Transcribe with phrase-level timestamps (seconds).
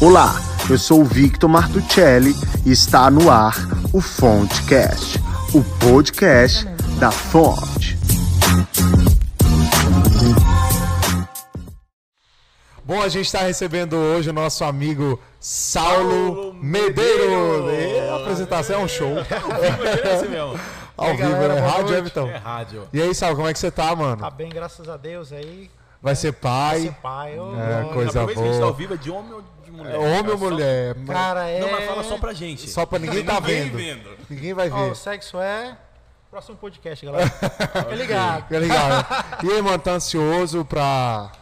[0.00, 0.34] Olá,
[0.68, 2.34] eu sou o Victor Martuccelli
[2.64, 3.54] e está no ar
[3.92, 5.18] o Fontecast,
[5.54, 6.64] o podcast
[6.98, 7.98] da Fonte.
[12.84, 17.70] Bom, a gente está recebendo hoje o nosso amigo Saulo Medeiros.
[17.72, 19.16] E a apresentação é um show.
[20.96, 21.98] Ao E aí, vivo, galera, boa Rádio, noite.
[21.98, 22.26] Everton?
[22.28, 22.88] É rádio.
[22.92, 24.16] E aí, Saulo, como é que você tá, mano?
[24.16, 25.70] Tá bem, graças a Deus aí.
[26.02, 26.80] Vai ser pai?
[26.80, 28.72] Ser pai, ô, É, coisa a primeira vez que a gente tá ao boa.
[28.72, 29.96] vivo é de homem ou de mulher?
[29.98, 30.94] Homem ou Só- mulher?
[31.06, 31.60] Cara, é.
[31.60, 32.68] Não, mas fala só pra gente.
[32.68, 34.16] Só pra ninguém tá Ninguém vendo.
[34.28, 34.90] Ninguém vai Ó, ver.
[34.92, 35.76] o sexo é.
[36.30, 37.28] Próximo podcast, galera.
[37.30, 38.42] Fica ligado.
[38.44, 38.68] Fica né?
[39.42, 41.32] E aí, mano, tá ansioso pra,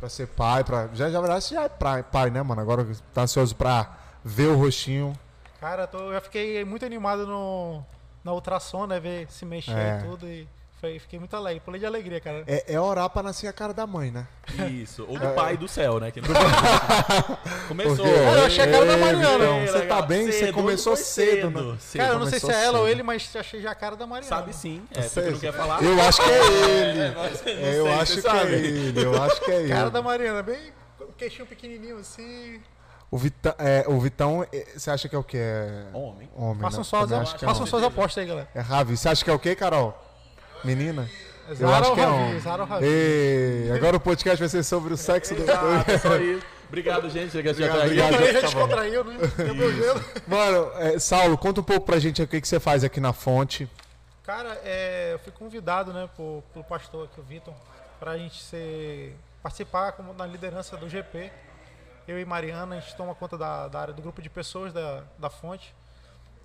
[0.00, 0.64] pra ser pai?
[0.64, 0.88] Pra...
[0.92, 2.60] Já, já, na verdade, você já é pai, pai, né, mano?
[2.60, 2.84] Agora
[3.14, 5.12] tá ansioso pra ver o rostinho.
[5.60, 7.84] Cara, tô, eu já fiquei muito animado no,
[8.24, 8.98] na ultrassom, né?
[8.98, 10.00] Ver se mexer É.
[10.00, 10.26] e tudo.
[10.26, 10.48] E
[10.80, 11.60] foi- fiquei muito alegre.
[11.64, 12.44] Pulei de alegria, cara.
[12.46, 14.26] É, é orar pra nascer a cara da mãe, né?
[14.70, 15.04] Isso.
[15.08, 16.10] Ou do pai do céu, né?
[16.10, 16.28] Que não...
[17.68, 17.96] Começou.
[17.96, 19.38] Porque- Cara, eu achei a cara da Ei, Mariana.
[19.38, 20.26] Vitão, Você tá bem?
[20.26, 21.76] Você Cedo, começou foi cedo, né?
[21.80, 22.00] cedo.
[22.02, 22.92] cara, eu não sei se é ela ou cedo.
[22.94, 24.28] ele, mas achei já a cara da Mariana.
[24.36, 24.82] Sabe sim.
[24.94, 25.24] É, Sei.
[25.24, 25.82] você não quer falar?
[25.82, 27.00] Eu acho que é ele.
[27.00, 28.54] É, É, sei, eu você acho que sabe.
[28.54, 29.04] é ele.
[29.04, 29.68] Eu acho que é ele.
[29.68, 30.72] Cara da Mariana, bem.
[31.16, 32.60] Queixinho pequenininho assim.
[33.10, 35.38] O Vitão, é, o Vitão, é, você acha que é o quê?
[35.38, 36.28] É Homem.
[36.36, 36.60] homem.
[36.60, 37.22] Façam né?
[37.22, 38.48] é suas apostas aí, galera.
[38.54, 38.96] É Ravi.
[38.96, 39.96] Você acha que é o quê, Carol?
[40.64, 41.08] Menina?
[41.48, 42.16] Eu Zara acho ou que é Ravi?
[42.22, 42.40] homem.
[42.40, 42.66] Zara?
[42.82, 45.42] Ei, agora o podcast vai ser sobre o sexo do.
[45.42, 46.46] Exato, é só isso.
[46.68, 47.32] Obrigado, gente.
[47.32, 47.82] Tá aí.
[47.84, 48.14] obrigado.
[48.14, 48.46] Aí já tá bom.
[48.46, 49.16] descontraiu, né?
[49.36, 50.04] Deu meu gelo.
[50.26, 53.14] Mano, é, Saulo, conta um pouco pra gente o que, que você faz aqui na
[53.14, 53.66] fonte.
[54.22, 57.54] Cara, é, eu fui convidado, né, por, pelo pastor aqui, o Vitor,
[57.98, 61.32] pra gente ser, participar como na liderança do GP.
[62.06, 65.02] Eu e Mariana, a gente toma conta da, da área do grupo de pessoas da,
[65.18, 65.74] da fonte,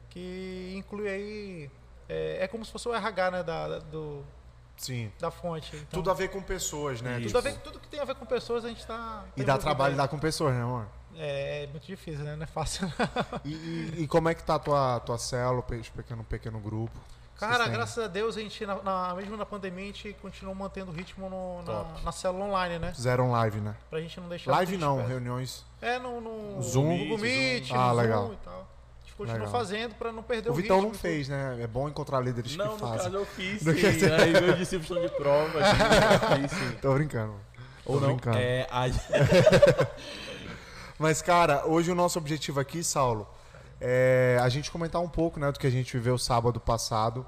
[0.10, 1.70] que inclui aí.
[2.10, 4.24] É, é como se fosse o RH, né, da, da- do,
[4.78, 5.12] Sim.
[5.20, 5.76] da fonte.
[5.76, 7.20] Então, Tudo a ver com pessoas, né?
[7.22, 9.24] Tudo, a ver- tudo que tem a ver com pessoas, a gente tá.
[9.38, 10.86] E dá trabalho lidar com pessoas, né, amor?
[11.16, 12.36] É, é muito difícil, né?
[12.36, 12.92] Não é fácil.
[13.46, 16.98] E, e- e como é que tá a tua, tua célula, pe- pequeno, pequeno grupo?
[17.40, 20.92] Cara, graças a Deus, a gente, na, na- mesmo na pandemia, a gente continuou mantendo
[20.92, 22.94] o ritmo no- na, na célula online, né?
[22.94, 23.76] Fizeram live, né?
[23.90, 24.52] Pra gente não deixar.
[24.52, 25.64] Live não, reuniões.
[25.82, 26.98] É, no, no Zoom.
[26.98, 28.24] Google Meet, Ah, no legal.
[28.28, 28.68] Zoom e tal.
[29.18, 29.52] Continua Legal.
[29.52, 31.60] fazendo pra não perder o, O Vitão ritmo não fez, né?
[31.62, 32.98] É bom encontrar líderes Não, que no fazem.
[32.98, 33.80] caso eu fiz Não sim.
[34.20, 35.60] Aí meus discípulos estão de prova.
[35.60, 36.72] assim, eu fiz sim.
[36.82, 37.34] Tô brincando.
[37.86, 38.08] Tô Ou não.
[38.10, 38.38] brincando.
[38.40, 38.86] É, a...
[40.98, 43.28] Mas, cara, hoje o nosso objetivo aqui, Saulo,
[43.82, 47.26] é a gente comentar um pouco, né, do que a gente viveu sábado passado.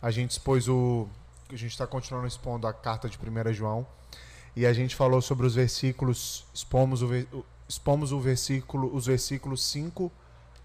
[0.00, 1.08] A gente expôs o.
[1.52, 3.86] A gente está continuando expondo a carta de 1 João.
[4.56, 6.46] E a gente falou sobre os versículos.
[6.54, 10.10] Expomos, o- expomos o versículo, os versículos 5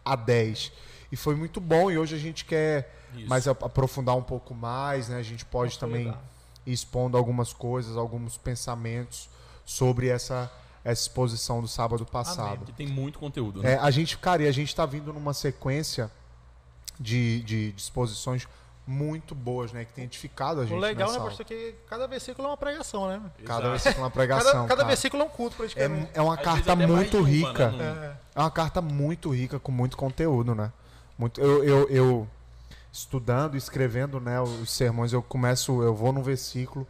[0.05, 0.71] a 10.
[1.11, 1.89] E foi muito bom.
[1.91, 3.27] E hoje a gente quer Isso.
[3.27, 5.17] mais ap- aprofundar um pouco mais, né?
[5.17, 6.13] A gente pode também
[6.65, 9.27] ir expondo algumas coisas, alguns pensamentos
[9.65, 10.51] sobre essa,
[10.83, 12.65] essa exposição do sábado passado.
[12.65, 13.73] Que tem muito conteúdo, né?
[13.73, 16.11] É, a gente, cara, e a gente tá vindo numa sequência
[16.99, 18.47] de, de disposições
[18.87, 19.85] muito boas, né?
[19.85, 20.75] Que tem edificado a gente.
[20.75, 23.21] O legal, né, pastor, que cada versículo é uma pregação, né?
[23.43, 23.69] Cada Exato.
[23.69, 24.51] versículo é uma pregação.
[24.51, 24.87] Cada, cada cara.
[24.87, 26.09] versículo é um culto, é, praticamente.
[26.13, 27.71] é uma Às carta mais muito de uma, rica.
[27.71, 28.17] né?
[28.35, 28.39] É.
[28.39, 30.71] É uma carta muito rica, com muito conteúdo, né?
[31.17, 32.27] Muito, eu, eu, eu
[32.91, 36.87] estudando, escrevendo né, os sermões, eu começo, eu vou num versículo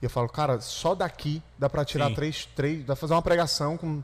[0.00, 2.14] e eu falo, cara, só daqui dá pra tirar Sim.
[2.14, 4.02] três, três, dá pra fazer uma pregação com.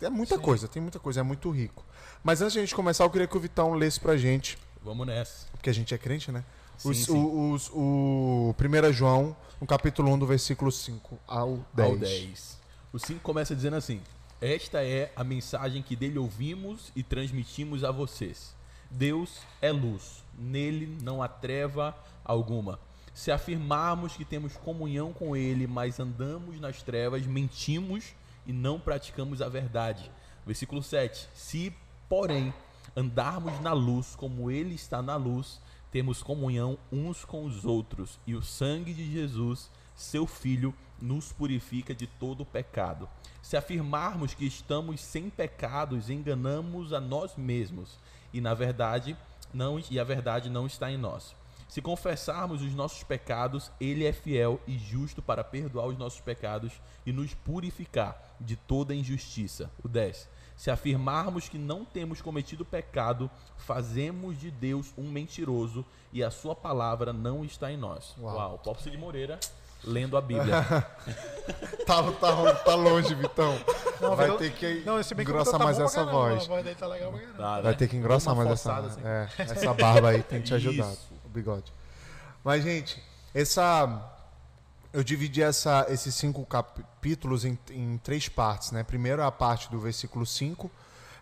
[0.00, 1.84] É muita coisa, tem muita coisa, é muito rico.
[2.24, 5.06] Mas antes de a gente começar, eu queria que o Vitão lesse pra gente, Vamos
[5.06, 5.46] nessa.
[5.52, 6.44] porque a gente é crente, né?
[6.76, 7.12] Sim, Os, sim.
[7.12, 11.90] O, os, o 1 João, no capítulo 1, do versículo 5 ao 10.
[11.90, 12.60] Ao 10.
[12.92, 14.00] O 5 começa dizendo assim:
[14.40, 18.54] Esta é a mensagem que dele ouvimos e transmitimos a vocês.
[18.90, 22.78] Deus é luz, nele não há treva alguma.
[23.14, 28.14] Se afirmarmos que temos comunhão com ele, mas andamos nas trevas, mentimos
[28.46, 30.10] e não praticamos a verdade.
[30.46, 31.28] Versículo 7.
[31.34, 31.72] Se,
[32.08, 32.52] porém,
[32.96, 35.60] andarmos na luz como ele está na luz,
[35.90, 41.94] temos comunhão uns com os outros, e o sangue de Jesus, seu Filho, nos purifica
[41.94, 43.08] de todo pecado.
[43.42, 47.98] Se afirmarmos que estamos sem pecados, enganamos a nós mesmos,
[48.32, 49.16] e na verdade
[49.52, 51.34] não e a verdade não está em nós.
[51.68, 56.72] Se confessarmos os nossos pecados, ele é fiel e justo para perdoar os nossos pecados
[57.06, 59.70] e nos purificar de toda injustiça.
[59.82, 60.28] O 10.
[60.62, 66.54] Se afirmarmos que não temos cometido pecado, fazemos de Deus um mentiroso e a sua
[66.54, 68.14] palavra não está em nós.
[68.16, 68.36] Uau.
[68.36, 69.40] Uau, Paulo de Moreira
[69.82, 70.64] lendo a Bíblia.
[71.84, 73.58] Tá, tá, tá longe, Vitão.
[74.00, 76.46] Não, Vai ter que Não, engrossar tá mais essa caramba, voz.
[76.46, 77.12] Voz tá legal.
[77.36, 77.78] Tá, Vai né?
[77.78, 79.00] ter que engrossar Uma mais essa, assim.
[79.04, 81.12] é, essa barba aí, tem te ajudado, Isso.
[81.24, 81.72] o bigode.
[82.44, 83.02] Mas, gente,
[83.34, 84.11] essa.
[84.92, 88.82] Eu dividi essa, esses cinco capítulos em, em três partes, né?
[88.82, 90.70] Primeiro a parte do versículo 5,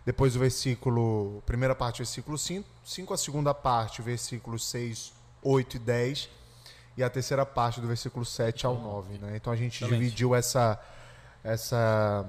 [0.05, 1.41] depois o versículo.
[1.45, 6.29] Primeira parte, versículo 5, 5 a segunda parte, versículos 6, 8 e 10,
[6.97, 9.17] e a terceira parte do versículo 7 ao 9.
[9.19, 9.37] Né?
[9.37, 9.99] Então a gente Excelente.
[9.99, 10.77] dividiu essa,
[11.41, 12.25] essa,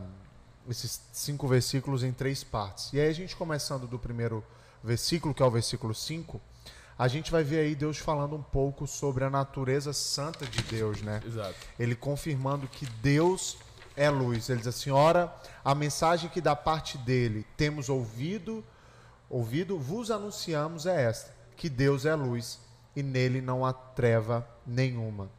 [0.69, 2.93] esses cinco versículos em três partes.
[2.93, 4.45] E aí a gente começando do primeiro
[4.83, 6.41] versículo, que é o versículo 5,
[6.99, 11.03] a gente vai ver aí Deus falando um pouco sobre a natureza santa de Deus,
[11.03, 11.21] né?
[11.27, 11.55] Exato.
[11.79, 13.57] ele confirmando que Deus
[13.97, 14.49] é luz.
[14.49, 15.33] Ele diz assim: ora,
[15.65, 18.65] a mensagem que da parte dele temos ouvido,
[19.29, 22.61] ouvido, vos anunciamos é esta: que Deus é luz
[22.95, 25.31] e nele não há treva nenhuma.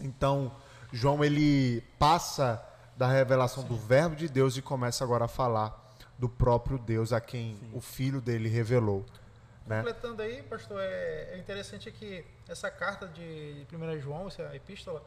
[0.00, 0.52] Então,
[0.92, 2.62] João ele passa
[2.96, 5.78] da revelação do verbo de Deus e começa agora a falar
[6.18, 9.06] do próprio Deus a quem o filho dele revelou,
[9.66, 9.78] né?
[9.78, 15.02] Completando aí, pastor, é, é interessante que essa carta de 1 João, essa epístola,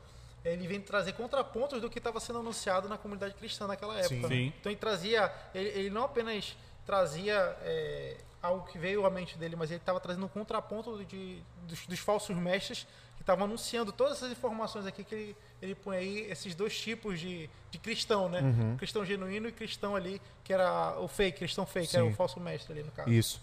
[0.45, 4.09] ele vem trazer contrapontos do que estava sendo anunciado na comunidade cristã naquela época.
[4.09, 4.21] Sim.
[4.21, 4.27] né?
[4.27, 4.53] Sim.
[4.59, 6.55] Então ele trazia, ele, ele não apenas
[6.85, 11.41] trazia é, algo que veio à mente dele, mas ele estava trazendo um contraponto de,
[11.63, 12.85] dos, dos falsos mestres
[13.15, 17.19] que estavam anunciando todas essas informações aqui que ele, ele põe aí esses dois tipos
[17.19, 18.41] de, de cristão, né?
[18.41, 18.77] Uhum.
[18.77, 22.11] Cristão genuíno e cristão ali, que era o fake, cristão fake, que era Sim.
[22.11, 23.09] o falso mestre ali no caso.
[23.09, 23.41] Isso.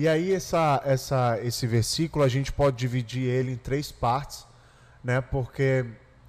[0.00, 4.46] E aí essa, essa, esse versículo a gente pode dividir ele em três partes,
[5.04, 5.20] né?
[5.20, 5.84] Porque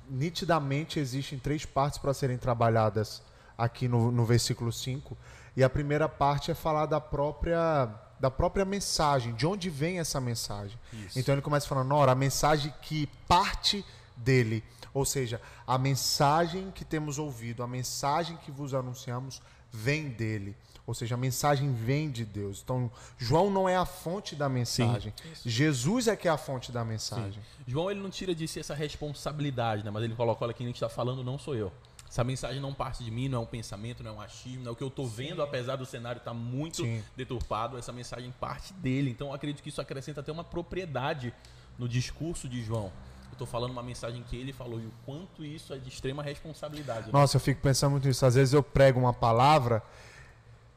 [0.10, 3.24] nitidamente existem três partes para serem trabalhadas
[3.58, 5.18] aqui no, no versículo 5.
[5.56, 7.88] E a primeira parte é falar da própria
[8.20, 10.78] da própria mensagem, de onde vem essa mensagem.
[10.92, 11.18] Isso.
[11.18, 13.86] Então ele começa falando, ora, a mensagem que parte
[14.18, 19.42] dele, ou seja, a mensagem que temos ouvido, a mensagem que vos anunciamos
[19.72, 20.58] vem dele.
[20.92, 22.62] Ou seja, a mensagem vem de Deus.
[22.62, 25.14] Então, João não é a fonte da mensagem.
[25.46, 27.42] Jesus é que é a fonte da mensagem.
[27.66, 29.90] João ele não tira de si essa responsabilidade, né?
[29.90, 31.72] Mas ele coloca, olha, quem a gente está falando não sou eu.
[32.10, 34.72] Essa mensagem não parte de mim, não é um pensamento, não é um achismo, não
[34.72, 37.02] é o que eu estou vendo, apesar do cenário estar muito Sim.
[37.16, 39.12] deturpado, essa mensagem parte dele.
[39.12, 41.34] Então eu acredito que isso acrescenta até uma propriedade
[41.80, 42.92] no discurso de João.
[43.30, 46.22] Eu estou falando uma mensagem que ele falou e o quanto isso é de extrema
[46.22, 47.08] responsabilidade.
[47.08, 47.14] né?
[47.14, 48.26] Nossa, eu fico pensando muito nisso.
[48.26, 49.82] Às vezes eu prego uma palavra,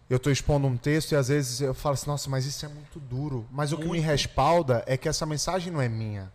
[0.08, 2.68] eu estou expondo um texto e às vezes eu falo assim, nossa, mas isso é
[2.68, 3.46] muito duro.
[3.50, 4.04] Mas o que me Muito.
[4.04, 6.30] respalda é que essa mensagem não é minha.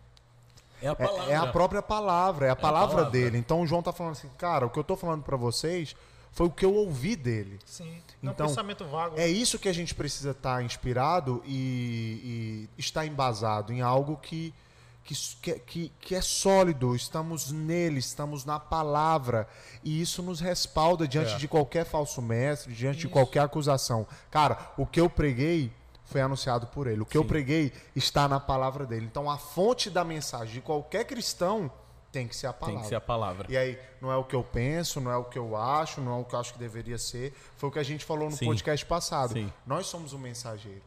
[0.82, 1.30] É a É-.
[1.32, 3.10] É, a própria palavra, é a palavra, palavra.
[3.10, 3.38] dele.
[3.38, 5.94] Então o João tá falando assim, cara, o que eu tô falando para vocês
[6.32, 7.58] foi o que eu ouvi dele.
[7.64, 8.00] Sim.
[8.22, 9.18] Então, um pensamento vago.
[9.18, 14.52] É isso que a gente precisa estar inspirado e, e estar embasado em algo que,
[15.14, 16.94] que, que, que, é sólido.
[16.94, 19.48] Estamos nele, estamos na palavra.
[19.82, 21.36] E isso nos respalda diante É.
[21.36, 23.12] de qualquer falso mestre, diante de Isso.
[23.12, 24.06] qualquer acusação.
[24.30, 25.72] Cara, o que eu preguei
[26.04, 27.00] foi anunciado por ele.
[27.02, 27.28] O que eu Sim.
[27.28, 29.06] preguei está na palavra dele.
[29.06, 31.70] Então a fonte da mensagem de qualquer cristão
[32.12, 32.74] tem que ser a palavra.
[32.74, 33.46] Tem que ser a palavra.
[33.48, 36.18] E aí, não é o que eu penso, não é o que eu acho, não
[36.18, 37.32] é o que eu acho que deveria ser.
[37.56, 38.46] Foi o que a gente falou no Sim.
[38.46, 39.34] podcast passado.
[39.34, 39.52] Sim.
[39.64, 40.82] Nós somos o mensageiro.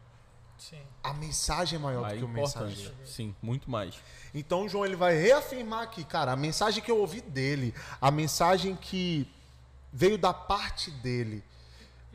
[0.69, 0.81] Sim.
[1.03, 2.65] A mensagem é maior É do que o importante.
[2.67, 2.95] mensageiro.
[3.05, 3.95] Sim, muito mais.
[4.33, 8.09] Então, o João ele vai reafirmar aqui, cara, a mensagem que eu ouvi dele, a
[8.09, 9.27] mensagem que
[9.91, 11.43] veio da parte dele.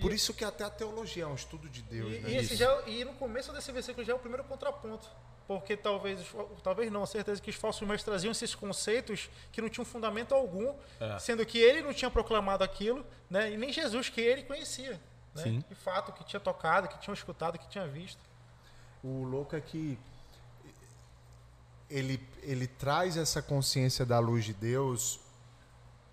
[0.01, 2.31] Por isso que até a teologia é um estudo de Deus, E, né?
[2.31, 2.57] e esse Isso.
[2.57, 5.09] já, é e no começo desse versículo já é o primeiro contraponto.
[5.47, 6.21] Porque talvez,
[6.63, 10.75] talvez não, certeza que os falsos mestres traziam esses conceitos que não tinham fundamento algum,
[11.01, 11.19] É.
[11.19, 13.51] sendo que ele não tinha proclamado aquilo, né?
[13.53, 15.01] E nem Jesus que ele conhecia.
[15.35, 15.43] Né?
[15.43, 15.65] Sim.
[15.69, 18.21] De fato, que tinha tocado, que tinha escutado, que tinha visto.
[19.09, 19.99] O louco é que
[21.89, 25.19] ele, ele traz essa consciência da luz de Deus,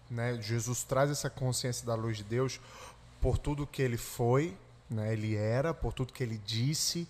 [0.09, 0.41] né?
[0.41, 2.59] Jesus traz essa consciência da luz de Deus
[3.19, 4.55] por tudo que ele foi,
[4.89, 5.11] né?
[5.11, 7.05] Ele era, por tudo que ele disse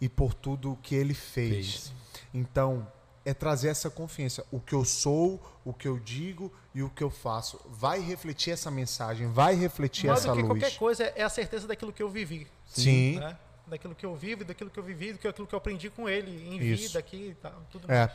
[0.00, 1.66] e por tudo que ele fez.
[1.66, 1.92] Fez.
[2.32, 2.90] Então,
[3.22, 4.46] é trazer essa confiança.
[4.50, 8.52] O que eu sou, o que eu digo e o que eu faço vai refletir
[8.52, 10.60] essa mensagem, vai refletir Mais essa do que luz.
[10.60, 12.46] qualquer coisa é a certeza daquilo que eu vivi.
[12.64, 13.18] Sim.
[13.18, 13.36] Né?
[13.68, 16.56] Daquilo que eu vivo, daquilo que eu vivi, daquilo que eu aprendi com ele, em
[16.56, 16.88] Isso.
[16.88, 17.62] vida aqui e tal.
[17.70, 18.10] Tudo É.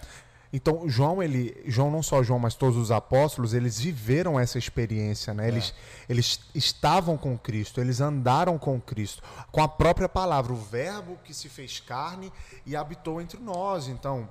[0.55, 5.33] Então, João, ele, João não só João, mas todos os apóstolos, eles viveram essa experiência,
[5.33, 5.48] né?
[5.48, 5.74] Eles,
[6.07, 11.33] eles estavam com Cristo, eles andaram com Cristo, com a própria palavra, o verbo que
[11.33, 12.31] se fez carne
[12.67, 13.88] e habitou entre nós.
[13.88, 14.29] Então,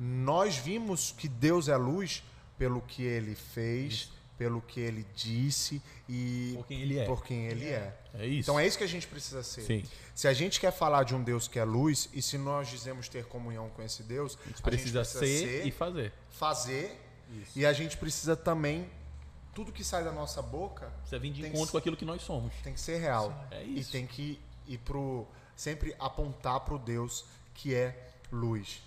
[0.00, 2.24] nós vimos que Deus é luz
[2.58, 4.10] pelo que ele fez,
[4.42, 7.04] pelo que ele disse e Por quem ele é.
[7.04, 7.96] por quem ele é.
[8.12, 8.40] É isso.
[8.50, 9.60] Então é isso que a gente precisa ser.
[9.62, 9.84] Sim.
[10.16, 13.08] Se a gente quer falar de um Deus que é luz, e se nós dizemos
[13.08, 16.12] ter comunhão com esse Deus, A gente precisa, ser, e fazer.
[16.28, 17.00] fazer,
[17.40, 17.56] Isso.
[17.56, 18.90] e a gente precisa também,
[19.54, 22.04] tudo que sai da nossa boca Precisa vir de que encontro ser- com aquilo que
[22.04, 22.52] nós somos.
[22.64, 23.46] tem que ser real.
[23.52, 23.92] É E isso.
[23.92, 28.82] tem que ir pro, sempre apontar para o Deus que é luz.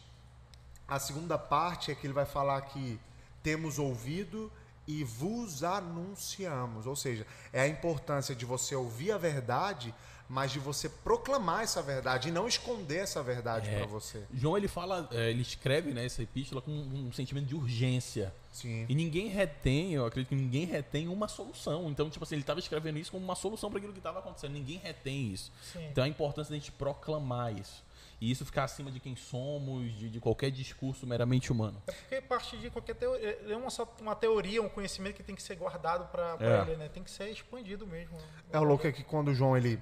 [0.86, 3.00] A segunda parte é que ele vai falar que
[3.42, 4.52] temos ouvido
[4.88, 6.86] e vos anunciamos.
[6.88, 9.94] Ou seja, é a importância de você ouvir a verdade,
[10.28, 13.78] mas de você proclamar essa verdade e não esconder essa verdade É.
[13.78, 14.24] para você.
[14.34, 18.34] João ele fala, é, ele escreve né, essa epístola com um sentimento de urgência.
[18.52, 18.86] Sim.
[18.90, 21.90] E ninguém retém, eu acredito que ninguém retém uma solução.
[21.90, 24.54] Então, tipo assim, ele estava escrevendo isso como uma solução para aquilo que estava acontecendo.
[24.54, 25.52] Ninguém retém isso.
[25.74, 25.86] Sim.
[25.92, 27.84] Então, a importância da gente proclamar isso.
[28.22, 31.82] E isso ficar acima de quem somos, de, de qualquer discurso meramente humano.
[31.88, 33.38] É porque parte de qualquer teoria.
[33.50, 36.62] É uma, só uma teoria, um conhecimento que tem que ser guardado para É.
[36.62, 36.88] ele, né?
[36.90, 38.18] Tem que ser expandido mesmo.
[38.52, 39.80] É o louco é que quando o João ele,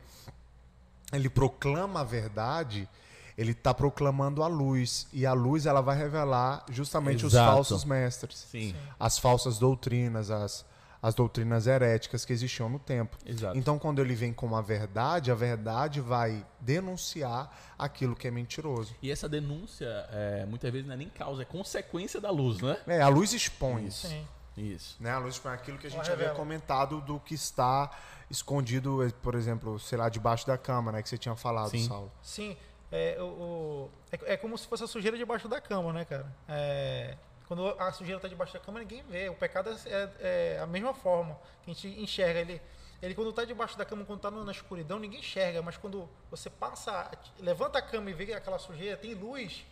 [1.11, 2.89] ele proclama a verdade,
[3.37, 5.07] ele está proclamando a luz.
[5.13, 7.51] E a luz ela vai revelar justamente os Exato.
[7.53, 8.37] falsos mestres.
[8.49, 8.75] Sim.
[8.99, 10.65] As falsas doutrinas, as,
[11.03, 13.17] as doutrinas heréticas que existiam no tempo.
[13.25, 13.57] Exato.
[13.57, 18.95] Então, quando ele vem com a verdade, a verdade vai denunciar aquilo que é mentiroso.
[19.01, 22.77] E essa denúncia, é, muitas vezes, não é nem causa, é consequência da luz, né?
[22.87, 23.85] É, a luz expõe.
[23.87, 24.07] Isso.
[24.07, 24.25] Sim.
[24.55, 24.95] Isso.
[24.99, 25.11] Né?
[25.11, 27.91] A luz expõe aquilo que a gente havia comentado do que está
[28.29, 31.01] escondido, eh, por exemplo, sei lá, debaixo da cama, né?
[31.03, 31.85] Que você tinha falado, Sim.
[31.87, 32.11] Saulo.
[32.21, 32.55] Sim,
[32.91, 36.31] é, o, o- é, é como se fosse a sujeira debaixo da cama, né, cara?
[36.47, 39.29] É, quando a sujeira está debaixo da cama, ninguém vê.
[39.29, 42.39] O pecado é, é- é a mesma forma que a gente enxerga.
[42.39, 42.61] Ele,
[43.01, 45.61] ele quando está debaixo da cama, quando está na escuridão, ninguém enxerga.
[45.61, 49.65] Mas quando você passa, levanta a cama e vê aquela sujeira, tem luz,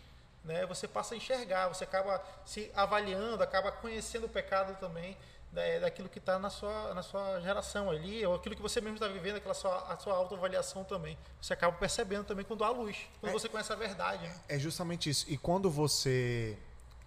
[0.44, 0.66] né?
[0.66, 5.18] Você passa a enxergar, você acaba se avaliando, acaba conhecendo o pecado também
[5.52, 8.96] da- daquilo que está na sua, na sua geração ali, ou aquilo que você mesmo
[8.96, 11.18] está vivendo, aquela sua, a sua autoavaliação também.
[11.42, 13.34] Você acaba percebendo também quando há luz, quando É.
[13.34, 14.24] você conhece a verdade.
[14.28, 14.36] Né?
[14.50, 15.26] É justamente isso.
[15.30, 16.58] E quando você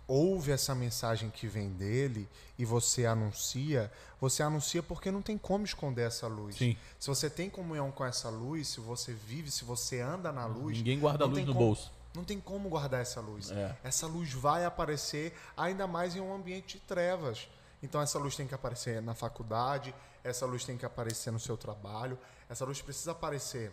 [0.06, 5.64] ouve essa mensagem que vem dele e você anuncia, você anuncia porque não tem como
[5.64, 6.56] esconder essa luz.
[6.56, 6.76] Sim.
[7.00, 10.76] Se você tem comunhão com essa luz, se você vive, se você anda na luz,
[10.78, 11.92] Ninguém guarda a luz no como- bolso.
[12.14, 13.50] Não tem como guardar essa luz.
[13.50, 13.76] É.
[13.82, 17.49] Essa luz vai aparecer ainda mais em um ambiente de trevas.
[17.82, 19.92] Então essa luz tem que aparecer na faculdade,
[20.23, 22.16] essa luz tem que aparecer no seu trabalho,
[22.49, 23.73] essa luz precisa aparecer.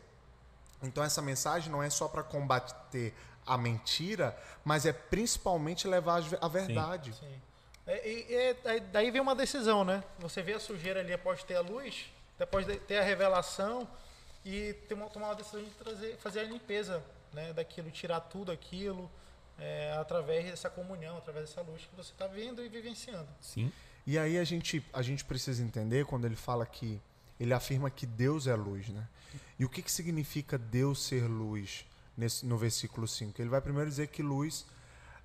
[0.81, 3.13] Então essa mensagem não é só para combater
[3.45, 7.13] a mentira, mas é principalmente levar a verdade.
[7.13, 7.41] Sim.
[7.87, 10.03] É, e, e aí- daí vem uma decisão, né?
[10.19, 12.05] Você vê a sujeira ali após ter a luz,
[12.37, 13.87] depois de ter a revelação
[14.45, 18.51] e ter uma, tomar uma decisão de trazer, fazer a limpeza né, daquilo, tirar tudo
[18.51, 19.09] aquilo
[19.59, 23.27] é, através dessa comunhão, através dessa luz que você está vendo e vivenciando.
[23.41, 23.71] Sim.
[24.05, 26.99] E aí a gente, a gente precisa entender quando ele fala que
[27.39, 29.07] ele afirma que Deus é luz, né?
[29.57, 31.85] E o que, que significa Deus ser luz
[32.17, 33.41] nesse, no versículo 5?
[33.41, 34.65] Ele vai primeiro dizer que luz,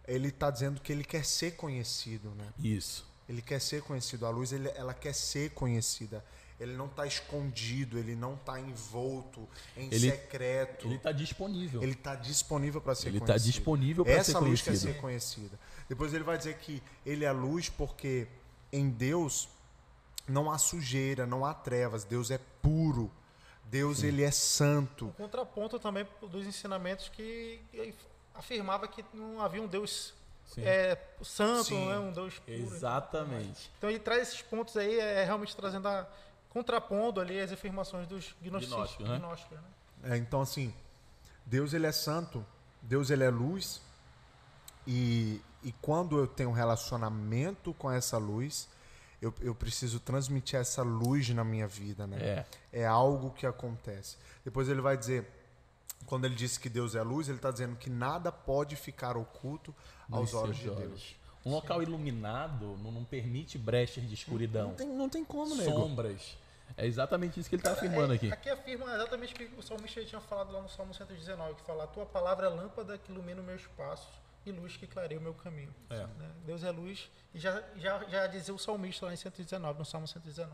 [0.07, 2.47] ele está dizendo que ele quer ser conhecido, né?
[2.59, 3.07] Isso.
[3.28, 4.25] Ele quer ser conhecido.
[4.26, 6.25] A luz, ele, ela quer ser conhecida.
[6.59, 10.87] Ele não está escondido, ele não está envolto em Ele- secreto.
[10.87, 11.83] Ele está disponível.
[11.83, 13.52] Ele está disponível para ser Ele tá conhecido.
[13.52, 14.93] disponível pra Essa ser luz quer conhecido.
[14.95, 15.61] ser conhecida.
[15.88, 18.26] Depois ele vai dizer que ele é luz porque
[18.73, 19.49] em Deus
[20.26, 22.05] não há sujeira, não há trevas.
[22.05, 23.11] Deus é puro.
[23.70, 25.06] Deus ele é santo.
[25.06, 27.61] Um contraponto também dos ensinamentos que
[28.35, 30.14] afirmava que não havia um Deus
[30.46, 30.62] Sim.
[30.64, 31.88] é, santo, Sim.
[31.88, 31.99] né?
[31.99, 32.56] um Deus puro.
[32.56, 33.70] Exatamente.
[33.78, 36.06] Então ele traz esses pontos aí, é realmente trazendo a.
[36.50, 38.96] contrapondo ali as afirmações dos gnosticistas.
[38.96, 39.18] Gnósticos, né?
[39.18, 40.14] gnósticos, né?
[40.14, 40.73] É, então assim,
[41.44, 42.44] Deus ele é santo,
[42.80, 43.82] Deus ele é luz.
[44.87, 48.68] E, e quando eu tenho um relacionamento com essa luz,
[49.20, 52.18] eu, eu preciso transmitir essa luz na minha vida, né?
[52.20, 52.80] É.
[52.80, 54.16] é algo que acontece.
[54.44, 55.26] Depois ele vai dizer,
[56.04, 59.75] quando ele disse que Deus é luz, ele está dizendo que nada pode ficar oculto
[60.11, 60.88] aos Nos olhos de olhos.
[60.88, 61.16] Deus.
[61.44, 64.68] Um local iluminado não, não permite brechas de escuridão.
[64.68, 65.70] Não tem, não tem como, nego.
[65.70, 66.37] sombras.
[66.76, 68.32] É exatamente isso que ele está afirmando É, aqui.
[68.32, 71.85] Aqui afirma exatamente o que o salmista tinha falado lá no Salmo 119, que fala,
[71.85, 75.23] a tua palavra é lâmpada que ilumina os meus passos e luz que clareia o
[75.23, 75.75] meu caminho.
[75.91, 76.07] É.
[76.07, 76.31] Né?
[76.45, 80.07] Deus é luz, e já, já, já dizia o salmista lá em 119, no Salmo
[80.07, 80.53] 119.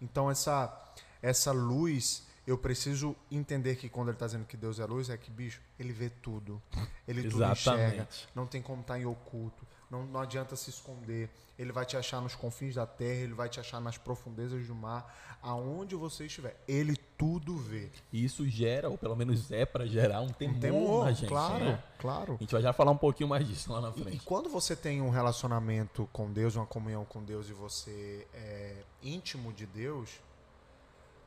[0.00, 4.84] Então essa, essa luz, eu preciso entender que quando ele está dizendo que Deus é
[4.84, 6.62] luz, é que, bicho, ele vê tudo.
[7.06, 8.08] Ele tudo enxerga.
[8.34, 9.66] Não tem como estar em oculto.
[9.90, 11.30] Não, não adianta se esconder.
[11.58, 14.74] Ele vai te achar nos confins da terra, ele vai te achar nas profundezas do
[14.74, 16.60] mar, aonde você estiver.
[16.66, 17.90] Ele tudo vê.
[18.12, 21.26] E isso gera, ou pelo menos é para gerar um temor, na gente.
[21.28, 21.82] claro, né?
[21.98, 22.34] claro.
[22.34, 24.24] A gente vai já falar um pouquinho mais disso lá na E, e frente.
[24.26, 29.54] quando você tem um relacionamento com Deus, uma comunhão com Deus e você é íntimo
[29.54, 30.10] de Deus,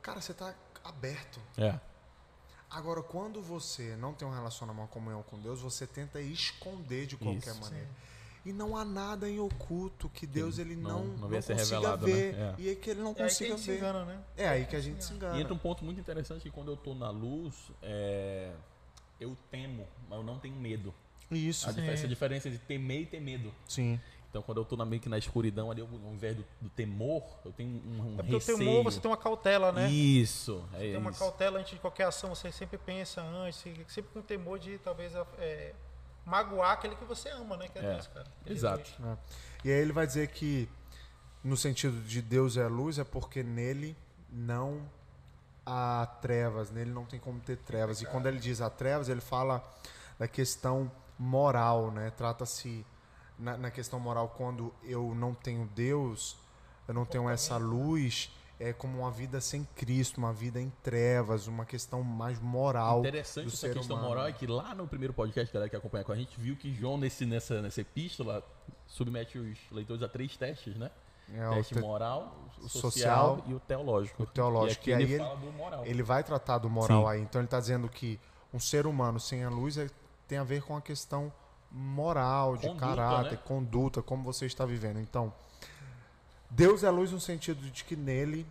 [0.00, 1.40] cara, você está aberto.
[1.56, 1.74] É.
[2.70, 7.16] Agora, quando você não tem um relacionamento, uma comunhão com Deus, você tenta esconder de
[7.16, 7.60] qualquer Isso.
[7.60, 7.88] maneira.
[8.44, 11.54] E não há nada em oculto que Deus ele não- não, não não, a consiga
[11.56, 12.32] revelado, ver.
[12.34, 12.54] né?
[12.58, 12.62] É.
[12.62, 13.76] E é que ele não É a consiga ver.
[13.76, 14.20] engana, né?
[14.36, 15.36] É aí que a gente se engana.
[15.36, 18.52] E entra um ponto muito interessante que quando eu tô na luz, é,
[19.20, 20.94] eu temo, mas eu não tenho medo.
[21.30, 23.52] Isso, A dif- essa diferença de temer e ter medo.
[23.66, 24.00] sim.
[24.30, 26.68] Então, quando eu tô na, meio que na escuridão ali, eu, ao invés do, do
[26.68, 28.58] temor, eu tenho um, um É porque o receio.
[28.58, 29.90] temor, você tem uma cautela, né?
[29.90, 31.18] Isso, é Tem uma isso.
[31.18, 35.74] cautela antes de qualquer ação, você sempre pensa antes, sempre com temor de talvez é,
[36.28, 37.68] magoar aquele que você ama, né?
[37.68, 38.26] Que é, É, Deus, cara.
[38.46, 38.90] é exato.
[38.98, 39.16] Né?
[39.64, 40.68] E aí ele vai dizer que,
[41.42, 43.96] no sentido de Deus é luz, é porque nele
[44.30, 44.82] não
[45.64, 48.02] há trevas, nele não tem como ter trevas.
[48.02, 49.62] E quando ele diz há trevas, ele fala
[50.18, 52.10] da questão moral, né?
[52.10, 52.84] Trata-se
[53.38, 56.36] na, na questão moral quando eu não tenho Deus,
[56.86, 61.46] eu não tenho essa luz, é como uma vida sem Cristo, uma vida em trevas,
[61.46, 63.00] uma questão mais moral.
[63.00, 64.08] Interessante do essa questão humano.
[64.10, 66.72] moral é que lá no primeiro podcast, galera que acompanha com a gente, viu que
[66.74, 68.42] João, nesse, nessa, nessa epístola,
[68.86, 70.90] submete os leitores a três testes, né?
[71.32, 74.22] É o Teste te- moral, o social social, e o teológico.
[74.22, 74.88] o teológico.
[74.88, 75.84] E E aí ele ele- fala do moral.
[75.86, 77.08] Ele vai tratar do moral Sim.
[77.10, 77.20] aí.
[77.20, 78.18] Então ele está dizendo que
[78.52, 79.90] um ser humano sem a luz é-
[80.26, 81.30] tem a ver com a questão
[81.70, 83.38] moral, de Conduta, caráter, né?
[83.44, 84.98] conduta, como você está vivendo.
[84.98, 85.32] Então,
[86.50, 88.46] Deus é luz no sentido de que nele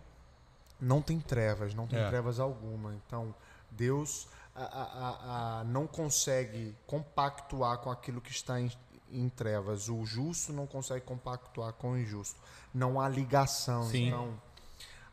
[0.79, 2.07] não tem trevas, não tem É.
[2.07, 2.93] trevas alguma.
[2.93, 3.33] Então,
[3.71, 8.71] Deus a- a- a- não consegue compactuar com aquilo que está em,
[9.11, 9.87] em trevas.
[9.89, 12.39] O justo não consegue compactuar com o injusto.
[12.73, 13.83] Não há ligação.
[13.83, 14.07] Sim.
[14.07, 14.41] Então,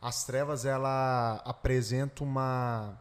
[0.01, 2.97] as trevas ela apresenta uma,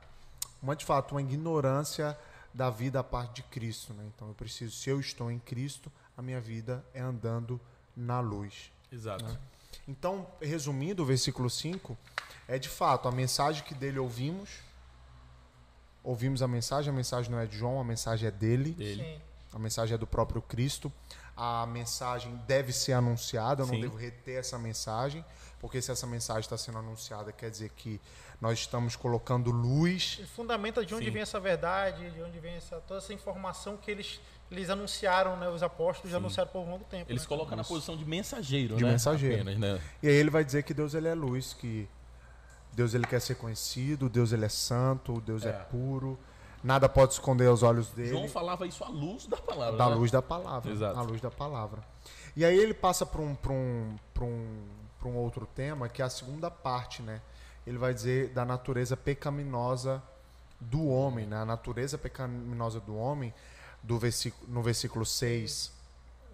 [0.63, 2.19] uma de fato uma ignorância
[2.53, 4.05] da vida a parte de Cristo, né?
[4.15, 7.61] Então eu preciso, se eu estou em Cristo, a minha vida é andando
[7.97, 8.71] na luz.
[8.93, 9.39] Exato.
[9.87, 11.97] Então, resumindo o versículo 5,
[12.49, 14.51] é de fato a mensagem que dele ouvimos.
[16.03, 18.73] Ouvimos a mensagem, a mensagem não é de João, a mensagem é dele.
[18.73, 19.03] Dele.
[19.03, 19.21] Sim.
[19.53, 20.93] A mensagem é do próprio Cristo.
[21.37, 23.81] A mensagem deve ser anunciada, eu não Sim.
[23.81, 25.25] devo reter essa mensagem,
[25.61, 28.01] porque se essa mensagem está sendo anunciada, quer dizer que
[28.41, 30.19] nós estamos colocando luz.
[30.21, 31.11] E fundamenta de onde Sim.
[31.11, 34.21] vem essa verdade, de onde vem essa, toda essa informação que eles,
[34.55, 35.49] eles anunciaram, né?
[35.49, 36.17] Os apóstolos Sim.
[36.17, 37.11] anunciaram por um longo tempo.
[37.11, 37.29] Eles né?
[37.29, 38.93] colocam na posição de mensageiro, De né?
[38.93, 39.43] mensageiro.
[39.43, 39.81] Apenas, né?
[40.03, 41.89] E aí ele vai dizer que Deus ele é luz, que
[42.73, 45.53] Deus ele quer ser conhecido, Deus ele é santo, Deus é, É.
[45.53, 46.19] puro,
[46.63, 48.11] nada pode esconder aos olhos dele.
[48.11, 49.77] João falava isso à luz da palavra.
[49.77, 49.95] da né?
[49.95, 50.73] luz da palavra.
[50.73, 50.99] Exato.
[50.99, 51.83] A luz da palavra.
[52.37, 54.65] E aí ele passa para um, pra um, pra um,
[54.99, 57.21] pra um outro tema, que é a segunda parte, né?
[57.67, 60.03] Ele vai dizer da natureza pecaminosa
[60.61, 61.37] do homem, né?
[61.37, 63.33] A natureza pecaminosa do homem,
[63.85, 65.71] do versículo, no versículo 6,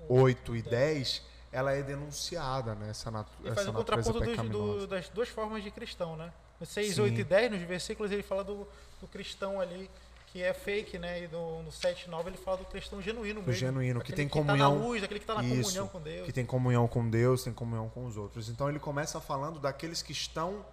[0.09, 2.91] 8 e 10, ela é denunciada, né?
[2.91, 6.33] Essa, natu Ele faz essa o natureza contraponto do- das duas formas de cristão, né?
[6.61, 7.01] No 6, Sim.
[7.03, 8.67] 8 e 10, nos versículos, ele fala do,
[9.01, 9.91] do cristão ali
[10.29, 11.25] que é fake, né?
[11.25, 13.53] E do, no 7 e 9 ele fala do cristão genuíno Do mesmo.
[13.61, 14.79] genuíno, que tem que tá comunhão.
[14.79, 16.27] na luz, aquele que está na Isso, comunhão com Deus.
[16.27, 18.49] Que tem comunhão com Deus, tem comunhão com os outros.
[18.49, 20.65] Então ele começa falando daqueles que estão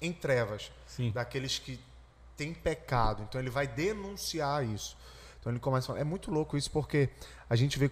[0.00, 1.12] em trevas, Sim.
[1.12, 1.78] daqueles que
[2.36, 3.22] têm pecado.
[3.22, 4.96] Então ele vai denunciar isso.
[5.44, 6.00] Então ele começa a falar.
[6.00, 7.10] É muito louco isso porque
[7.50, 7.90] a gente vê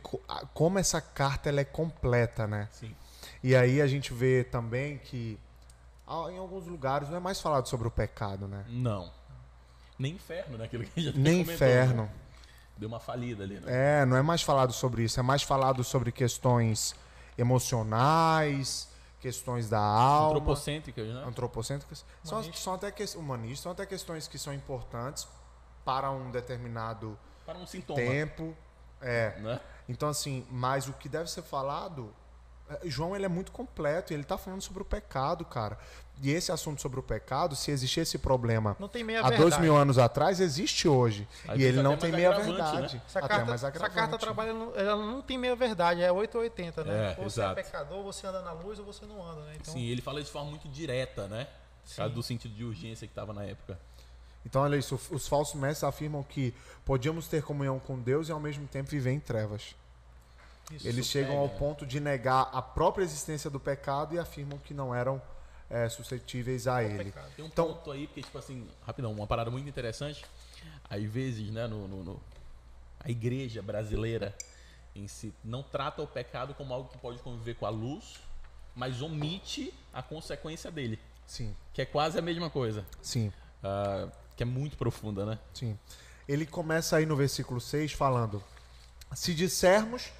[0.54, 2.66] como essa carta ela é completa, né?
[2.72, 2.96] Sim.
[3.42, 5.38] E aí a gente vê também que
[6.08, 8.64] em alguns lugares não é mais falado sobre o pecado, né?
[8.70, 9.12] Não.
[9.98, 10.64] Nem inferno, né?
[10.64, 12.02] Aquilo que a gente Nem comentou, inferno.
[12.04, 12.10] né?
[12.78, 14.00] Deu uma falida ali, né?
[14.00, 16.94] É, não é mais falado sobre isso, é mais falado sobre questões
[17.36, 18.88] emocionais,
[19.20, 21.22] questões da alma, Antropocêntricas, né?
[21.26, 22.02] antropocêntricas.
[22.24, 25.28] São, são até que, humanistas, são até questões que são importantes
[25.84, 27.98] para um determinado Para um sintoma.
[27.98, 28.56] tempo.
[29.00, 29.38] É.
[29.40, 29.60] Né?
[29.88, 32.14] Então, assim, mas o que deve ser falado.
[32.70, 35.78] é, João ele é muito completo e ele está falando sobre o pecado, cara.
[36.22, 39.42] E esse assunto sobre o pecado, se existia esse problema Não tem meia há verdade.
[39.42, 41.26] dois mil anos atrás, existe hoje.
[41.48, 43.02] Às e ele não até tem meia agravante, verdade.
[43.04, 46.42] Essa Até carta, mais essa carta trabalha, ela não tem meia verdade, é 8 ou
[46.42, 46.94] 80, né?
[46.94, 47.54] É, ou você é exato.
[47.56, 49.54] pecador, ou você anda na luz, ou você não anda, né?
[49.60, 51.48] Então, Sim, ele fala de forma muito direta, né?
[51.88, 53.76] Por causa do sentido de urgência que estava na época.
[54.44, 54.98] Então, olha isso.
[55.10, 56.52] Os falsos mestres afirmam que
[56.84, 59.74] podíamos ter comunhão com Deus e ao mesmo tempo viver em trevas.
[60.70, 60.86] isso.
[60.88, 61.58] Eles chegam ao pega.
[61.58, 65.20] ponto de negar a própria existência do pecado e afirmam que não eram
[65.70, 67.04] é, suscetíveis a é ele.
[67.04, 67.30] pecado.
[67.34, 70.24] Tem um Então- ponto aí, porque, tipo assim, rapidão, uma parada muito interessante.
[70.88, 72.20] Às vezes, né, no, no- no-
[73.00, 74.34] a igreja brasileira
[74.94, 78.20] em si não trata o pecado como algo que pode conviver com a luz,
[78.74, 83.32] mas omite a consequência dele, Sim, que é quase a mesma coisa, sim,
[83.64, 85.38] ah, que é muito profunda, né?
[85.54, 85.78] sim.
[86.28, 88.42] Ele começa aí no versículo 6 falando:
[89.14, 90.10] Se dissermos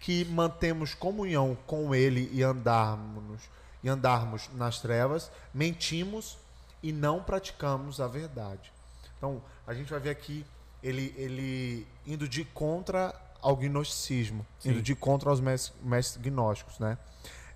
[0.00, 3.42] que mantemos comunhão com ele e andarmos
[3.84, 6.38] e andarmos nas trevas, mentimos
[6.82, 8.72] e não praticamos a verdade.
[9.18, 10.44] Então, a gente vai ver aqui
[10.82, 14.70] ele, ele indo de contra ao gnosticismo, Sim.
[14.70, 16.96] indo de contra aos mes- mestres gnósticos, né?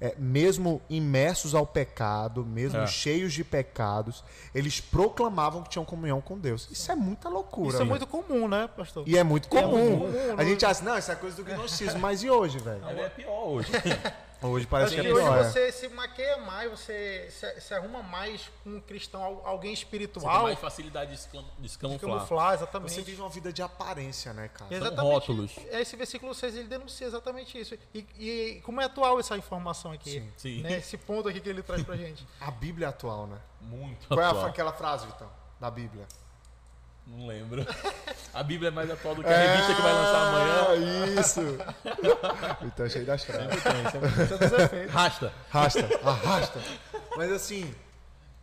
[0.01, 2.87] É, mesmo imersos ao pecado, mesmo É.
[2.87, 4.23] cheios de pecados,
[4.55, 6.69] eles proclamavam que tinham comunhão com Deus.
[6.71, 7.71] Isso é muita loucura.
[7.75, 9.05] Isso é muito comum, né, pastor?
[9.07, 9.97] E é muito é comum.
[9.97, 10.45] muito comum, a né?
[10.45, 11.99] gente acha, não, isso é coisa do gnosticismo.
[12.01, 12.85] Mas e hoje, velho?
[12.89, 13.71] É, é pior hoje.
[14.43, 15.39] Hoje parece que que é hoje pior.
[15.39, 15.45] é.
[15.45, 19.83] você se maqueia mais, você se, se arruma mais com um cristão, al- alguém Você
[19.85, 22.17] tem espiritual, mais facilidade de se cam- de se camuflar.
[22.19, 22.93] camuflar, exatamente.
[22.93, 24.69] Você vive uma vida de aparência, né, cara?
[24.69, 25.13] São Exatamente.
[25.13, 25.53] rótulos.
[25.71, 27.77] Esse versículo 6 ele denuncia exatamente isso.
[27.95, 30.11] E, e como é atual essa informação aqui?
[30.11, 30.33] Sim.
[30.37, 30.63] Sim.
[30.63, 30.79] Né?
[30.79, 32.27] Esse ponto aqui que ele traz pra gente.
[32.41, 33.39] A Bíblia é atual, né?
[33.61, 34.47] Muito Qual é a- atual.
[34.47, 36.07] aquela frase, Vitão, da Bíblia?
[37.07, 37.65] Não lembro.
[38.35, 40.67] A Bíblia é mais atual do que a revista que vai lançar amanhã.
[40.69, 41.41] Ah, isso!
[42.67, 43.63] então, cheio das frases.
[44.29, 44.93] Todos os efeitos.
[44.93, 45.33] Rasta.
[45.53, 46.61] Arrasta, arrasta.
[47.17, 47.73] Mas assim,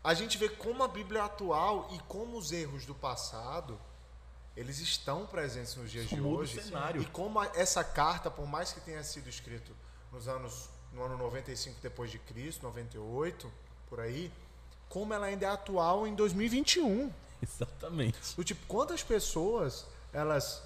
[0.04, 3.78] a gente vê como a Bíblia é atual e como os erros do passado,
[4.56, 6.62] eles estão presentes nos dias de hoje.
[6.62, 7.02] cenário.
[7.02, 9.76] E como essa carta, por mais que tenha sido escrito
[10.12, 13.52] nos anos no ano 95 depois de Cristo, 98,
[13.90, 14.32] por aí,
[14.88, 17.12] como ela ainda é atual em 2021.
[17.64, 18.36] Exatamente.
[18.36, 20.64] Do tipo, quantas pessoas elas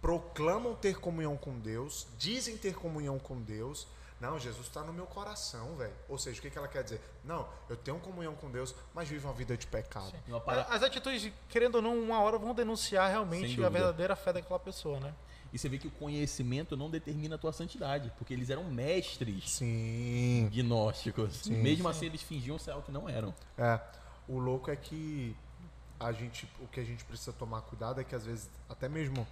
[0.00, 3.86] proclamam ter comunhão com Deus, dizem ter comunhão com Deus.
[4.20, 5.92] Não, Jesus está no meu coração, velho.
[6.08, 7.00] Ou seja, o que, que ela quer dizer?
[7.22, 10.12] Não, eu tenho comunhão com Deus, mas vivo uma vida de pecado.
[10.26, 14.32] Uma para- As atitudes, querendo ou não, uma hora vão denunciar realmente a verdadeira fé
[14.32, 15.14] daquela pessoa, né?
[15.52, 19.50] E você vê que o conhecimento não determina a tua santidade, porque eles eram mestres
[19.50, 20.48] Sim.
[20.52, 21.36] gnósticos.
[21.42, 21.56] Sim.
[21.56, 23.34] Mesmo assim, eles fingiam ser algo que não eram.
[23.58, 23.78] É.
[24.26, 25.36] O louco é que
[25.98, 29.26] a gente, o que a gente precisa tomar cuidado é que às vezes, até mesmo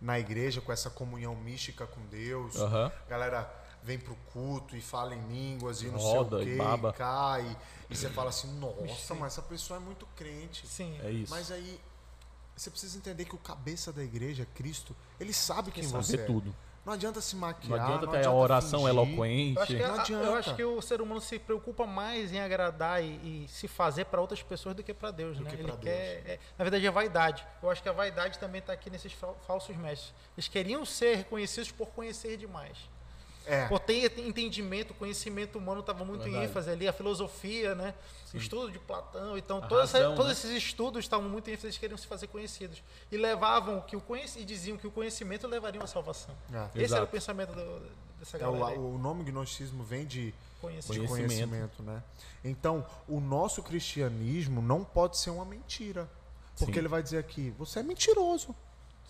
[0.00, 2.92] na igreja, com essa comunhão mística com Deus, Aham.
[3.08, 3.50] galera
[3.82, 6.90] vem pro culto e fala em línguas e não Roda e sei o quê, baba.
[6.90, 7.56] e cai,
[7.90, 10.66] e você fala assim, nossa, mas essa pessoa é muito crente.
[10.66, 10.98] Sim.
[11.02, 11.30] É isso.
[11.30, 11.80] Mas aí
[12.56, 16.24] você precisa entender que o cabeça da igreja, Cristo, ele sabe quem sabe você é.
[16.24, 16.54] tudo.
[16.86, 18.94] Não adianta se Não maquiar, adianta não ter a adianta oração fingir.
[18.94, 19.56] eloquente.
[19.56, 20.24] Eu acho, que, Não a- adianta.
[20.26, 24.06] eu acho que o ser humano se preocupa mais em agradar e, e se fazer
[24.06, 25.50] para outras pessoas do que para Deus, Do né?
[25.50, 27.46] que Ele quer, é- na verdade, é vaidade.
[27.62, 30.14] Eu acho que a vaidade também está aqui nesses fal- falsos mestres.
[30.36, 32.78] Eles queriam ser reconhecidos por conhecer demais.
[33.48, 36.46] É, Por ter entendimento, conhecimento humano estava muito em Verdade.
[36.50, 37.94] ênfase ali, a filosofia, né?
[38.34, 39.38] O estudo de Platão.
[39.38, 40.32] Então, A toda essa- razão, todos né?
[40.32, 42.82] esses estudos estavam muito em ênfase, eles queriam se fazer conhecidos.
[43.10, 46.34] E levavam que o conheci, e diziam que o conhecimento levaria à salvação.
[46.52, 46.56] é.
[46.56, 47.04] Esse era Exato.
[47.04, 47.82] o pensamento do-
[48.18, 48.66] dessa É, galera.
[48.66, 48.76] aí.
[48.78, 51.02] o, o nome gnosticismo vem de, Conhecimento.
[51.02, 52.02] de conhecimento, né?
[52.44, 56.06] Então, o nosso cristianismo não pode ser uma mentira.
[56.58, 56.78] Porque Sim.
[56.80, 58.54] ele vai dizer aqui, você é mentiroso.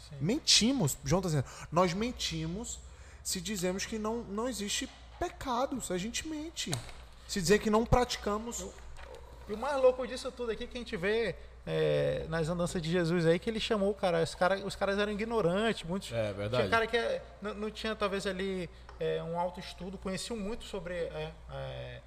[0.08, 0.16] Sim.
[0.20, 0.96] Mentimos.
[1.04, 2.78] João está dizendo, nós mentimos
[3.28, 4.88] se dizemos que não, não existe
[5.18, 6.70] pecado, se a gente mente.
[7.26, 8.64] Se dizer que não praticamos.
[9.46, 11.34] E o mais louco disso tudo aqui que a gente vê
[11.66, 14.98] é, nas andanças de Jesus aí, que ele chamou o cara, os, cara, os caras
[14.98, 16.10] eram ignorantes, muitos.
[16.10, 16.56] É verdade.
[16.62, 20.64] Tinha cara que é, não, não tinha talvez ali é, um alto estudo, conheciam muito
[20.64, 22.00] sobre, é, é,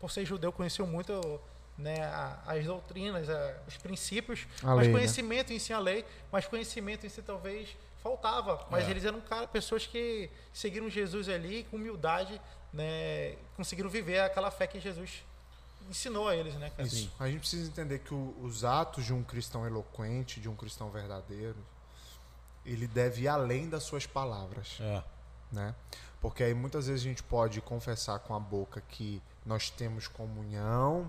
[0.00, 1.40] por ser judeu, conheciam muito
[1.78, 4.92] né, a- as doutrinas, a- os princípios, A mas lei, né?
[4.94, 8.64] conhecimento em si a lei, mas conhecimento em si talvez faltava.
[8.70, 8.90] Mas É.
[8.90, 12.38] eles eram cara, pessoas que seguiram Jesus ali com humildade,
[12.72, 15.24] né, conseguiram viver aquela fé que Jesus
[15.88, 16.86] ensinou a eles, né, cara?
[16.86, 17.10] Isso.
[17.18, 20.90] A gente precisa entender que o- os atos de um cristão eloquente, de um cristão
[20.90, 21.56] verdadeiro,
[22.64, 24.78] ele deve ir além das suas palavras.
[24.80, 25.02] É.
[25.52, 25.72] né?
[26.20, 31.08] Porque aí muitas vezes a gente pode confessar com a boca que nós temos comunhão,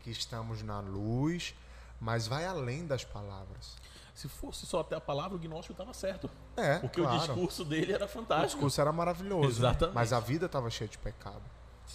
[0.00, 1.54] que estamos na luz,
[2.00, 3.76] mas vai além das palavras.
[4.14, 6.30] Se fosse só até a palavra, o gnóstico estava certo.
[6.56, 7.16] É, Porque claro.
[7.16, 8.52] o discurso dele era O fantástico.
[8.52, 9.68] discurso era maravilhoso, né?
[9.70, 9.94] Exatamente.
[9.94, 11.42] mas a vida estava cheia de pecado,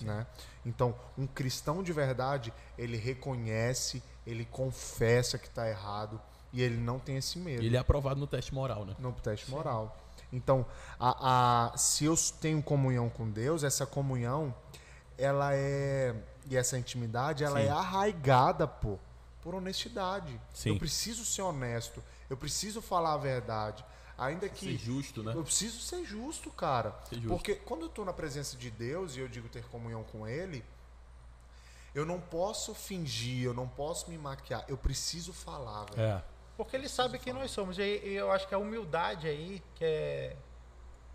[0.01, 0.27] né?
[0.65, 6.19] Então, um cristão de verdade, ele reconhece, ele confessa que está errado
[6.51, 7.63] e ele não tem esse medo.
[7.63, 8.95] Ele é aprovado no teste moral, né?
[8.99, 9.95] no teste moral.
[10.31, 10.65] Então,
[10.99, 14.53] a, a- se eu tenho comunhão com Deus, essa comunhão,
[15.17, 16.13] ela é
[16.49, 17.67] e essa intimidade, ela Sim.
[17.67, 18.97] é arraigada, pô,
[19.49, 20.39] por honestidade.
[20.53, 20.69] Sim.
[20.69, 23.83] Eu preciso ser honesto, eu preciso falar a verdade,
[24.15, 25.33] ainda Ser que justo, né?
[25.33, 26.93] eu preciso ser justo, cara.
[27.09, 27.29] Ser justo.
[27.29, 30.63] Porque quando eu tô na presença de Deus e eu digo ter comunhão com Ele,
[31.95, 35.99] eu não posso fingir, eu não posso me maquiar, eu preciso falar, velho.
[35.99, 36.23] É.
[36.55, 37.79] Porque ele sabe quem nós somos.
[37.79, 40.35] E, e eu acho que a humildade aí, que é,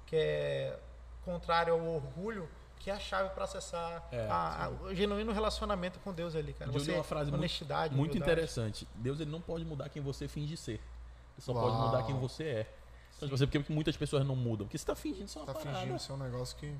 [0.06, 0.76] que é
[1.24, 2.48] contrário ao orgulho,
[2.84, 6.52] que é a chave para acessar É, a- a- o genuíno relacionamento com Deus ali,
[6.52, 6.70] cara.
[6.70, 8.32] Eu li Você, uma frase muito- honestidade, Muito humildade.
[8.32, 8.86] interessante.
[8.96, 10.72] Deus ele não pode mudar quem você finge ser.
[10.72, 11.64] Ele só Uau.
[11.64, 12.74] pode mudar quem você é.
[13.16, 14.66] Então, você, porque muitas pessoas não mudam.
[14.66, 15.78] Porque você está fingindo ser uma Tá parada.
[15.80, 16.76] fingindo ser um negócio que,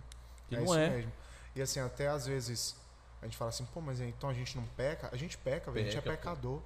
[0.49, 0.90] Que é não isso é.
[0.90, 1.12] mesmo.
[1.57, 2.77] E assim, até às vezes
[3.23, 5.09] a gente fala assim, pô, mas então a gente não peca?
[5.11, 5.87] A gente peca, velho.
[5.87, 6.31] A gente é Peca, pô.
[6.37, 6.62] pecador.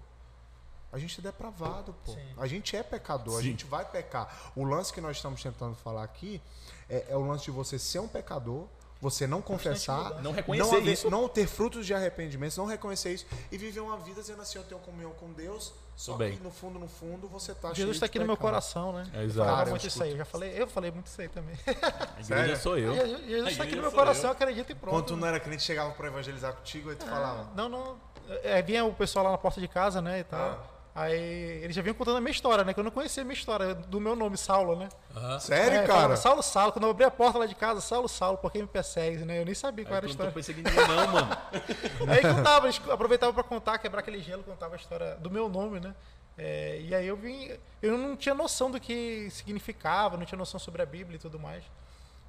[0.90, 2.12] A gente é depravado, pô.
[2.12, 2.34] Sim.
[2.38, 3.50] A gente é pecador, a Sim.
[3.50, 4.50] gente vai pecar.
[4.56, 6.40] O lance que nós estamos tentando falar aqui
[6.88, 8.66] é, é o lance de você ser um pecador,
[9.00, 10.20] você não confessar.
[10.22, 11.10] Não reconhecer haver- isso.
[11.10, 14.64] não ter frutos de arrependimento, não reconhecer isso e viver uma vida dizendo assim, eu
[14.64, 16.36] tenho comunhão com Deus, só bem.
[16.36, 19.08] que no fundo, no fundo, você tá Jesus está aqui no meu coração, né?
[19.14, 19.62] É, exato.
[19.62, 20.10] eu muito isso aí.
[20.12, 21.54] Eu já falei, eu falei muito isso aí também.
[22.16, 22.94] A igreja sou eu.
[22.94, 24.32] Jesus Jesus está aqui no meu coração, eu.
[24.32, 24.94] acredita e pronto.
[24.94, 27.50] Quando tu não era crente, chegava pra evangelizar contigo, aí tu falava.
[27.54, 27.96] Não, não.
[28.42, 30.40] É, vinha o pessoal lá na porta de casa, né, e tal.
[30.40, 30.77] Ah.
[30.94, 32.74] Aí eles já vinham contando a minha história, né?
[32.74, 34.88] Que eu não conhecia a minha história, do meu nome, Saulo, né?
[35.16, 35.38] Aham.
[35.38, 35.92] Sério, É, cara?
[35.92, 36.72] falava, Saulo, Saulo.
[36.72, 39.40] Quando eu abri a porta lá de casa, Saulo, Saulo, por que me persegue, né?
[39.40, 40.32] Eu nem sabia qual Aí era a tu não tô história.
[40.32, 41.36] perseguindo ninguém, não, mano.
[42.12, 45.78] Aí contava, eles aproveitavam pra contar, quebrar aquele gelo, contava a história do meu nome,
[45.78, 45.94] né?
[46.40, 47.50] É, e aí eu vim,
[47.82, 51.36] eu não tinha noção do que significava, não tinha noção sobre a Bíblia e tudo
[51.38, 51.64] mais.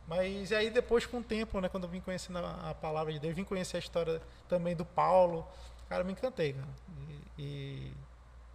[0.08, 3.20] Mas aí depois, com o tempo, né, quando eu vim conhecendo a, a palavra de
[3.20, 5.48] Deus, vim conhecer a história também do Paulo,
[5.88, 6.68] cara, eu me encantei, cara.
[7.38, 7.94] E, e,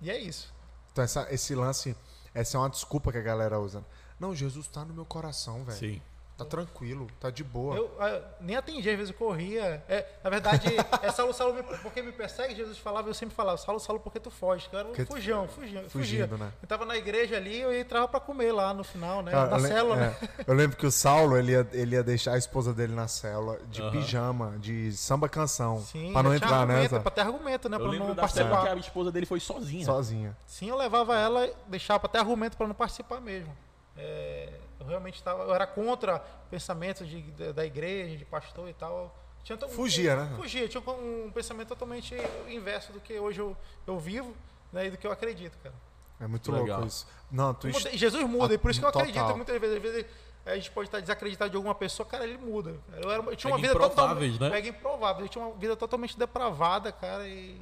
[0.05, 0.53] e é isso.
[0.93, 1.97] Então essa- esse lance,
[2.33, 3.85] essa é uma desculpa que a galera usa.
[4.21, 5.79] Não, Jesus tá no meu coração, velho.
[5.79, 6.03] Sim.
[6.37, 7.77] Tá tranquilo, tá de boa.
[7.77, 9.85] Eu ah, nem atendi, às vezes eu corria.
[9.89, 10.67] É, na verdade,
[11.01, 12.57] é Saulo, Saulo, porque me persegue?
[12.57, 14.69] Jesus falava, eu sempre falava, Saulo, Saulo, porque tu foge?
[14.69, 15.91] Que eu era um Porque fujão, fugia, fugia.
[16.27, 16.51] Fugindo, né?
[16.61, 19.31] Eu tava na igreja ali, eu entrava pra comer lá no final, né?
[19.31, 20.17] Cara, na eu lem- célula, é, né?
[20.45, 23.61] eu lembro que o Saulo, ele ia, ele ia deixar a esposa dele na célula
[23.71, 27.77] de pijama, de samba canção, Sim, pra não entrar argumento, nessa, Pra ter argumento, né?
[27.77, 28.77] Eu pra lembro não da célula que participar.
[28.77, 29.85] a esposa dele foi sozinha.
[29.85, 30.37] sozinha.
[30.49, 33.57] Sim, eu levava ela, deixava pra ter argumento pra não participar mesmo.
[33.97, 34.49] É,
[34.85, 36.19] eu realmente estava, eu era contra
[36.51, 39.15] pensamentos de, da, da igreja, de pastor e tal.
[39.43, 40.33] Tinha to- Fugia, né?
[40.37, 42.15] Fugia, tinha um, um pensamento totalmente
[42.49, 44.35] inverso do que hoje eu, eu vivo
[44.73, 45.75] né, e do que eu acredito, cara.
[46.21, 46.67] É muito Legal.
[46.79, 47.07] louco isso.
[47.31, 49.09] Não, tu mudei- Jesus muda, e por isso que eu Total.
[49.09, 49.77] acredito muitas vezes.
[49.77, 50.07] Às vezes
[50.47, 52.77] a gente pode estar desacreditado de alguma pessoa, cara, ele muda.
[53.03, 54.41] Eu, era, eu tinha uma Pega vida totalmente.
[54.41, 54.51] né?
[54.51, 55.25] Pega improvável.
[55.25, 57.55] Eu tinha uma vida totalmente depravada, cara, e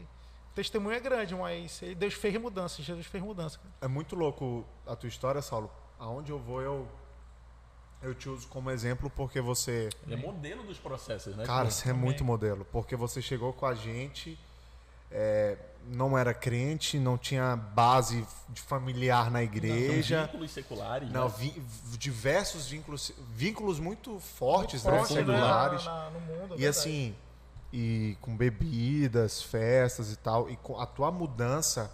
[0.50, 3.58] o testemunho é grande, mas Deus fez mudança, Jesus fez mudança.
[3.58, 3.70] Cara.
[3.80, 5.70] é muito louco a tua história, Saulo.
[5.98, 6.86] Aonde eu vou, eu
[8.02, 11.44] eu te uso como exemplo porque você Ele é modelo dos processos, né?
[11.46, 14.38] Cara, você é muito modelo, porque você chegou com a gente,
[15.10, 21.34] é, não era crente, não tinha base de familiar na igreja, vínculos seculares, não, né?
[21.38, 21.62] vi-
[21.98, 26.58] diversos vínculos, vínculos muito fortes, Muito né, forte, né, seculares, na- na- no mundo, é
[26.58, 26.68] e verdade.
[26.68, 27.16] assim,
[27.72, 31.90] e com bebidas, festas e tal, e com a tua mudança,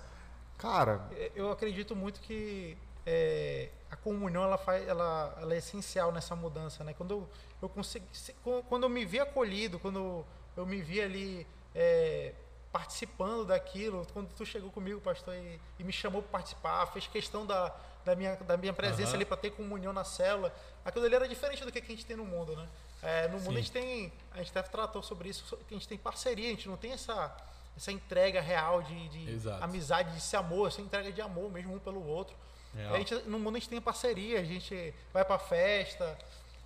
[0.56, 2.76] cara, Eu acredito muito que
[3.10, 6.92] é, a comunhão ela faz, ela, ela é essencial nessa mudança, né?
[6.92, 7.28] Quando eu,
[7.62, 8.34] eu consegui, se-
[8.68, 12.34] quando- eu me vi acolhido, quando eu me vi ali é,
[12.70, 17.46] participando daquilo, quando tu chegou comigo, pastor, e, e me chamou para participar, fez questão
[17.46, 19.14] da, da minha da minha presença Aham.
[19.16, 22.16] ali para ter comunhão na célula, aquilo ali era diferente do que a gente tem
[22.16, 22.68] no mundo, né?
[23.02, 23.58] É, no mundo Sim.
[23.58, 26.50] a gente tem, a gente até tratou sobre isso, que a gente tem parceria, a
[26.50, 27.34] gente não tem essa
[27.76, 31.78] essa entrega real de, de amizade, de esse amor, essa entrega de amor mesmo um
[31.78, 32.36] pelo outro.
[32.74, 32.94] Real.
[32.94, 36.16] A gente, no mundo a gente tem parceria, a gente vai pra festa.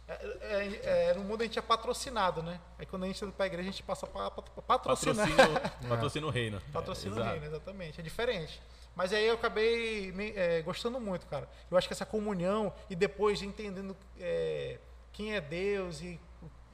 [0.08, 2.60] É, é, é, no mundo a gente é patrocinado, né?
[2.78, 5.28] Aí quando a gente entra pra igreja, a gente passa pra, pra, pra patrocinar.
[5.28, 6.62] Patrocínio, patrocínio reino.
[6.72, 7.30] Patrocina o Exato.
[7.30, 8.00] reino, exatamente.
[8.00, 8.60] É diferente.
[8.94, 11.48] Mas aí eu acabei me- é, gostando muito, cara.
[11.70, 14.78] Eu acho que essa comunhão e depois entendendo é,
[15.12, 16.20] quem é Deus e,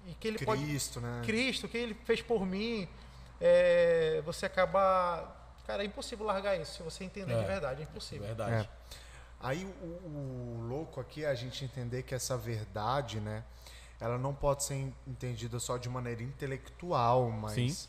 [0.07, 1.23] e que ele pode Cristo, né?
[1.25, 2.89] Cristo, o que ele fez por mim,
[3.41, 5.37] é, você acaba.
[5.67, 6.77] Cara, é impossível largar isso.
[6.79, 7.39] Se você entender É.
[7.41, 8.27] de verdade, é impossível.
[8.27, 8.69] Verdade.
[9.41, 9.47] É.
[9.47, 13.43] Aí o, o louco aqui é a gente entender que essa verdade, né,
[14.01, 17.89] ela não pode ser en- entendida só de maneira intelectual, mas Sim.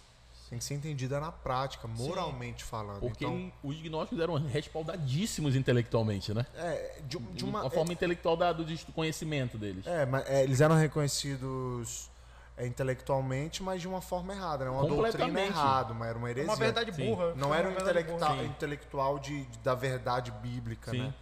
[0.50, 3.00] tem que ser entendida na prática, moralmente falando.
[3.00, 6.46] Porque então, os gnósticos eram respaldadíssimos intelectualmente, né?
[6.56, 9.86] é, de, de uma, uma, forma intelectual da- do do conhecimento deles.
[9.88, 12.10] é, mas, é, eles eram reconhecidos
[12.58, 14.72] é, intelectualmente, mas de uma forma errada, né?
[14.72, 16.50] Uma doutrina errada, mas era uma É heresia.
[16.52, 17.06] uma verdade Sim.
[17.10, 17.34] burra.
[17.36, 18.36] Não Foi era um intelectual.
[18.38, 18.46] Sim.
[18.46, 21.00] intelectual de, de- da verdade bíblica, Sim.
[21.04, 21.14] né?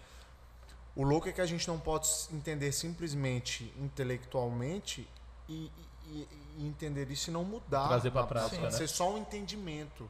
[0.98, 5.08] O louco é que a gente não pode entender simplesmente intelectualmente
[5.48, 5.72] e,
[6.08, 7.88] e- e entender isso e não mudar.
[7.88, 8.72] Trazer pra na prática, né?
[8.72, 10.10] Ser só um entendimento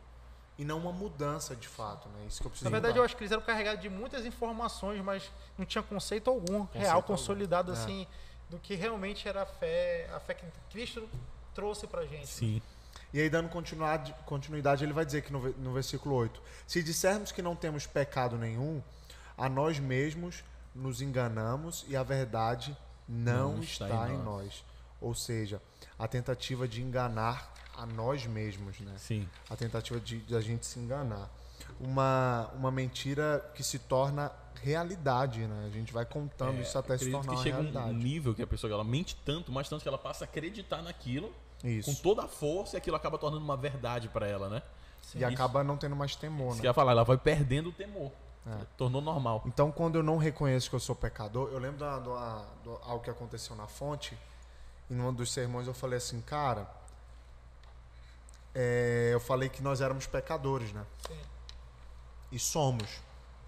[0.58, 2.26] e não uma mudança de fato, né?
[2.28, 3.06] Isso que eu preciso Na verdade, eu mudar.
[3.06, 7.08] acho que eles eram carregados de muitas informações, mas não tinha conceito algum real, algum.
[7.08, 7.76] consolidado É.
[7.76, 8.08] assim,
[8.50, 11.08] do que realmente era a fé, a fé que Cristo
[11.54, 12.28] trouxe pra gente.
[12.28, 12.62] Sim.
[13.13, 13.50] E aí, dando
[14.26, 18.38] continuidade, ele vai dizer que no, no versículo 8: Se dissermos que não temos pecado
[18.38, 18.82] nenhum,
[19.38, 20.43] a nós mesmos
[20.78, 22.76] nos enganamos e a verdade
[23.08, 24.63] não, Não está, está em em nós.
[25.02, 25.62] Ou seja,
[25.98, 28.94] a tentativa de enganar a nós mesmos, né?
[28.98, 29.28] Sim.
[29.50, 31.30] A tentativa de, de a gente se enganar.
[31.80, 34.32] Uma, uma mentira que se torna
[34.63, 35.66] realidade, né?
[35.68, 37.94] A gente vai contando isso até se É, tornar que chega um realidade.
[37.94, 41.32] nível que a pessoa ela mente tanto, mas tanto que ela passa a acreditar naquilo
[41.63, 41.90] Isso.
[41.94, 44.62] com toda a força e aquilo acaba tornando uma verdade pra ela, né?
[45.16, 46.68] E acaba não tendo mais temor, Isso né?
[46.70, 48.12] que falar, ela vai perdendo o temor.
[48.49, 48.65] É.
[48.77, 49.43] Tornou normal.
[49.45, 52.13] Então, quando eu não reconheço que eu sou pecador, eu lembro da, do,
[52.63, 54.17] do- algo que aconteceu na fonte,
[54.89, 56.65] em um dos sermões eu falei assim, cara,
[58.55, 60.86] é, eu falei que nós éramos pecadores, né?
[61.07, 61.19] Sim.
[62.31, 62.88] E somos,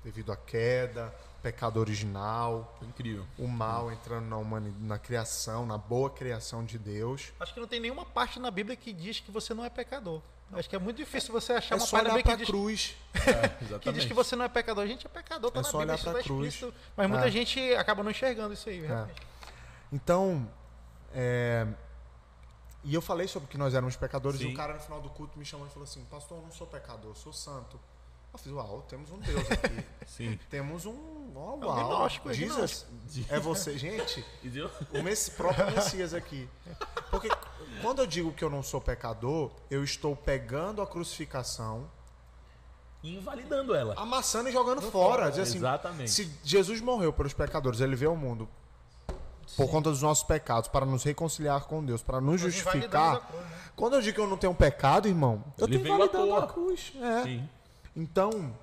[0.04, 3.26] devido à queda, pecado original, Incrível.
[3.38, 7.32] o mal entrando na, humani- na criação, na boa criação de Deus.
[7.40, 10.22] Acho que não tem nenhuma parte na Bíblia que diz que você não é pecador.
[10.52, 12.96] Acho que é muito difícil você achar É uma só olhar pra que diz, cruz.
[13.14, 14.84] É, que diz que você não é pecador.
[14.84, 16.54] A gente é pecador, tá É na só Bíblia, olhar isso pra cruz.
[16.54, 16.74] explícito.
[16.98, 17.32] Mas muita É.
[17.32, 19.22] gente acaba não enxergando isso aí, realmente.
[19.92, 20.50] Então,
[21.14, 21.68] é,
[22.84, 24.54] e eu falei sobre que nós éramos pecadores e Sim.
[24.54, 26.66] o cara no final do culto me chamou e falou assim, pastor, eu não sou
[26.68, 27.80] pecador, eu sou santo.
[28.32, 29.84] Eu fiz, uau, temos um Deus aqui.
[30.06, 30.40] Sim.
[30.52, 32.86] temos um, uau, É um uau, gnóstico, é Jesus,
[33.28, 33.76] é você.
[33.78, 34.24] Gente,
[34.94, 36.48] o Messi- próprio Messias aqui.
[37.82, 41.90] Quando eu digo que eu não sou pecador, eu estou pegando a crucificação,
[43.04, 43.94] E invalidando ela.
[43.98, 45.30] amassando e jogando fora.
[45.30, 46.12] Diz assim, Exatamente.
[46.12, 48.48] se Jesus morreu pelos pecadores, ele veio ao mundo
[49.58, 53.20] por conta dos nossos pecados, para nos reconciliar com Deus, para nos justificar.
[53.22, 53.52] cruz, né?
[53.76, 56.36] Quando eu digo que eu não tenho pecado, irmão, eu Ele tô veio à invalidando
[56.36, 56.94] a cruz.
[57.02, 57.24] É.
[57.24, 57.50] Sim.
[57.96, 58.54] Então,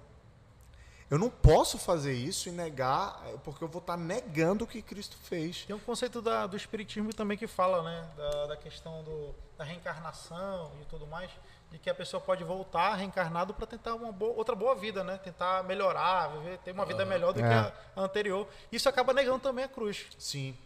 [1.11, 5.17] eu não posso fazer isso e negar, porque eu vou estar negando o que Cristo
[5.17, 5.65] fez.
[5.65, 9.65] Tem um conceito da- do espiritismo também que fala, né, da, da questão do, da
[9.65, 11.31] reencarnação e tudo mais,
[11.71, 15.17] de que a pessoa pode voltar reencarnado para tentar uma boa- outra boa vida, né,
[15.19, 17.43] tentar melhorar, viver, ter uma vida melhor do É.
[17.49, 18.49] que a, a anterior.
[18.73, 20.07] Isso acaba negando também a cruz.
[20.19, 20.57] Sim.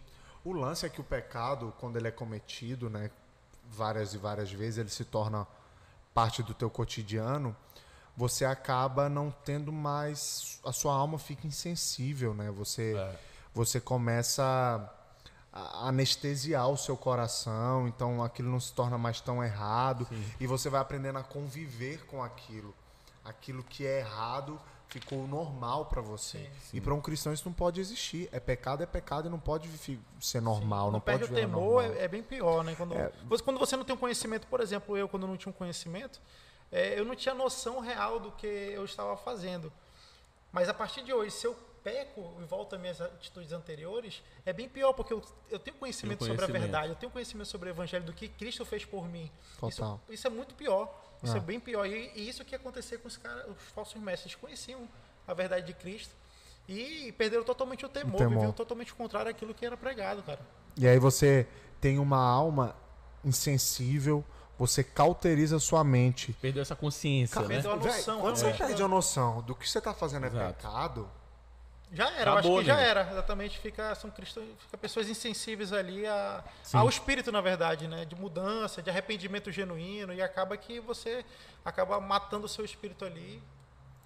[0.44, 3.10] O lance é que o pecado, quando ele é cometido, né,
[3.68, 5.46] várias e várias vezes, ele se torna
[6.14, 7.54] parte do teu cotidiano,
[8.16, 12.50] você acaba não tendo mais, a sua alma fica insensível, né?
[12.50, 13.16] Você É.
[13.54, 14.42] você começa
[15.52, 20.06] a anestesiar o seu coração, então aquilo não se torna mais tão errado
[20.38, 22.72] e você vai aprendendo a conviver com aquilo.
[23.24, 26.38] Aquilo que é errado ficou normal para você.
[26.62, 28.28] Sim, E para um cristão isso não pode existir.
[28.32, 29.68] É pecado, é pecado e não pode
[30.20, 32.74] ser normal, Quando não perde pode o temor é, é bem pior, né?
[32.76, 32.94] Quando,
[33.28, 36.20] você, quando você não tem um conhecimento, por exemplo, eu quando não tinha um conhecimento,
[36.72, 39.72] é, eu não tinha noção real do que eu estava fazendo.
[40.52, 44.52] Mas a partir de hoje, se eu peco e volto às minhas atitudes anteriores, é
[44.52, 46.70] bem pior, porque eu, eu tenho conhecimento, Tem sobre a conhecimento.
[46.72, 49.30] verdade, eu tenho conhecimento sobre o evangelho, do que Cristo fez por mim.
[49.66, 50.92] Isso, isso é muito pior.
[51.22, 51.40] Isso é, É.
[51.40, 51.86] bem pior.
[51.86, 54.34] E, e isso que ia acontecer com os, caras, os falsos mestres.
[54.34, 54.88] Conheciam
[55.26, 56.14] a verdade de Cristo
[56.68, 58.30] e perderam totalmente o temor, temor.
[58.34, 60.40] viviam totalmente contrário àquilo que era pregado, cara.
[60.76, 61.46] E aí você
[61.80, 62.76] tem uma alma
[63.24, 64.24] insensível,
[64.60, 66.34] você cauteriza sua mente.
[66.34, 67.48] Perdeu essa consciência, né?
[67.48, 68.84] Perdeu a Véi, noção, quando você realmente, perde né?
[68.84, 70.54] a noção do que você está fazendo é Exato.
[70.54, 71.10] pecado,
[71.92, 73.10] Já era, eu Acabou, acho que já era.
[73.10, 76.76] Exatamente, fica, são cristãos, fica pessoas insensíveis ali a, Sim.
[76.76, 78.04] ao espírito, na verdade, né?
[78.04, 81.24] De mudança, de arrependimento genuíno, e acaba que você
[81.64, 83.42] acaba matando o seu espírito ali.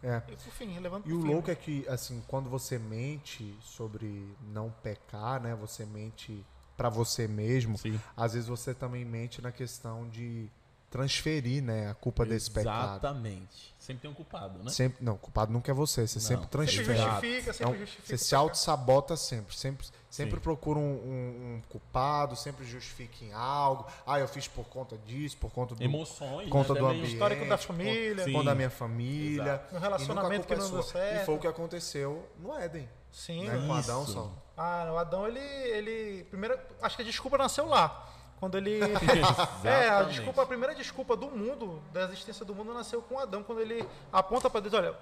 [0.03, 0.23] é.
[0.29, 4.71] E por fim, levando E o louco é que, assim, quando você mente sobre não
[4.83, 5.55] pecar, né?
[5.57, 7.79] Você mente pra você mesmo.
[7.79, 8.01] Sim.
[8.17, 10.49] Às vezes você também mente na questão de
[10.91, 11.91] transferir, né?
[11.91, 12.91] A culpa desse pecado.
[12.93, 13.75] Exatamente.
[13.81, 14.71] Sempre tem um culpado, né?
[14.71, 16.07] Sempre, não, o culpado nunca é você.
[16.07, 16.23] Você Não.
[16.25, 16.97] sempre Sempre transfere.
[16.97, 18.07] justifica, sempre Então, justifica.
[18.17, 19.57] você se auto-sabota sempre.
[19.57, 20.41] Sempre, sempre Sim.
[20.41, 23.87] procura um, um- um culpado, sempre justifica em algo.
[24.07, 26.81] Ah, eu fiz por conta disso, por conta do, Emoções, conta né?
[26.81, 27.13] do ambiente.
[27.13, 28.25] Histórico da por- família.
[28.25, 29.43] por conta da minha família.
[29.43, 29.75] Exato.
[29.75, 30.89] No E relacionamento que não é deu sua.
[30.91, 31.27] E certo.
[31.27, 32.89] foi o que aconteceu no Éden.
[33.15, 33.53] Sim, né?
[33.57, 33.91] Com Isso.
[33.93, 34.33] Adão só.
[34.57, 36.25] Ah, o Adão, ele, ele.
[36.25, 38.11] Primeiro, acho que a desculpa nasceu lá.
[38.41, 38.81] Quando ele.
[39.65, 43.45] é, a desculpa, a primeira desculpa do mundo, da existência do mundo, nasceu com Adão,
[43.45, 44.97] quando ele aponta para Deus, olha,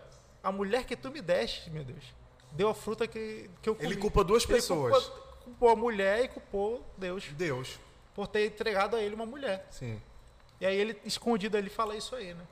[0.45, 2.05] a mulher que tu me deste, meu Deus,
[2.53, 3.89] deu a fruta que, que eu comi.
[3.89, 5.07] Ele culpa duas Ele pessoas.
[5.09, 7.81] culpa- culpou a mulher e culpou Deus Deus.
[8.15, 9.67] por ter entregado a ele uma mulher.
[9.71, 10.01] Sim.
[10.61, 12.45] E aí ele, escondido, ele fala isso aí, né?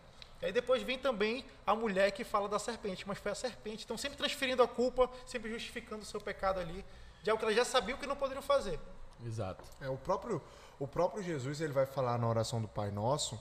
[0.42, 3.84] E aí depois vem também a mulher que fala da serpente, mas foi a serpente.
[3.84, 6.84] Então sempre transferindo a culpa, sempre justificando o seu pecado ali,
[7.22, 8.80] de algo que elas já sabiam que não poderiam fazer.
[9.26, 9.62] Exato.
[9.80, 10.42] É, o, próprio,
[10.78, 13.38] o próprio Jesus ele vai falar na oração do Pai Nosso: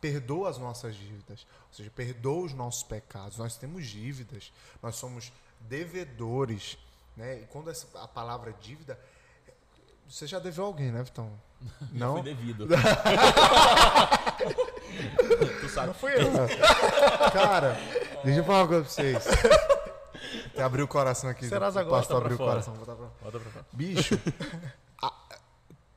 [0.00, 1.46] perdoa as nossas dívidas.
[1.68, 3.36] Ou seja, perdoa os nossos pecados.
[3.36, 4.50] Nós temos dívidas,
[4.82, 5.30] nós somos
[5.60, 6.78] devedores.
[7.16, 7.40] Né?
[7.40, 8.98] E quando essa, a palavra dívida.
[10.08, 11.30] Você já deveu alguém, né, Vitão?
[11.92, 12.14] Não?
[12.14, 12.22] Foi Não?
[12.22, 12.66] devido.
[15.68, 15.86] tu sabe.
[15.88, 16.28] Não fui eu.
[17.32, 17.76] Cara,
[18.24, 19.26] deixa eu falar uma coisa pra vocês.
[20.52, 21.46] Até abriu o coração aqui.
[21.48, 22.50] Serás o agora, pastor pra abriu o fora.
[22.50, 22.74] coração.
[22.74, 23.66] botar pra- Bota pra cá.
[23.72, 24.18] Bicho,
[25.02, 25.12] a-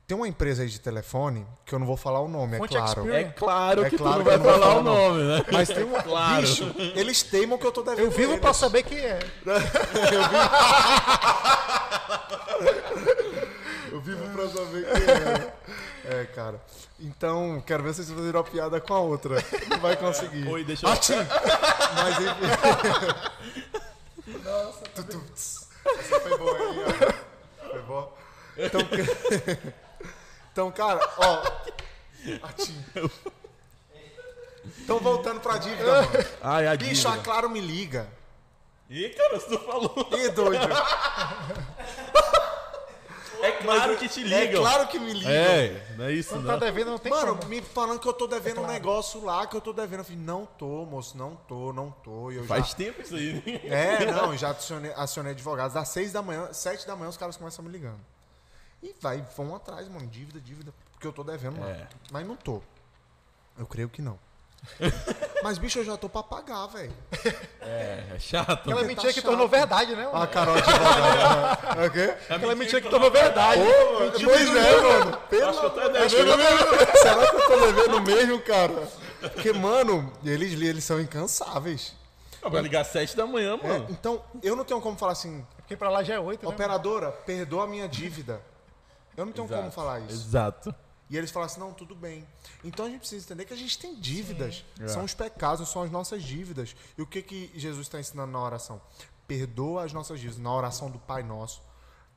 [0.07, 2.80] tem uma empresa aí de telefone que eu não vou falar o nome, Fonte é
[2.80, 2.99] claro.
[3.01, 3.19] Experian.
[3.19, 5.09] É claro É que claro tu que não eu vai falar o falar, não.
[5.09, 5.45] nome, né?
[5.51, 6.01] Mas tem um.
[6.01, 6.41] Claro.
[6.41, 8.05] Bicho, eles teimam que eu tô devendo.
[8.05, 8.41] Eu vivo eles.
[8.41, 9.19] para saber quem é.
[13.91, 15.20] Eu vivo pra saber quem é.
[16.06, 16.60] É, cara.
[16.99, 19.36] Então, quero ver se vocês fazerem uma piada com a outra.
[19.70, 20.47] Não vai conseguir.
[20.47, 20.91] Oi, deixa eu.
[20.91, 21.14] Atim!
[21.95, 22.47] Mas enfim.
[24.43, 25.24] Nossa, tutu.
[25.32, 27.70] Essa foi boa aí, ó.
[27.70, 28.14] Foi boa.
[28.58, 28.82] Então,
[30.52, 31.43] Então, cara, ó.
[32.43, 32.84] Atim.
[34.84, 36.26] Então, voltando pra dívida, mano.
[36.41, 38.08] Ai, a Bicho, a Claro me liga.
[38.89, 40.08] Ih, cara, você não falou.
[40.12, 40.68] Ih, doido.
[43.42, 44.62] É claro que te É ligam.
[44.62, 45.30] claro que me liga.
[45.30, 46.60] É, não é isso Quando não.
[46.60, 47.50] tá devendo, não tem Mano, como.
[47.50, 48.70] me falando que eu tô devendo É claro.
[48.70, 50.00] um negócio lá, que eu tô devendo.
[50.00, 52.32] Eu falei, não tô, moço, não tô, não tô.
[52.32, 52.76] E eu Faz já...
[52.76, 53.62] tempo isso aí, né?
[54.04, 55.74] É, não, já acionei, acionei advogados.
[55.74, 58.00] Das seis da manhã, sete da manhã, os caras começam me ligando.
[58.84, 60.08] E vai, vão atrás, mano.
[60.08, 60.74] Dívida, dívida.
[60.92, 61.70] Porque eu tô devendo lá.
[61.70, 61.88] É.
[62.12, 62.62] Mas não tô.
[63.58, 64.18] Eu creio que não.
[65.44, 66.94] Mas, bicho, eu já tô pra pagar, velho.
[67.62, 68.52] É, é chato.
[68.52, 69.52] Aquela Porque mentira tá que tornou chato.
[69.60, 70.08] verdade, né?
[70.08, 70.28] A mano?
[70.28, 71.82] Carol advogada.
[71.84, 72.14] É o quê?
[72.30, 73.62] Aquela mentira que tornou verdade.
[74.24, 75.18] Pois é, mano.
[75.30, 76.98] Pelo Acho que eu tô devendo.
[76.98, 78.88] Será que eu tô devendo mesmo, cara?
[79.22, 81.94] Porque, mano, eles, eles são incansáveis.
[82.44, 83.86] Vai ligar às 7 da manhã, É, mano.
[83.89, 86.52] então, eu não tenho como falar assim, Porque pra lá já é oito, né?
[86.52, 88.42] operadora, perdoa a minha dívida.
[89.16, 89.76] Eu não tenho como Exato.
[89.76, 90.12] falar isso.
[90.28, 90.76] Exato.
[91.12, 92.26] E eles falam assim, não, tudo bem.
[92.64, 94.64] Então a gente precisa entender que a gente tem dívidas.
[94.80, 94.88] É.
[94.88, 96.74] São os pecados, são as nossas dívidas.
[96.97, 98.82] E o que, que Jesus está ensinando na oração?
[99.28, 100.41] Perdoa as nossas dívidas.
[100.41, 101.62] Na oração do Pai Nosso.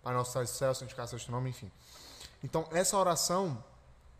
[0.00, 1.72] Pai Nosso está no céu, santificado seja o nome, enfim.
[2.44, 3.62] Então, essa oração,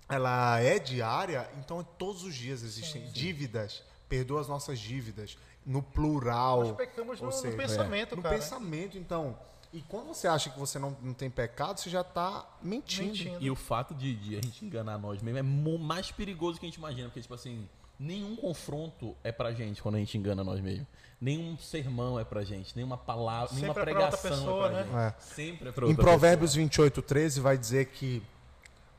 [0.08, 3.80] ela é diária, então todos os dias existem dívidas.
[4.08, 5.38] Perdoa as nossas dívidas.
[5.64, 6.64] No plural.
[6.64, 8.34] Nós pecamos no, no seja, pensamento, no cara.
[8.34, 9.38] pensamento, então.
[9.74, 13.08] E quando você acha que você não, não tem pecado, você já está mentindo.
[13.08, 13.38] Mentindo.
[13.40, 16.68] E o fato de, de a gente enganar nós mesmo é mais perigoso que a
[16.68, 17.08] gente imagina.
[17.08, 17.68] Porque, tipo assim,
[17.98, 20.86] nenhum confronto é pra gente quando a gente engana nós mesmos.
[21.20, 22.76] Nenhum sermão é pra gente.
[22.76, 24.84] Nenhuma palavra, Sempre nenhuma é pregação pessoa, é pra né?
[24.84, 24.96] gente.
[24.96, 25.14] É.
[25.34, 28.22] Sempre é pra Em outra Provérbios 28, 13 vai dizer que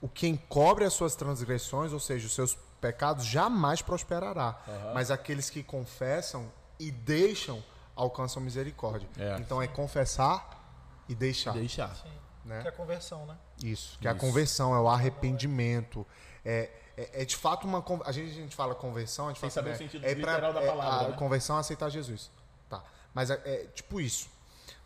[0.01, 4.59] o que encobre as suas transgressões, ou seja, os seus pecados, jamais prosperará.
[4.93, 7.63] Mas aqueles que confessam e deixam,
[7.95, 9.07] alcançam misericórdia.
[9.17, 9.37] É.
[9.39, 10.54] Então é confessar
[11.09, 11.53] e deixar.
[11.53, 11.93] Deixar.
[11.95, 12.11] Sim.
[12.43, 12.61] Né?
[12.61, 13.35] Que é a conversão, né?
[13.63, 14.21] Isso, que é a Isso.
[14.25, 16.05] conversão, é o arrependimento.
[16.43, 17.83] É, é, é de fato uma.
[18.05, 20.15] A gente, a gente fala conversão, a gente Sem fala, saber né, o sentido é
[20.15, 21.17] pra- literal da é palavra, A né?
[21.17, 22.29] conversão é aceitar Jesus.
[22.69, 22.83] Tá.
[23.13, 24.29] Mas é, é tipo isso.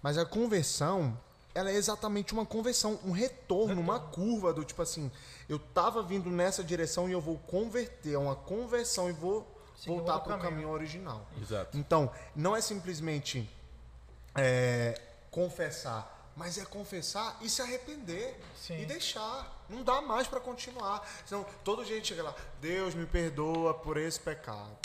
[0.02, 1.20] Mas a conversão,
[1.54, 5.12] ela é exatamente uma conversão, um retorno, uma curva do tipo assim,
[5.50, 9.46] eu tava vindo nessa direção e eu vou converter, é uma conversão e vou
[9.76, 10.50] Seguir voltar para o caminho.
[10.50, 11.26] caminho original.
[11.42, 11.78] Exato.
[11.78, 13.50] Então, não é simplesmente
[14.36, 15.00] é,
[15.32, 18.82] confessar, mas é confessar e se arrepender Sim.
[18.82, 19.64] e deixar.
[19.70, 21.08] Não dá mais para continuar.
[21.26, 24.78] Senão, todo dia a gente chega lá, Deus me perdoa por esse pecado.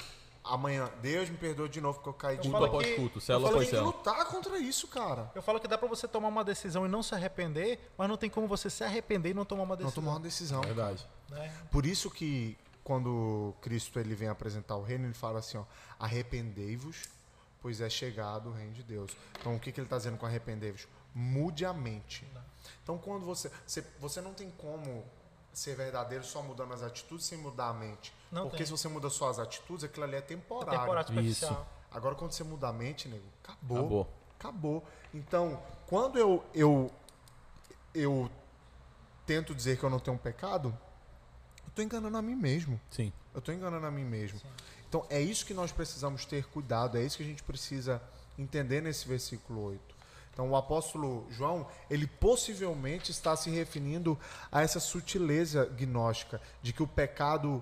[0.46, 3.48] Amanhã, Deus me perdoa de novo porque eu caí de Culto após culto, eu célula
[3.48, 3.96] após tem que célula.
[3.96, 5.32] lutar contra isso, cara.
[5.34, 8.16] Eu falo que dá pra você tomar uma decisão e não se arrepender, mas não
[8.18, 10.02] tem como você se arrepender e não tomar uma Não decisão.
[10.02, 10.60] tomar uma decisão.
[10.60, 11.06] Verdade.
[11.30, 11.50] né?
[11.70, 15.64] Por isso que quando Cristo ele vem apresentar o reino, ele fala assim, ó,
[15.98, 17.04] arrependei-vos,
[17.64, 19.16] pois é chegado o reino de Deus.
[19.40, 20.86] Então o que, que ele está dizendo com arrependei-vos?
[21.14, 22.30] Mude a mente.
[22.82, 25.02] Então quando você, você você não tem como
[25.50, 28.12] ser verdadeiro só mudando as atitudes sem mudar a mente.
[28.30, 28.66] Não Porque tem.
[28.66, 30.78] se você muda só as atitudes, aquilo ali é temporário.
[30.78, 31.66] Temporada superficial.
[31.90, 33.78] Agora quando você muda a mente, nego, acabou.
[33.78, 34.08] Acabou.
[34.38, 34.84] Acabou.
[35.14, 36.92] Então, quando eu, eu,
[37.94, 38.30] eu
[39.24, 40.68] tento dizer que eu não tenho um pecado,
[41.62, 42.78] eu estou enganando a mim mesmo.
[42.90, 43.10] Sim.
[43.32, 44.38] Eu estou enganando a mim mesmo.
[44.94, 48.00] Então, é isso que nós precisamos ter cuidado, é isso que a gente precisa
[48.38, 49.92] entender nesse versículo 8.
[50.32, 54.16] Então, o apóstolo João, ele possivelmente está se referindo
[54.52, 57.60] a essa sutileza gnóstica de que o pecado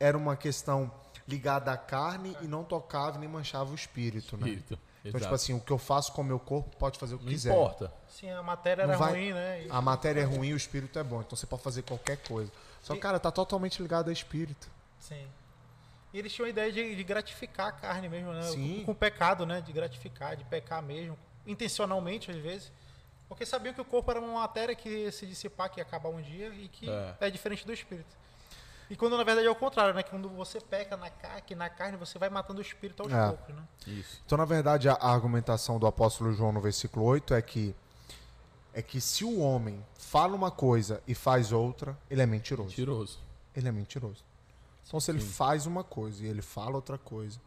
[0.00, 0.90] era uma questão
[1.28, 4.48] ligada à carne e não tocava nem manchava o espírito, né?
[4.48, 4.74] Espírito.
[5.04, 5.22] Então, Exato.
[5.22, 7.32] tipo assim, o que eu faço com o meu corpo pode fazer o que Não
[7.32, 7.52] quiser.
[7.52, 7.92] importa.
[8.08, 9.66] Sim, a matéria Não era vai- ruim, né?
[9.66, 11.20] E- A matéria é ruim, o espírito é bom.
[11.20, 12.50] Então você pode fazer qualquer coisa.
[12.82, 14.68] Só que, cara, tá totalmente ligado ao espírito.
[14.98, 15.24] Sim.
[16.12, 18.42] E eles tinham a ideia de, de gratificar a carne mesmo, né?
[18.42, 18.78] Sim.
[18.80, 19.60] Com, com o pecado, né?
[19.60, 21.16] De gratificar, de pecar mesmo.
[21.46, 22.70] Intencionalmente, às vezes.
[23.28, 26.10] Porque sabiam que o corpo era uma matéria que ia se dissipar, que ia acabar
[26.10, 27.16] um dia e que É.
[27.20, 28.14] é, diferente do espírito.
[28.90, 30.02] E quando na verdade é o contrário, né?
[30.02, 33.28] Quando você peca na carne, na carne você vai matando o espírito aos É.
[33.28, 33.62] poucos, né?
[33.86, 34.20] Isso.
[34.26, 37.74] Então, na verdade, a a argumentação do apóstolo João no versículo 8 é que
[38.74, 42.68] é que se o homem fala uma coisa e faz outra, ele é mentiroso.
[42.70, 43.18] Mentiroso.
[43.56, 44.24] Ele é mentiroso.
[44.86, 47.40] Então, se ele faz uma coisa e ele fala outra coisa,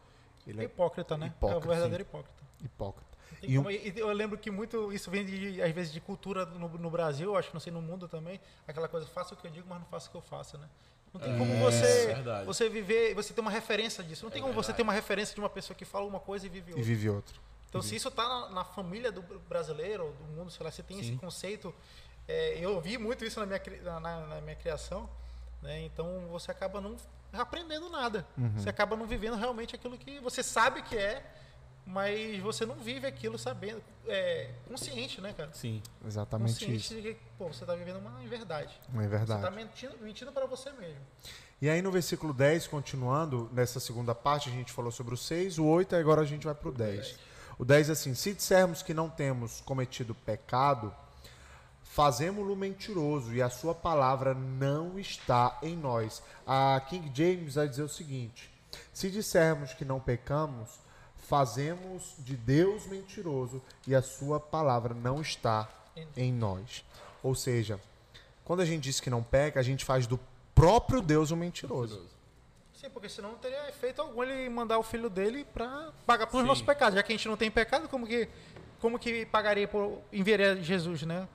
[0.46, 1.26] ele É é hipócrita, né?
[1.28, 2.42] hipócrita, é o verdadeiro hipócrita.
[2.64, 3.06] hipócrita.
[3.40, 6.00] Tem E um- como- e eu lembro que muito isso vem de, às vezes de
[6.00, 9.36] cultura no, no Brasil, acho que não sei no mundo também, aquela coisa faça o
[9.36, 10.68] que eu digo, mas não faça o que eu faça, né?
[11.12, 12.46] Não tem como É, você verdade.
[12.46, 14.24] você viver, você ter uma referência disso.
[14.24, 14.76] Não tem como você verdade.
[14.78, 16.84] ter uma referência de uma pessoa que fala uma coisa e vive e outra.
[16.86, 17.36] vive outra.
[17.68, 20.82] Então, se isso tá na, na família do brasileiro, ou do mundo, sei lá, você
[20.82, 21.16] tem esse Sim.
[21.16, 21.74] conceito.
[22.28, 23.62] é, eu vi muito isso na minha,
[24.00, 25.08] na- na minha criação,
[25.62, 25.80] né?
[25.82, 26.96] Então você acaba não
[27.32, 28.26] aprendendo nada.
[28.36, 28.52] Uhum.
[28.58, 31.22] Você acaba não vivendo realmente aquilo que você sabe que é,
[31.86, 35.50] mas você não vive aquilo sabendo, é, consciente, né, cara?
[35.52, 35.80] Sim.
[36.04, 36.94] Exatamente consciente isso.
[36.94, 38.78] de que, pô, você tá vivendo uma inverdade.
[38.92, 39.42] Não é Você verdade.
[39.42, 41.00] tá mentindo, mentindo para você mesmo.
[41.62, 45.58] E aí no versículo 10, continuando, nessa segunda parte, a gente falou sobre o 6,
[45.58, 47.18] o 8, e agora a gente vai para o 10.
[47.58, 50.94] O 10 é assim: se dissermos que não temos cometido pecado,
[51.96, 56.22] fazemos-lo mentiroso e a sua palavra não está em nós.
[56.46, 58.50] A King James vai dizer o seguinte:
[58.92, 60.78] se dissermos que não pecamos,
[61.16, 65.70] fazemos de Deus mentiroso e a sua palavra não está
[66.14, 66.84] em nós.
[67.22, 67.80] Ou seja,
[68.44, 70.20] quando a gente diz que não peca, a gente faz do
[70.54, 72.06] próprio Deus um mentiroso.
[72.74, 76.42] Sim, porque senão não teria efeito algum ele mandar o filho dele para pagar pelos
[76.42, 76.48] Sim.
[76.48, 76.94] nossos pecados.
[76.94, 78.28] Já que a gente não tem pecado, como que,
[78.82, 81.26] como que pagaria por enviaria Jesus, né?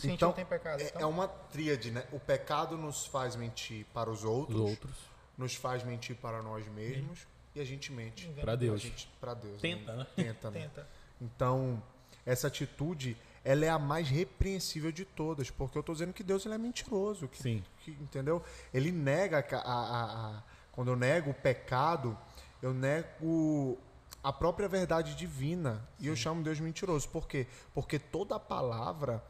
[0.00, 0.80] Tem pecado.
[0.80, 2.04] é- Então, é uma tríade, né?
[2.12, 4.96] O pecado nos faz mentir para os outros, Os outros.
[5.36, 8.86] nos faz mentir para nós mesmos e a gente mente Pra Deus.
[9.20, 9.60] Para Deus.
[9.60, 10.06] Tenta, né?
[10.16, 10.60] Tenta, né?
[10.60, 10.88] tenta.
[11.20, 11.82] Então,
[12.24, 16.44] essa atitude, ela é a mais repreensível de todas, porque eu estou dizendo que Deus
[16.44, 17.64] ele é mentiroso, que, Sim.
[17.80, 18.42] que- entendeu?
[18.72, 22.16] Ele nega a, a- a- quando eu nego o pecado,
[22.62, 23.78] eu nego
[24.22, 27.08] a própria verdade divina e eu chamo Deus mentiroso.
[27.08, 27.46] Por quê?
[27.74, 29.22] Porque toda a palavra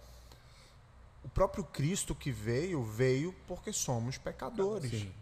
[1.25, 4.91] o próprio Cristo que veio, veio porque somos pecadores.
[4.91, 5.13] Sim.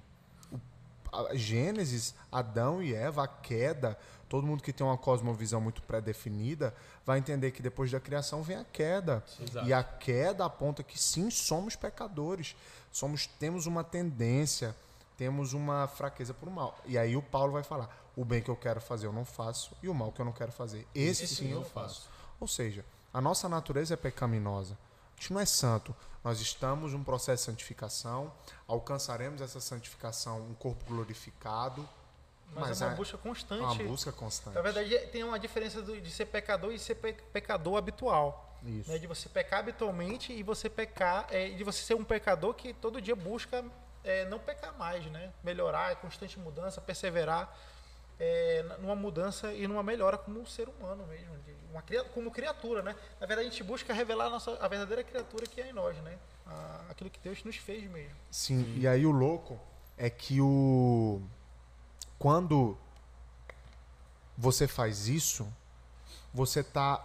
[1.12, 6.74] A Gênesis, Adão e Eva, a queda, todo mundo que tem uma cosmovisão muito pré-definida
[7.04, 9.24] vai entender que depois da criação vem a queda.
[9.40, 9.66] Exato.
[9.66, 12.54] E a queda aponta que sim, somos pecadores.
[12.92, 14.76] Somos, temos uma tendência,
[15.16, 16.78] temos uma fraqueza por mal.
[16.84, 19.74] E aí o Paulo vai falar: o bem que eu quero fazer eu não faço,
[19.82, 22.08] e o mal que eu não quero fazer, esse, sim eu faço.
[22.38, 24.76] Ou seja, a nossa natureza é pecaminosa.
[25.18, 25.94] Gente não é santo.
[26.22, 28.32] Nós estamos num processo de santificação,
[28.68, 31.88] alcançaremos essa santificação, um corpo glorificado,
[32.54, 33.82] Mas, mas é uma é busca uma constante.
[33.84, 34.54] busca constante.
[34.54, 38.44] Na verdade, é- tem uma diferença de ser pecador e ser pe- pecador habitual.
[38.64, 38.90] Isso.
[38.90, 38.98] né?
[38.98, 43.00] De você pecar habitualmente e você pecar, é, de você ser um pecador que todo
[43.00, 43.64] dia busca
[44.02, 45.32] é, não pecar mais, né?
[45.44, 47.56] Melhorar, constante mudança, perseverar
[48.20, 52.82] é, numa mudança e numa melhora como um ser humano mesmo, de uma, como criatura,
[52.82, 52.94] né?
[53.20, 55.96] Na verdade, a gente busca revelar a, nossa, a verdadeira criatura que é em nós,
[55.98, 56.18] né?
[56.46, 58.16] A- aquilo que Deus nos fez mesmo.
[58.30, 59.58] Sim, e aí o louco
[59.96, 61.20] é que o
[62.18, 62.76] quando
[64.36, 65.46] você faz isso,
[66.34, 67.04] você tá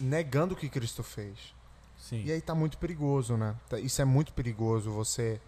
[0.00, 1.54] negando o que Cristo fez.
[1.98, 2.22] Sim.
[2.24, 3.56] E aí tá muito perigoso, né?
[3.68, 5.40] Tá- Isso é muito perigoso você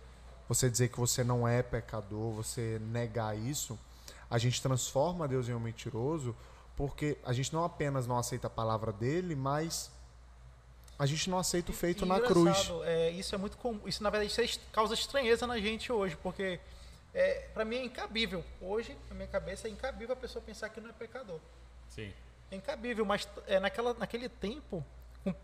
[0.48, 3.76] você dizer que você não é pecador, você negar isso.
[4.30, 6.34] A gente transforma Deus em um mentiroso
[6.76, 9.90] porque a gente não apenas não aceita a palavra dele, mas
[10.98, 12.70] a gente não aceita o feito E na cruz.
[12.84, 13.80] É, isso é muito comum.
[13.86, 16.58] Isso, na verdade, isso é est- causa estranheza na gente hoje, porque
[17.14, 18.44] é, para mim é incabível.
[18.60, 21.38] Hoje, na minha cabeça, é incabível a pessoa pensar que não é pecador.
[21.88, 22.12] Sim.
[22.50, 24.84] É incabível, mas é, naquela, naquele tempo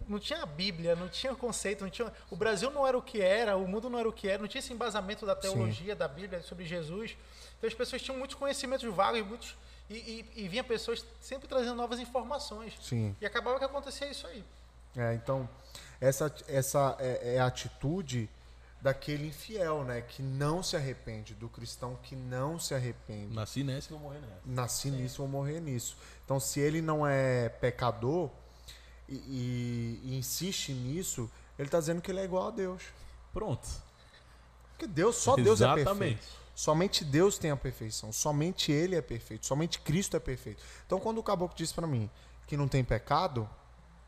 [0.09, 3.21] não tinha a Bíblia, não tinha conceito, não tinha, o Brasil não era o que
[3.21, 6.07] era, o mundo não era o que era, não tinha esse embasamento da teologia, da
[6.07, 7.17] Bíblia sobre Jesus.
[7.63, 9.55] Então as pessoas tinham muitos conhecimentos vagos e muitos
[9.89, 12.73] e, e, e vinha pessoas sempre trazendo novas informações.
[12.83, 13.15] Sim.
[13.21, 14.43] E acabava que acontecia isso aí.
[14.97, 15.49] É, então,
[16.01, 18.29] essa, essa é, é a atitude
[18.81, 20.01] daquele infiel, né?
[20.01, 23.33] Que não se arrepende, do cristão que não se arrepende.
[23.33, 24.41] Nasci nessa e vou morrer nessa.
[24.45, 25.97] Nasci nisso, vou morrer nisso.
[26.25, 28.29] Então, se ele não é pecador
[29.09, 32.83] e, e- e insiste nisso, ele está dizendo que ele é igual a Deus.
[33.33, 33.69] Pronto.
[34.73, 36.17] Porque Deus, só Deus é Exatamente.
[36.17, 36.42] perfeito.
[36.55, 38.13] Somente Deus tem a perfeição.
[38.13, 39.47] Somente Ele é perfeito.
[39.47, 40.63] Somente Cristo é perfeito.
[40.87, 42.11] Então, quando o caboclo disse para mim
[42.47, 43.49] que não tem pecado,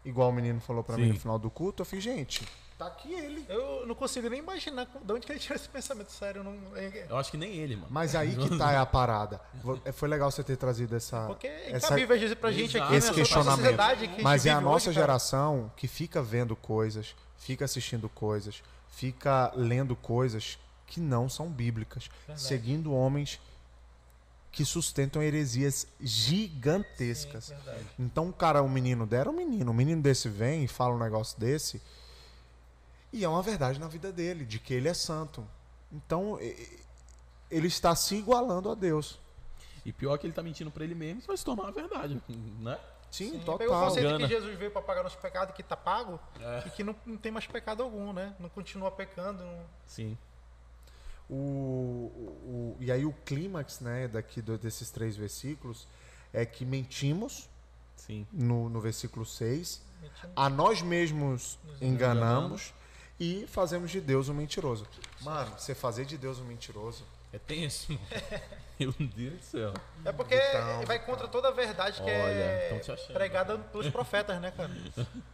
[0.04, 2.46] igual o menino falou para mim no final do culto, eu fiz, gente,
[2.78, 3.46] tá aqui ele.
[3.48, 6.40] Eu não consigo nem imaginar de onde que ele tirou esse pensamento sério.
[6.40, 7.88] eu Não, é- Eu acho que nem ele, mano.
[7.90, 9.40] Mas aí que tá a parada.
[9.84, 11.26] É, Foi legal você ter trazido essa.
[11.26, 13.14] porque é essa- às vezes pra gente aqui, esse né?
[13.14, 13.74] questionamento.
[13.76, 15.06] que a gente Mas é a nossa hoje, cara.
[15.12, 22.08] geração que fica vendo coisas, fica assistindo coisas, fica lendo coisas que não são bíblicas,
[22.26, 22.42] Verdade.
[22.42, 23.40] seguindo homens
[24.52, 27.46] que sustentam heresias gigantescas.
[27.46, 27.54] Sim.
[27.98, 30.98] Então, o cara, um menino dera, um menino, um menino desse vem e fala um
[30.98, 31.82] negócio desse,
[33.12, 35.46] e é uma verdade na vida dele, de que ele é santo.
[35.92, 36.38] Então,
[37.50, 39.18] ele está se igualando a Deus.
[39.84, 42.20] E pior que ele tá mentindo pra ele mesmo, isso vai se tornar uma verdade,
[42.60, 42.78] né?
[43.10, 43.84] Sim, Sim, Pegou o total.
[43.88, 46.64] conceito que Jesus veio para pagar nosso pecado, que tá pago, É.
[46.66, 48.34] e que não, não tem mais pecado algum, né?
[48.40, 49.44] Não continua pecando.
[49.44, 50.16] não- Sim.
[51.28, 55.86] O, o- e aí o clímax né, daqui do- desses três versículos
[56.32, 57.48] é que mentimos
[57.96, 58.26] Sim.
[58.32, 60.32] no, no versículo 6, mentindo.
[60.36, 62.74] a nós mesmos Nos enganamos
[63.18, 64.86] e fazemos de Deus um mentiroso.
[65.22, 67.98] Mano, você fazer de Deus um mentiroso É tenso.
[68.78, 69.72] Meu Deus do céu.
[70.04, 73.14] É porque Então, vai contra toda a verdade que Olha, é tão te achando.
[73.14, 74.70] pregada pelos profetas, né, cara?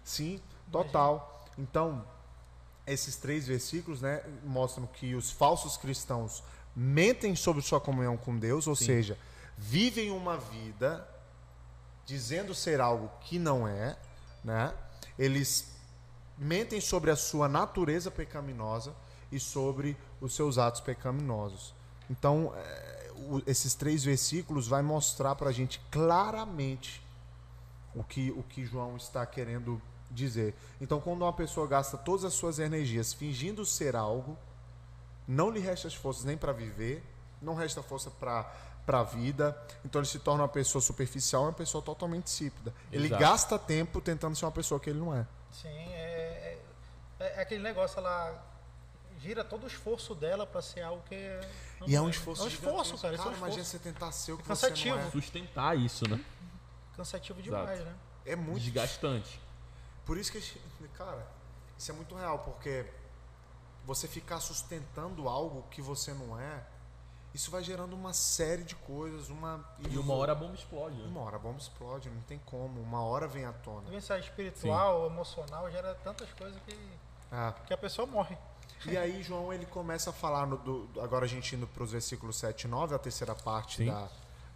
[0.05, 0.39] Sim,
[0.71, 1.49] total.
[1.59, 2.07] Então,
[2.93, 6.43] esses três versículos né, mostram que os falsos cristãos
[6.75, 9.19] mentem sobre sua comunhão com Deus, ou seja,
[9.57, 11.07] vivem uma vida
[12.07, 13.97] dizendo ser algo que não é,
[14.43, 14.73] né?
[15.19, 15.69] Eles
[16.39, 18.95] mentem sobre a sua natureza pecaminosa
[19.31, 21.75] e sobre os seus atos pecaminosos.
[22.09, 22.53] Então,
[23.17, 27.03] o- esses três versículos vai mostrar para a gente claramente
[27.95, 29.81] o que, o que João está querendo
[30.11, 30.55] dizer.
[30.81, 34.37] Então, quando uma pessoa gasta todas as suas energias fingindo ser algo,
[35.27, 37.03] não lhe resta as forças nem para viver,
[37.41, 38.51] não resta força para
[38.87, 39.57] para a vida.
[39.85, 42.75] Então, ele se torna uma pessoa superficial, uma pessoa totalmente insípida.
[42.91, 43.21] Ele Exato.
[43.21, 45.25] gasta tempo tentando ser uma pessoa que ele não é.
[45.53, 46.59] Sim, é,
[47.21, 48.43] é, é aquele negócio, ela
[49.21, 51.15] gira todo o esforço dela pra ser algo que.
[51.79, 53.15] não E é um esforço É um esforço, cara.
[53.15, 54.99] Isso é um imagina você tentar ser o que É você não cansativo.
[54.99, 55.11] é.
[55.11, 56.25] Sustentar isso, né?
[56.97, 57.91] Cansativo demais, Exato.
[57.91, 57.97] né?
[58.27, 59.41] É muito Desgastante.
[60.05, 60.61] Por isso que, a gente-
[60.97, 61.27] cara,
[61.79, 62.87] isso é muito real, porque
[63.85, 66.63] você ficar sustentando algo que você não é,
[67.33, 71.07] isso vai gerando uma série de coisas, uma E uma hora a bomba explode, né?
[71.09, 73.83] uma hora a bomba explode, não tem como, uma hora vem à tona.
[73.83, 76.77] Doença espiritual, emocional, gera tantas coisas que,
[77.31, 78.37] Ah, que a pessoa morre.
[78.85, 81.85] e aí João ele começa a falar no, do, do- agora a gente indo para
[81.85, 83.87] os versículos 7 e 9, a terceira parte Sim.
[83.87, 84.09] da,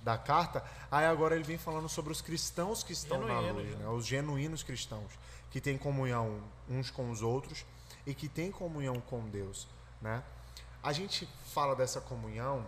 [0.05, 3.77] da carta, aí agora ele vem falando sobre os cristãos que estão na luz, né?
[3.77, 3.89] né?
[3.89, 5.11] os genuínos cristãos,
[5.51, 7.65] que têm comunhão uns com os outros
[8.07, 9.67] e que têm comunhão com Deus,
[10.03, 10.23] né?
[10.83, 12.67] A gente fala dessa comunhão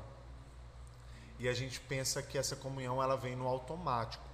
[1.39, 4.24] e a gente pensa que essa comunhão ela vem no automático,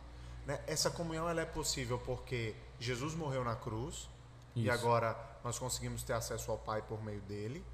[0.47, 0.61] né?
[0.69, 4.09] Essa comunhão ela é possível porque Jesus morreu na cruz
[4.55, 4.71] e Isso.
[4.71, 7.65] agora nós conseguimos ter acesso ao Pai por meio dele.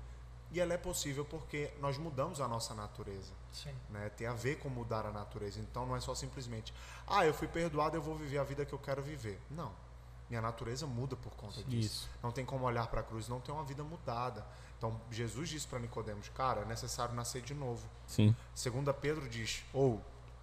[0.51, 3.32] E ela é possível porque nós mudamos a nossa natureza.
[3.53, 3.74] Sim.
[3.90, 4.09] Né?
[4.11, 5.61] Tem a ver com mudar a natureza.
[5.61, 6.72] Então não é só simplesmente,
[7.07, 9.40] ah, eu fui perdoado, eu vou viver a vida que eu quero viver.
[9.51, 9.72] Não.
[10.28, 12.03] Minha natureza muda por conta disso.
[12.03, 12.11] Isso.
[12.22, 14.44] Não tem como olhar para a cruz não ter uma vida mudada.
[14.76, 17.86] Então Jesus disse para Nicodemos, cara, é necessário nascer de novo.
[18.07, 18.34] Sim.
[18.55, 20.03] Segunda Pedro diz, ou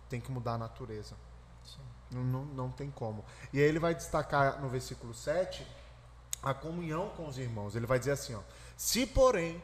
[0.09, 1.15] tem que mudar a natureza.
[1.63, 1.81] Sim.
[2.11, 3.23] Não, não, não tem como.
[3.51, 5.65] E aí ele vai destacar no versículo 7
[6.41, 7.75] a comunhão com os irmãos.
[7.75, 8.41] Ele vai dizer assim, ó:
[8.77, 9.61] Se, porém,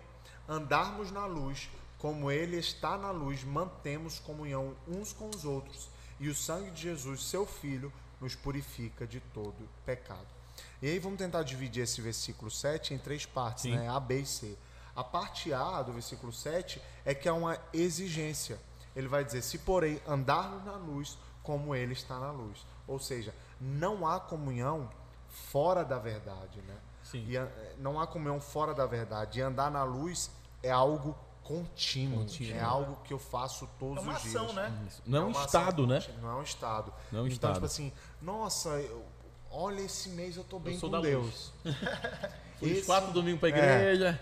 [0.52, 5.90] andarmos na luz, como ele está na luz, mantemos comunhão uns com os outros,
[6.20, 10.28] e o sangue de Jesus, seu filho, nos purifica de todo pecado.
[10.82, 13.78] E aí vamos tentar dividir esse versículo 7 em três partes, Sim.
[13.78, 13.88] né?
[13.88, 14.58] A, B e C.
[14.96, 18.60] A parte A do versículo 7 é que é uma exigência.
[18.96, 22.66] Ele vai dizer: se porém andarmos na luz, como ele está na luz.
[22.88, 24.90] Ou seja, não há comunhão
[25.30, 26.78] fora da verdade, né?
[27.04, 27.26] Sim.
[27.28, 29.40] E não há comunhão fora da verdade.
[29.40, 30.30] E andar na luz
[30.64, 32.20] é algo contínuo.
[32.20, 32.56] Contínuo.
[32.56, 34.36] É algo que eu faço todos É uma os dias.
[34.36, 34.72] ação, né?
[34.88, 35.02] Isso.
[35.06, 36.00] Não é um uma ação estado, né?
[36.00, 36.94] contínua, Não é um estado.
[37.12, 37.54] Não é um então, estado.
[37.56, 37.92] tipo assim,
[38.22, 39.06] nossa, eu-
[39.50, 41.52] olha, esse mês eu tô bem sou com da Deus.
[42.60, 43.52] Fui os Esse- quatro domingos pra É.
[43.52, 44.22] igreja.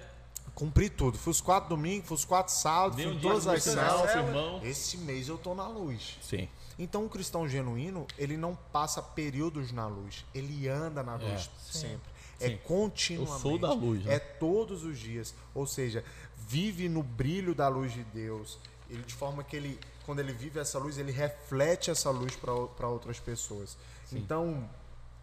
[0.55, 1.17] Cumpri tudo.
[1.17, 4.15] Fui os quatro domingos, fui os quatro sábados, fui um todas as sinal, células.
[4.15, 4.59] irmão.
[4.63, 6.17] Esse mês eu tô na luz.
[6.21, 6.49] Sim.
[6.80, 10.25] Então, um cristão genuíno, ele não passa períodos na luz.
[10.34, 11.80] Ele anda na luz Sim.
[11.80, 12.09] sempre.
[12.39, 12.59] É Sim.
[12.63, 13.34] continuamente.
[13.34, 14.15] Eu sou da luz, né?
[14.15, 15.36] É todos os dias.
[15.53, 16.05] Ou seja,
[16.38, 18.57] vive no brilho da luz de Deus.
[18.89, 22.88] Ele, de forma que ele, quando ele vive essa luz, ele reflete essa luz para
[22.88, 23.77] outras pessoas.
[24.11, 24.67] Então,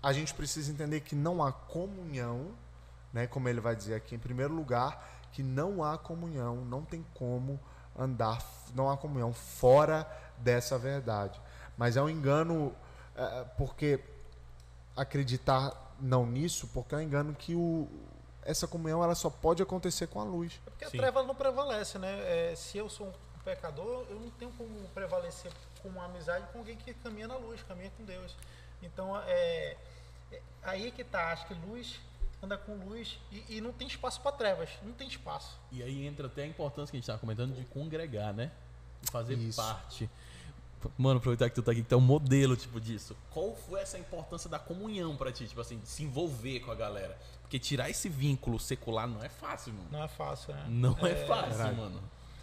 [0.03, 2.53] a gente precisa entender que não há comunhão,
[3.13, 7.05] né, como ele vai dizer aqui, em primeiro lugar, que não há comunhão, não tem
[7.15, 7.59] como
[7.99, 8.45] andar,
[8.75, 10.07] não há comunhão fora
[10.39, 11.41] dessa verdade.
[11.77, 12.75] Mas é um engano,
[13.17, 14.01] eh, porque
[14.97, 17.89] acreditar não nisso, porque é um engano que o,
[18.43, 20.61] essa comunhão ela só pode acontecer com a luz.
[20.67, 20.99] É porque Sim.
[20.99, 22.13] a treva não prevalece, né?
[22.25, 23.13] É, se eu sou um
[23.45, 25.53] pecador, eu não tenho como prevalecer
[25.83, 28.35] com uma amizade com alguém que caminha na luz, caminha com Deus.
[28.83, 29.77] Então, é,
[30.33, 31.33] é aí que tá.
[31.33, 32.01] Acho que luz
[32.43, 34.71] anda com luz e, e não tem espaço para trevas.
[34.83, 35.59] Não tem espaço.
[35.73, 38.53] E aí entra até a importância que a gente tava comentando de congregar, né?
[39.03, 39.61] De fazer Isso.
[39.61, 40.09] parte.
[40.97, 43.17] Mano, aproveitar que tu tá aqui, que tu é um modelo, tipo, disso.
[43.31, 45.47] Qual foi essa importância da comunhão pra ti?
[45.47, 47.19] Tipo assim, de se envolver com a galera.
[47.43, 49.89] Porque tirar esse vínculo secular não é fácil, mano.
[49.91, 50.65] Não é fácil, né?
[50.69, 51.77] Não é, fácil, verdade.
[51.77, 52.03] mano.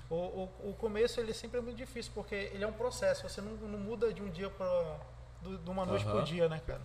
[0.10, 3.28] O, o, o começo ele sempre é muito difícil, porque ele é um processo.
[3.28, 5.00] Você não, não muda de um dia para
[5.42, 6.16] de uma noite Aham.
[6.16, 6.82] pro dia, né, cara?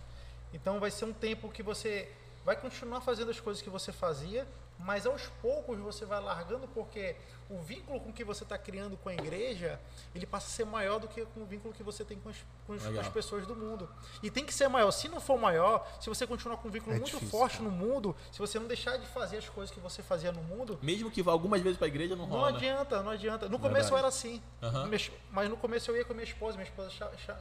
[0.53, 2.11] Então vai ser um tempo que você
[2.43, 4.47] vai continuar fazendo as coisas que você fazia,
[4.77, 7.15] mas aos poucos você vai largando porque
[7.49, 9.79] o vínculo com que você está criando com a igreja,
[10.13, 12.35] ele passa a ser maior do que com o vínculo que você tem com as,
[12.67, 13.89] com as- pessoas do mundo.
[14.21, 14.91] E tem que ser maior.
[14.91, 17.69] Se não for maior, se você continuar com um vínculo É muito difícil, forte cara.
[17.69, 20.77] no mundo, se você não deixar de fazer as coisas que você fazia no mundo,
[20.81, 22.51] Mesmo que vá algumas vezes pra igreja, não não rola.
[22.51, 22.57] né?
[22.57, 23.49] adianta, não adianta.
[23.49, 24.39] No começo eu era assim.
[24.87, 26.91] Mex- Mas no começo eu ia com a minha esposa, minha esposa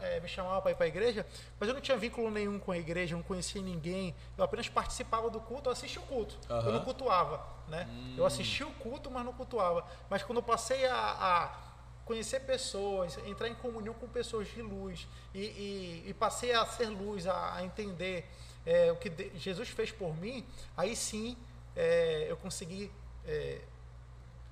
[0.01, 1.27] eh, me chamava para ir para a igreja,
[1.61, 4.15] mas eu não tinha vínculo nenhum com a igreja, não conhecia ninguém.
[4.39, 6.35] Eu apenas participava do culto, eu assistia o culto.
[6.49, 6.67] Aham.
[6.67, 7.89] Eu não cultuava, né?
[8.17, 9.87] Eu assistia o culto, mas não cultuava.
[10.11, 11.69] Mas quando eu passei a, a
[12.05, 16.89] conhecer pessoas, entrar em comunhão com pessoas de luz e, e- e passei a ser
[16.89, 18.27] luz, a, a entender
[18.67, 20.45] eh, o que Jesus fez por mim,
[20.77, 21.37] aí sim
[21.77, 22.91] eh, eu consegui
[23.27, 23.61] eh,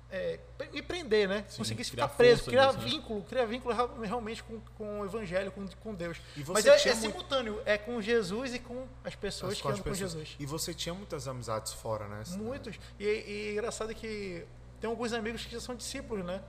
[0.09, 0.39] é,
[0.71, 1.43] me prender, né?
[1.49, 2.85] Sim, Conseguir criar ficar preso, força criar nisso, né?
[2.85, 6.17] vínculo, criar vínculo real- realmente com, com o evangelho, com, com Deus.
[6.35, 9.67] E Mas é, é muito- simultâneo, é com Jesus e com as pessoas As que
[9.67, 10.11] andam com pessoas.
[10.11, 10.35] Jesus.
[10.39, 12.23] E você tinha muitas amizades fora, né?
[12.37, 12.79] Muitos.
[12.99, 14.45] E, e engraçado que
[14.79, 16.41] tem alguns amigos que já são discípulos, né?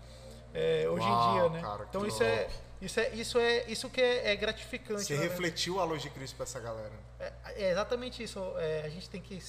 [0.54, 1.60] É, hoje Uau, em dia, né?
[1.60, 2.48] cara, então isso é,
[2.80, 5.02] isso é isso é isso que é, é gratificante.
[5.02, 5.22] Você né?
[5.22, 6.92] refletiu a luz de Cristo pra essa galera.
[7.20, 8.38] É, é exatamente isso.
[8.56, 9.42] É, a gente tem que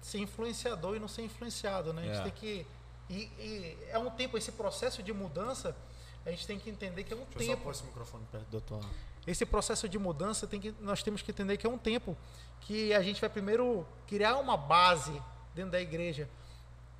[0.00, 2.02] ser influenciador e não ser influenciado, né?
[2.02, 2.22] A gente É.
[2.22, 2.66] tem que.
[3.08, 5.76] E, e é um tempo, esse processo de mudança,
[6.24, 7.62] a gente tem que entender que é um Deixa eu só tempo.
[7.62, 8.80] pôr esse microfone perto do tua.
[9.26, 12.16] Esse processo de mudança tem que, nós temos que entender que é um tempo
[12.60, 15.20] que a gente vai primeiro criar uma base
[15.54, 16.28] dentro da igreja,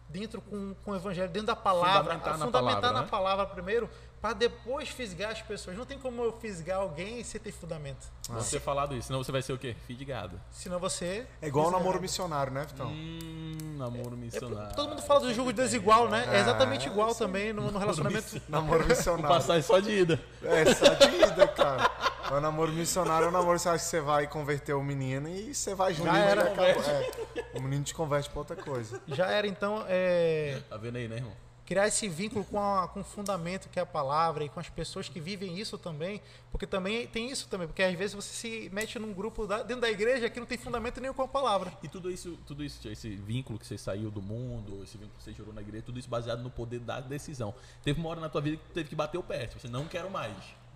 [0.09, 3.09] dentro com, com o evangelho, dentro da palavra, Fundamentar a na fundamentar palavra, na né?
[3.09, 3.91] palavra primeiro,
[4.27, 5.77] para depois fisgar as pessoas.
[5.77, 8.09] Não tem como eu fisgar alguém sem ter fundamento.
[8.29, 9.77] Vamos ter falado isso, senão você vai ser o quê?
[9.87, 10.41] Filho de gado.
[10.51, 11.25] Senão você.
[11.41, 12.89] É igual o namoro missionário, né, Vitão?
[12.89, 14.75] Hum, namoro É, missionário.
[14.75, 16.27] todo mundo fala do jogo desigual, né?
[16.33, 17.15] É É, exatamente igual aí.
[17.15, 18.43] também no, no relacionamento.
[18.49, 19.29] Namoro missionário.
[19.29, 20.21] passar só de ida.
[20.43, 21.89] É, só de ida, cara.
[22.37, 25.55] O namoro missionário é o namoro, você acha que você vai converter o menino e
[25.55, 26.07] você vai junto.
[26.11, 26.43] Já e era.
[26.53, 26.83] acabou.
[26.83, 27.11] É,
[27.55, 29.01] o menino te converte pra outra coisa.
[29.07, 31.46] Já era então é, Tá vendo aí, né, irmão?
[31.67, 34.69] Criar esse vínculo com, a, com o fundamento que é a palavra e com as
[34.69, 38.71] pessoas que vivem isso também, porque também tem isso também, porque às vezes você se
[38.73, 41.73] mete num grupo da- dentro da igreja que não tem fundamento nenhum com a palavra.
[41.83, 45.25] E tudo isso, tudo isso, esse vínculo que você saiu do mundo, esse vínculo que
[45.25, 47.53] você gerou na igreja, tudo isso baseado no poder da decisão.
[47.83, 49.49] Teve uma hora na tua vida que teve que bater o pé.
[49.49, 50.33] tipo, Você não quero mais.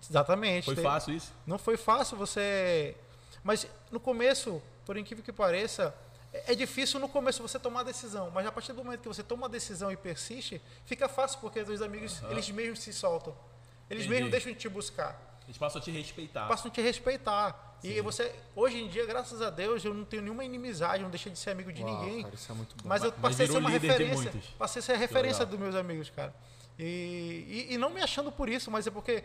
[0.09, 0.65] Exatamente.
[0.65, 1.31] Foi Tem- fácil isso?
[1.47, 2.97] Não foi fácil você.
[3.43, 5.95] Mas no começo, por incrível que pareça,
[6.33, 8.31] é difícil no começo você tomar a decisão.
[8.31, 11.59] Mas a partir do momento que você toma a decisão e persiste, fica fácil porque
[11.59, 13.35] os amigos, eles mesmos se soltam.
[13.89, 14.09] Eles Entendi.
[14.09, 15.19] mesmos deixam de te buscar.
[15.45, 16.47] Eles passam a te respeitar.
[16.47, 17.77] Passam a te respeitar.
[17.83, 21.31] E você, hoje em dia, graças a Deus, eu não tenho nenhuma inimizade, não deixei
[21.31, 22.23] de ser amigo de Uau, ninguém.
[22.23, 22.87] cara, isso é muito bom.
[22.87, 24.33] Mas eu Mas passei a ser uma referência.
[24.57, 26.33] Passei a ser a referência dos meus amigos, cara.
[26.77, 29.23] E, e, e não me achando por isso, mas é porque,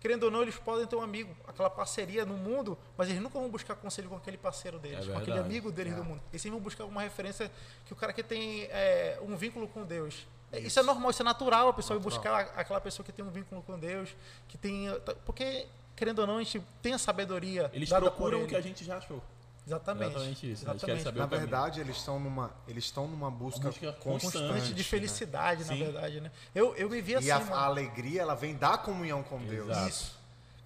[0.00, 3.38] querendo ou não, eles podem ter um amigo, aquela parceria no mundo, mas eles nunca
[3.38, 5.96] vão buscar conselho com aquele parceiro deles, É com aquele amigo deles É.
[5.96, 6.20] do mundo.
[6.30, 7.50] Eles sempre vão buscar uma referência
[7.86, 10.26] que o cara que tem é, um vínculo com Deus.
[10.52, 10.78] É, Isso.
[10.78, 12.36] é normal, isso é natural a pessoa ir Natural.
[12.44, 14.14] buscar aquela pessoa que tem um vínculo com Deus,
[14.46, 14.86] que tem.
[15.24, 15.66] Porque,
[15.96, 17.68] querendo ou não, a gente tem a sabedoria.
[17.74, 19.20] Eles procuram o que a gente já achou.
[19.66, 20.10] Exatamente.
[20.10, 20.70] Exatamente isso, né?
[20.72, 21.02] Eles querem Exatamente.
[21.04, 21.40] saber Na caminho.
[21.48, 24.82] verdade, eles estão numa, eles estão numa busca, busca constante, Constante de né?
[24.84, 25.78] felicidade, na Sim.
[25.84, 26.30] verdade, né?
[26.54, 27.54] Eu, eu me via assim, E a, mano.
[27.54, 29.68] a alegria, ela vem da comunhão com Deus.
[29.68, 29.88] Exato.
[29.88, 30.16] Isso.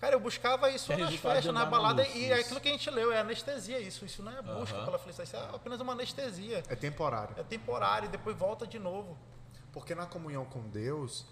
[0.01, 2.46] Cara, eu buscava isso É nas festas, na balada, luz, e é isso.
[2.46, 4.05] aquilo que a gente leu, é anestesia isso.
[4.05, 6.62] Isso não é busca pela felicidade, isso é apenas uma anestesia.
[6.68, 7.34] É temporário.
[7.38, 9.16] É temporário, e depois volta de novo.
[9.72, 11.24] Porque na comunhão com Deus,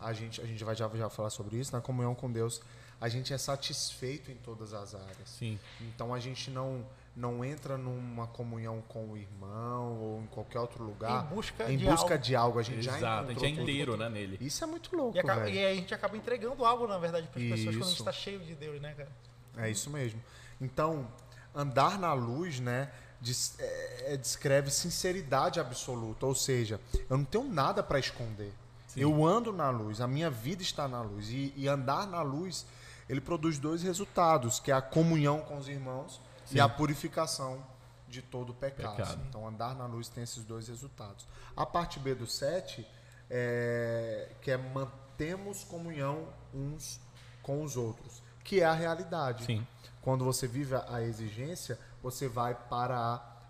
[0.00, 2.60] a gente, a gente vai já, já falar sobre isso, na comunhão com Deus,
[3.00, 5.28] a gente é satisfeito em todas as áreas.
[5.28, 5.58] Sim.
[5.82, 6.84] Então a gente não,
[7.16, 11.76] não entra numa comunhão com o irmão ou em qualquer outro lugar Em busca em
[11.76, 12.18] de busca algo.
[12.24, 12.58] de algo.
[12.58, 13.24] A gente já Exato.
[13.30, 13.62] A gente encontrou é tudo.
[13.70, 14.38] inteiro, né, nele.
[14.40, 15.54] Isso é muito louco, E, acaba- velho.
[15.54, 17.98] e aí a gente acaba entregando algo, na verdade, para as pessoas quando a gente
[18.00, 19.10] está cheio de Deus, né, cara?
[19.56, 20.20] É isso mesmo.
[20.60, 21.06] Então,
[21.54, 22.90] andar na luz, né,
[23.20, 26.26] des- é- é- descreve sinceridade absoluta.
[26.26, 28.52] Ou seja, eu não tenho nada para esconder.
[28.88, 29.00] Sim.
[29.00, 31.28] Eu ando na luz, a minha vida está na luz.
[31.30, 32.66] E, e andar na luz,
[33.08, 36.20] ele produz dois resultados, que é a comunhão com os irmãos
[36.54, 36.58] Sim.
[36.58, 37.64] e a purificação
[38.08, 38.96] de todo o pecado.
[38.96, 39.20] Pecado.
[39.28, 41.26] Então, andar na luz tem esses dois resultados.
[41.56, 42.86] A parte B do 7,
[43.28, 47.00] é, que é mantemos comunhão uns
[47.42, 49.44] com os outros, que é a realidade.
[49.44, 49.66] Sim.
[50.00, 52.96] Quando você vive a exigência, você vai para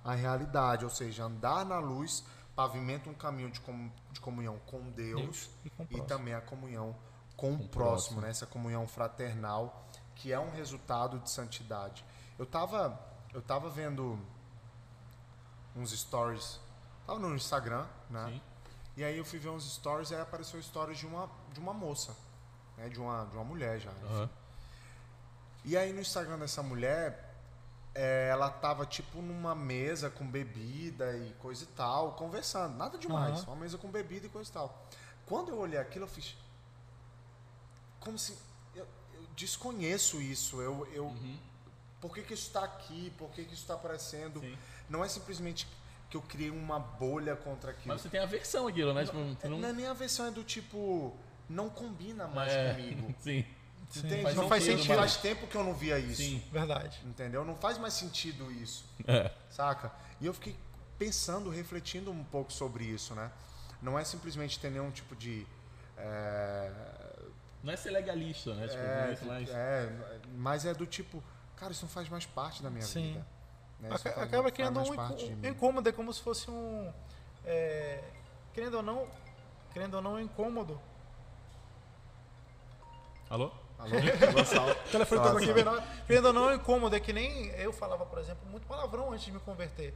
[0.04, 2.24] a, a realidade, ou seja, andar na luz
[2.56, 6.94] pavimenta um caminho de, com- de comunhão com Deus E com e também a comunhão
[7.36, 8.20] com, o o próximo, próximo.
[8.20, 8.30] né?
[8.30, 9.84] essa comunhão fraternal,
[10.14, 12.04] que é um resultado de santidade.
[12.38, 12.98] Eu estava
[13.34, 14.16] eu tava vendo
[15.74, 16.60] uns stories,
[17.04, 18.26] tava no Instagram, né?
[18.28, 18.42] Sim.
[18.96, 21.74] E aí eu fui ver uns stories e aí apareceu stories de uma, de uma
[21.74, 22.16] moça,
[22.76, 22.88] né?
[22.88, 23.90] De uma, de uma mulher já.
[23.90, 24.30] Aham.
[25.64, 27.34] E aí no Instagram dessa mulher,
[27.92, 32.76] é, ela tava tipo numa mesa com bebida e coisa e tal, conversando.
[32.76, 33.40] Nada demais.
[33.40, 33.48] Aham.
[33.48, 34.86] Uma mesa com bebida e coisa e tal.
[35.26, 36.36] Quando eu olhei aquilo, eu fiz.
[37.98, 38.38] Como se.
[38.76, 40.62] Eu, eu desconheço isso.
[40.62, 40.86] Eu.
[40.92, 41.12] eu
[42.04, 43.10] Por que, que isso está aqui?
[43.16, 44.38] Por que, que isso está aparecendo?
[44.38, 44.58] Sim.
[44.90, 45.66] Não é simplesmente
[46.10, 47.94] que eu criei uma bolha contra aquilo.
[47.94, 49.06] Mas você tem aversão àquilo, né?
[49.06, 49.68] Tipo, você não, não...
[49.70, 51.16] é nem a versão é do tipo.
[51.48, 53.14] Não combina mais É, comigo.
[53.20, 53.42] Sim.
[53.96, 54.22] Entende?
[54.22, 54.94] Faz não faz sentido.
[54.94, 56.20] Faz tempo que eu não via isso.
[56.20, 56.42] Sim.
[56.52, 57.00] Verdade.
[57.06, 57.42] Entendeu?
[57.42, 58.84] Não faz mais sentido isso.
[59.06, 59.30] É.
[59.48, 59.90] Saca?
[60.20, 60.54] E eu fiquei
[60.98, 63.32] pensando, refletindo um pouco sobre isso, né?
[63.80, 65.46] Não é simplesmente ter nenhum tipo de.
[65.96, 66.70] É,
[67.62, 68.68] Não é ser legalista, né?
[68.68, 69.92] Tipo, é, é,
[70.36, 71.24] mas é do tipo,
[71.64, 73.14] cara, isso não faz mais parte da minha Sim.
[73.14, 73.26] vida.
[73.80, 73.94] Né?
[73.94, 76.92] Isso Acaba faz criando um incômodo, é como se fosse um.
[77.44, 78.02] é,
[78.52, 79.08] querendo ou não,
[79.72, 80.78] querendo ou não, um incômodo.
[83.30, 83.50] Alô?
[83.84, 84.72] Alô?
[84.72, 85.84] O telefone aqui.
[86.06, 86.96] Querendo ou não, é um incômodo.
[86.96, 89.94] É que nem eu falava, por exemplo, muito palavrão antes de me converter.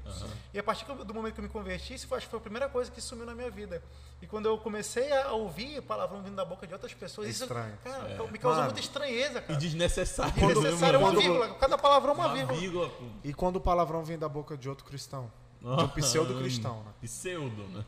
[0.52, 2.42] E a partir do momento que eu me converti, isso foi, acho que foi a
[2.42, 3.82] primeira coisa que sumiu na minha vida.
[4.20, 7.44] E quando eu comecei a ouvir palavrão vindo da boca de outras pessoas, É isso
[7.44, 7.78] estranho.
[7.84, 9.58] cara, me causou Mano, muita estranheza, E cara.
[9.58, 10.32] desnecessário.
[10.34, 11.54] Desnecessário, né, uma vírgula.
[11.54, 12.58] Cada palavrão é uma Uma vírgula.
[12.58, 12.90] vírgula.
[13.22, 15.30] E quando o palavrão vem da boca de outro cristão?
[15.60, 16.92] De um pseudo-cristão, né?
[17.02, 17.84] Pseudo, né?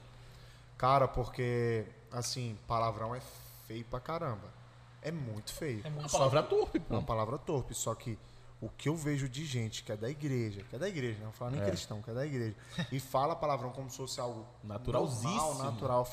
[0.77, 3.21] Cara, porque, assim, palavrão é
[3.67, 4.60] feio pra caramba.
[5.03, 5.81] É muito feio.
[5.85, 7.07] É Uma palavra torpe, É uma pô.
[7.07, 8.19] palavra torpe, só que
[8.61, 11.27] o que eu vejo de gente que é da igreja, que é da igreja, não
[11.27, 11.67] vou falar nem É.
[11.67, 12.55] cristão, que é da igreja,
[12.93, 15.35] e fala palavrão como se fosse algo Naturalzíssimo.
[15.35, 16.09] normal, natural,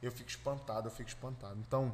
[0.00, 1.56] eu fico espantado, eu fico espantado.
[1.58, 1.92] Então,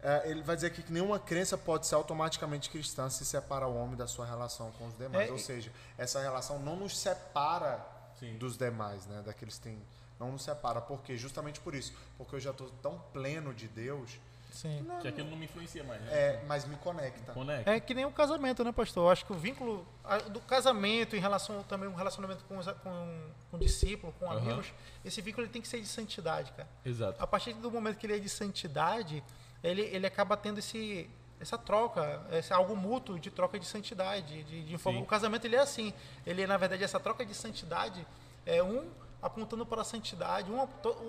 [0.00, 3.74] é, ele vai dizer aqui que nenhuma crença pode ser automaticamente cristã se separa o
[3.76, 5.28] homem da sua relação com os demais.
[5.28, 7.84] É, Ou seja, essa relação não nos separa
[8.20, 8.36] Sim.
[8.38, 9.22] dos demais, né?
[9.26, 9.82] Daqueles que têm.
[10.20, 10.80] Não nos separa.
[10.80, 11.16] Por quê?
[11.16, 11.92] Justamente por isso.
[12.16, 14.18] Porque eu já estou tão pleno de Deus,
[14.56, 14.86] Sim.
[15.02, 16.08] Que aquilo não me influencia mais, né?
[16.12, 17.32] é, mas me conecta.
[17.32, 17.70] Conecta.
[17.70, 19.04] É que nem o casamento, né, pastor?
[19.04, 22.66] Eu acho que o vínculo a- do casamento em relação também um relacionamento com, os,
[22.66, 24.38] com, com discípulo, com Aham.
[24.38, 24.72] amigos,
[25.04, 26.68] esse vínculo ele tem que ser de santidade, cara.
[26.84, 27.22] Exato.
[27.22, 29.22] A partir do momento que ele é de santidade,
[29.62, 34.62] ele, ele acaba tendo esse essa troca, esse algo mútuo de troca de santidade, de,
[34.62, 35.02] de Sim.
[35.02, 35.92] O casamento ele é assim.
[36.26, 38.06] Ele na verdade essa troca de santidade
[38.46, 38.88] é um
[39.26, 40.56] apontando para a santidade, um,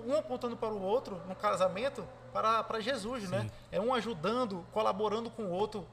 [0.06, 3.50] um apontando para o outro no casamento para, para Jesus, né?
[3.72, 5.86] É um ajudando, colaborando com o outro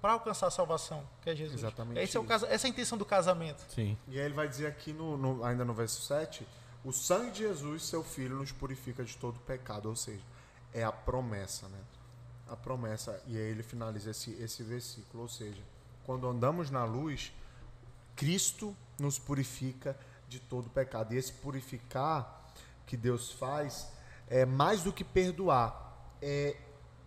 [0.00, 1.60] para alcançar a salvação, que é Jesus.
[1.60, 3.64] Exatamente Esse é o essa é a intenção do casamento.
[3.72, 3.96] Sim.
[4.08, 6.46] E aí ele vai dizer aqui, no, no- ainda no verso 7,
[6.84, 9.88] o sangue de Jesus, seu filho, nos purifica de todo pecado.
[9.88, 10.22] Ou seja,
[10.72, 11.78] é a promessa, né?
[12.48, 13.20] A promessa.
[13.26, 15.22] E aí ele finaliza esse, esse versículo.
[15.24, 15.62] Ou seja,
[16.04, 17.32] quando andamos na luz,
[18.14, 19.96] Cristo nos purifica
[20.28, 21.14] de todo pecado.
[21.14, 22.44] E esse purificar
[22.86, 23.92] que Deus faz
[24.28, 26.56] é mais do que perdoar, é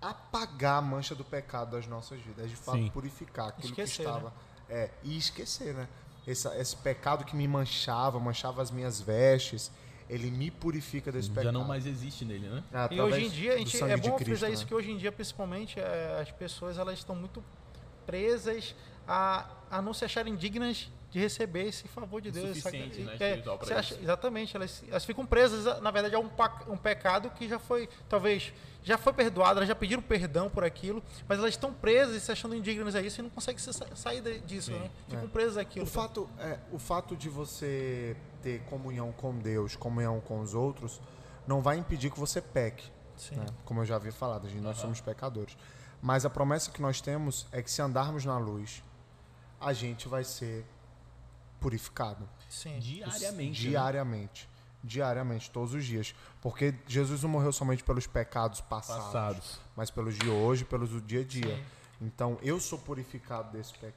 [0.01, 2.89] apagar a mancha do pecado das nossas vidas, é de fato Sim.
[2.89, 4.33] purificar aquilo Esquecer, que estava.
[4.69, 5.87] É, e esquecer, né?
[6.25, 9.71] Esse, esse pecado que me manchava, manchava as minhas vestes,
[10.09, 11.45] ele me purifica desse pecado.
[11.45, 12.63] Já não mais existe nele, né?
[12.71, 14.53] É, E hoje em dia, a gente, é bom Cristo, frisar né?
[14.53, 17.43] isso, que hoje em dia, principalmente, é, as pessoas elas estão muito
[18.05, 18.75] presas
[19.07, 22.49] a, a não se acharem dignas de receber esse favor de Deus.
[22.57, 23.17] Insuficiente, sabe?
[23.19, 26.29] né, É, acha- exatamente, elas, elas ficam presas, na verdade, a um,
[26.67, 28.53] um pecado que já foi, talvez,
[28.83, 32.31] já foi perdoado, elas já pediram perdão por aquilo, mas elas estão presas e se
[32.31, 34.89] achando indignas a isso e não conseguem se sa- sair de- disso, né?
[35.09, 35.85] Ficam presas àquilo.
[35.85, 41.01] O fato, é, o fato de você ter comunhão com Deus, comunhão com os outros,
[41.47, 42.89] não vai impedir que você peque.
[43.17, 43.35] Sim.
[43.35, 43.45] né?
[43.65, 45.57] Como eu já havia falado, a gente, nós somos pecadores.
[46.01, 48.81] Mas a promessa que nós temos é que se andarmos na luz,
[49.59, 50.63] a gente vai ser
[51.59, 52.27] purificado.
[52.49, 52.79] Sim.
[52.79, 53.63] Diariamente.
[53.63, 53.69] né?
[53.69, 54.49] Diariamente.
[54.83, 56.15] Diariamente, todos os dias.
[56.41, 59.59] Porque Jesus não morreu somente pelos pecados passados, Passados.
[59.75, 61.55] mas pelos de hoje, pelos do dia a dia.
[61.57, 61.65] Sim.
[62.01, 63.93] Então, eu sou purificado desse pecado.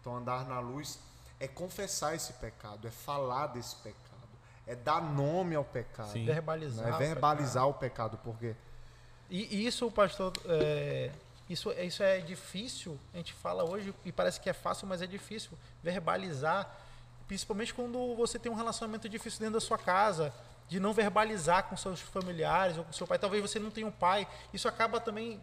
[0.00, 0.98] Então, andar na luz
[1.38, 4.28] é confessar esse pecado, é falar desse pecado,
[4.66, 6.26] é dar nome ao pecado, Sim.
[6.26, 6.84] Verbalizar.
[6.84, 6.90] né?
[6.90, 8.54] é o verbalizar o pecado, porque
[9.30, 11.10] E e isso, pastor, é,
[11.48, 15.06] isso, isso é difícil, a gente fala hoje e parece que é fácil, mas é
[15.06, 16.70] difícil verbalizar,
[17.30, 20.34] principalmente quando você tem um relacionamento difícil dentro da sua casa,
[20.68, 23.20] de não verbalizar com seus familiares ou com seu pai.
[23.20, 25.40] Talvez você não tenha um pai, isso acaba também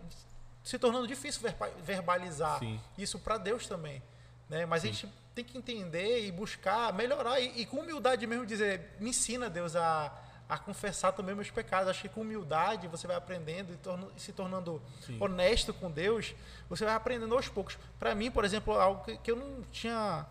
[0.62, 2.78] se tornando difícil verba- verbalizar Sim.
[2.98, 4.04] isso para Deus também.
[4.50, 4.66] Né?
[4.66, 8.98] Mas a gente tem que entender e buscar melhorar e, e com humildade mesmo dizer,
[9.00, 10.12] me ensina Deus a,
[10.50, 11.90] a confessar também meus pecados.
[11.90, 15.16] Acho que com humildade você vai aprendendo e torno- se tornando Sim.
[15.22, 16.36] honesto com Deus,
[16.68, 17.78] você vai aprendendo aos poucos.
[17.98, 20.26] Para mim, por exemplo, algo que, que eu não tinha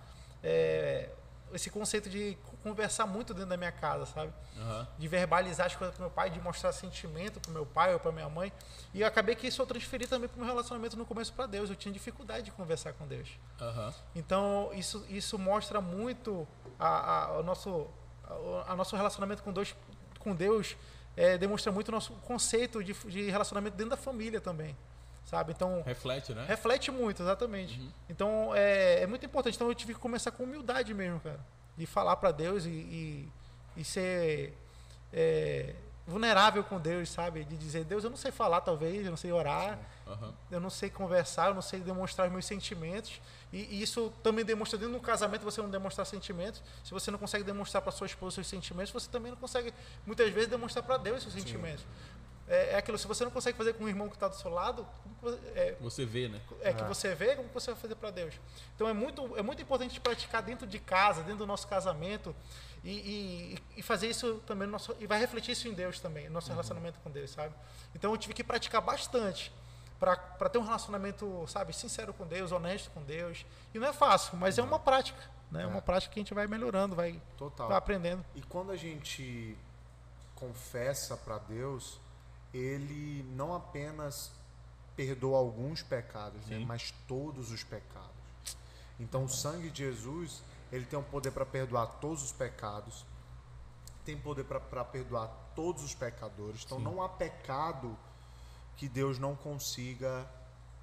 [0.45, 1.09] é,
[1.53, 4.33] esse conceito de conversar muito dentro da minha casa, sabe?
[4.59, 4.87] Aham.
[4.99, 8.11] De verbalizar as coisas pro meu pai, de mostrar sentimento pro meu pai ou pra
[8.13, 8.53] minha mãe.
[8.93, 11.71] E eu acabei que isso eu transferi também pro meu relacionamento no começo para Deus.
[11.71, 13.29] Eu tinha dificuldade de conversar com Deus.
[13.61, 13.95] Aham.
[14.15, 16.47] Então, isso, isso mostra muito
[16.79, 16.89] a,
[17.27, 17.87] a- o, nosso,
[18.67, 19.75] a, a nosso relacionamento com Deus.
[20.19, 20.77] Com Deus
[21.17, 24.77] é, demonstra muito o nosso conceito de, de relacionamento dentro da família também.
[25.27, 25.53] Sabe?
[25.53, 26.45] Então, Reflete, né?
[26.47, 27.81] reflete muito, exatamente.
[27.81, 27.89] Uhum.
[28.09, 29.57] Então, é, é muito importante.
[29.57, 31.41] Então, eu tive que começar com humildade mesmo, cara.
[31.77, 33.33] De falar para Deus e, e,
[33.77, 34.57] e ser
[35.13, 35.75] é,
[36.07, 37.45] vulnerável com Deus, sabe?
[37.45, 40.33] De dizer, Deus, eu não sei falar, talvez, eu não sei orar Aham.
[40.53, 43.21] eu não sei conversar, eu não sei demonstrar os meus sentimentos.
[43.53, 46.63] E, e isso também demonstra dentro do casamento você não demonstrar sentimentos.
[46.85, 49.75] Se você não consegue demonstrar para sua esposa os seus sentimentos, você também não consegue
[50.07, 51.85] muitas vezes demonstrar para Deus seus sentimentos.
[52.49, 54.51] É, é aquilo, se você não consegue fazer com o irmão que está do seu
[54.51, 56.41] lado, como que você- é, Você vê, né?
[56.61, 58.35] é que você vê, como que você vai fazer para Deus?
[58.75, 62.35] Então é muito, é muito importante praticar dentro de casa, dentro do nosso casamento
[62.85, 66.29] e, e, e fazer isso também no nosso, e vai refletir isso em Deus também,
[66.29, 67.53] no nosso relacionamento com Deus, sabe?
[67.95, 69.53] Então eu tive que praticar bastante
[69.99, 70.17] para
[70.49, 73.45] ter um relacionamento, sabe, sincero com Deus, honesto com Deus.
[73.75, 75.19] E não é fácil, mas é uma prática,
[75.51, 75.63] né?
[75.63, 77.67] É uma prática que a gente vai melhorando, vai, Total.
[77.67, 78.25] vai aprendendo.
[78.35, 79.57] E quando a gente
[80.35, 81.99] confessa para Deus,
[82.57, 84.33] ele não apenas
[84.97, 88.11] perdoa alguns pecados, né, mas todos os pecados.
[88.99, 90.43] Então o sangue de Jesus,
[90.73, 93.05] ele tem o poder para perdoar todos os pecados,
[94.05, 96.63] tem poder para perdoar todos os pecadores.
[96.65, 96.85] Então Sim.
[96.85, 97.97] não há pecado
[98.77, 100.27] que Deus não consiga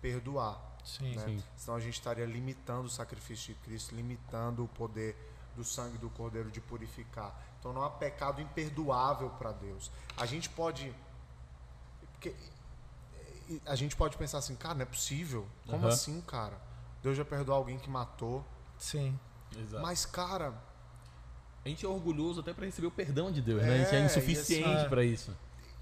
[0.02, 0.62] perdoar.
[0.84, 1.16] Sim.
[1.16, 1.26] né?
[1.26, 1.44] Sim.
[1.56, 5.16] Senão a gente estaria limitando o sacrifício de Cristo, limitando o poder
[5.56, 7.34] do sangue do Cordeiro de purificar.
[7.60, 9.90] Então não há pecado imperdoável para Deus.
[10.18, 10.94] A gente pode.
[12.24, 12.34] Porque
[13.66, 15.46] a gente pode pensar assim, cara, não é possível.
[15.66, 15.90] Como Aham.
[15.94, 16.58] assim, cara?
[17.02, 18.46] Deus já perdoou alguém que matou.
[18.78, 19.20] Sim.
[19.58, 19.84] Exato.
[19.84, 20.54] Mas, cara,
[21.66, 23.74] A gente é orgulhoso até pra receber o perdão de Deus, né?
[23.76, 25.34] A gente É, é insuficiente assim- pra isso.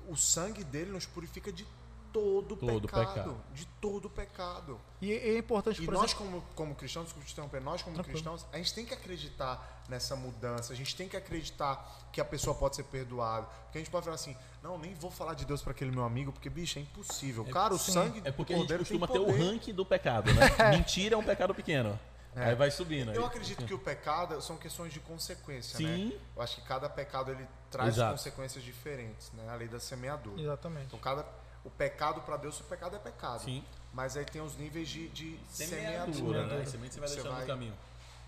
[0.07, 1.65] o sangue dele nos purifica de
[2.12, 3.38] todo, Todo pecado, pecado.
[3.53, 4.80] De todo pecado.
[5.01, 8.14] E é importante, E nós, exemplo, como, como cristãos, desculpa te interromper, nós, como Tranquilo.
[8.18, 12.26] cristãos, a gente tem que acreditar nessa mudança, a gente tem que acreditar que a
[12.26, 13.45] pessoa pode ser perdoada.
[13.64, 16.03] Porque a gente pode falar assim: não, nem vou falar de Deus para aquele meu
[16.03, 17.43] amigo, porque, bicho, é impossível.
[17.45, 17.91] Cara, o sim.
[17.91, 20.41] sangue É porque do a gente costuma ter o ranking do pecado, né?
[20.78, 21.99] Mentira é um pecado pequeno.
[22.34, 23.12] Aí vai subindo.
[23.14, 26.05] Eu aí- acredito que o pecado são questões de consequência, Sim.
[26.12, 26.20] né?
[26.34, 28.14] Eu acho que cada pecado ele traz Exato.
[28.14, 29.49] consequências diferentes, né?
[29.49, 30.41] A lei da semeadura.
[30.41, 30.86] exatamente.
[30.86, 31.26] Então, cada,
[31.64, 33.43] o pecado para Deus, o pecado é pecado.
[33.43, 33.64] Sim.
[33.93, 36.66] Mas aí tem os níveis de, de Semeadura, semeadura, né?
[36.66, 37.74] Semente você vai Você deixando vai- no caminho.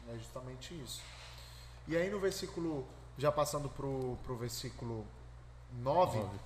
[0.09, 1.01] É justamente isso.
[1.87, 2.85] E aí no versículo,
[3.17, 5.05] já passando pro, pro versículo
[5.73, 6.39] 9, Nove.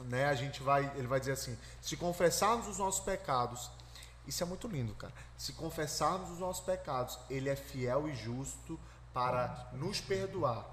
[0.00, 3.70] né, a gente vai, ele vai dizer assim: se confessarmos os nossos pecados,
[4.26, 5.12] isso é muito lindo, cara.
[5.36, 8.78] Se confessarmos os nossos pecados, ele é fiel e justo
[9.12, 10.64] para nos perdoar,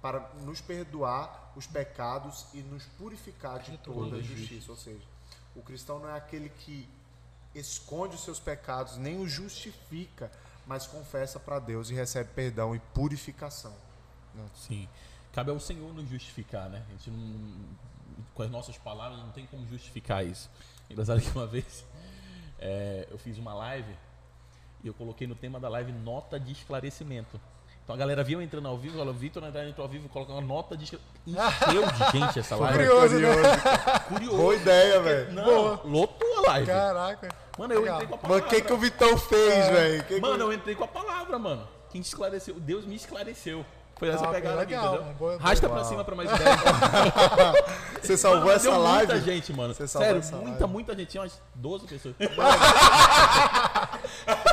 [0.00, 4.70] para nos perdoar os pecados e nos purificar de toda a justiça.
[4.70, 5.04] Ou seja,
[5.54, 6.88] o cristão não é aquele que
[7.54, 10.30] esconde os seus pecados, nem os justifica,
[10.66, 13.74] mas confessa para Deus e recebe perdão e purificação.
[14.54, 14.88] Sim.
[15.32, 16.84] Cabe ao Senhor nos justificar, né?
[16.88, 17.82] A gente não.
[18.34, 20.50] Com as nossas palavras não tem como justificar isso.
[20.88, 21.84] Engraçado que uma vez
[22.58, 23.94] é, eu fiz uma live
[24.82, 27.40] e eu coloquei no tema da live nota de esclarecimento.
[27.84, 30.32] Então a galera viu eu entrando ao vivo, falou, Vitor Andrade entrou ao vivo, coloca
[30.32, 30.84] uma nota de.
[31.26, 32.78] Encheu de gente essa live.
[32.78, 33.28] Curioso, né?
[34.08, 34.36] Curioso.
[34.36, 35.32] Boa ideia, velho.
[35.32, 36.66] Não, lotou a live.
[36.66, 37.28] Caraca.
[37.58, 37.96] Mano, eu Legal.
[38.02, 38.46] entrei com a Mas palavra.
[38.46, 40.04] o que, que o Vitão fez, velho?
[40.04, 41.66] Que que Mano, eu entrei com a palavra, mano.
[41.90, 42.54] Quem te esclareceu?
[42.58, 43.66] Deus me esclareceu.
[43.98, 45.14] Foi essa Ah, pegada legal, aqui, entendeu?
[45.14, 45.42] boa- boa.
[45.42, 46.56] Rasta pra cima pra mais ideia.
[48.02, 49.12] Você salvou Mano, essa deu live?
[49.12, 49.74] muita gente, mano.
[49.74, 50.66] Você salvou Sério, essa muita, live.
[50.72, 51.08] muita gente.
[51.10, 52.14] Tinha umas 12 pessoas.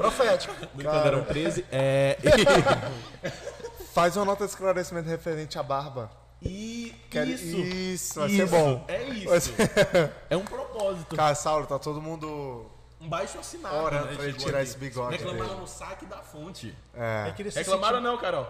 [0.00, 0.54] Profético.
[0.74, 1.64] Brincando, eram 13.
[1.70, 2.16] É...
[3.92, 6.10] Faz uma nota de esclarecimento referente à barba.
[6.40, 7.44] e Quero- isso.
[7.56, 8.84] isso, vai ser isso, bom.
[8.88, 9.52] É isso.
[9.52, 11.16] Ser- É um propósito.
[11.16, 12.66] Cara, Saulo, tá todo mundo.
[13.00, 13.76] Um baixo assinado.
[13.76, 14.14] Orando né?
[14.14, 14.68] pra ele tirar aqui.
[14.68, 15.60] esse bigode Reclamaram dele.
[15.60, 16.74] no saque da fonte.
[16.94, 17.28] É.
[17.28, 18.46] É Reclamaram sentiu- não, Carol?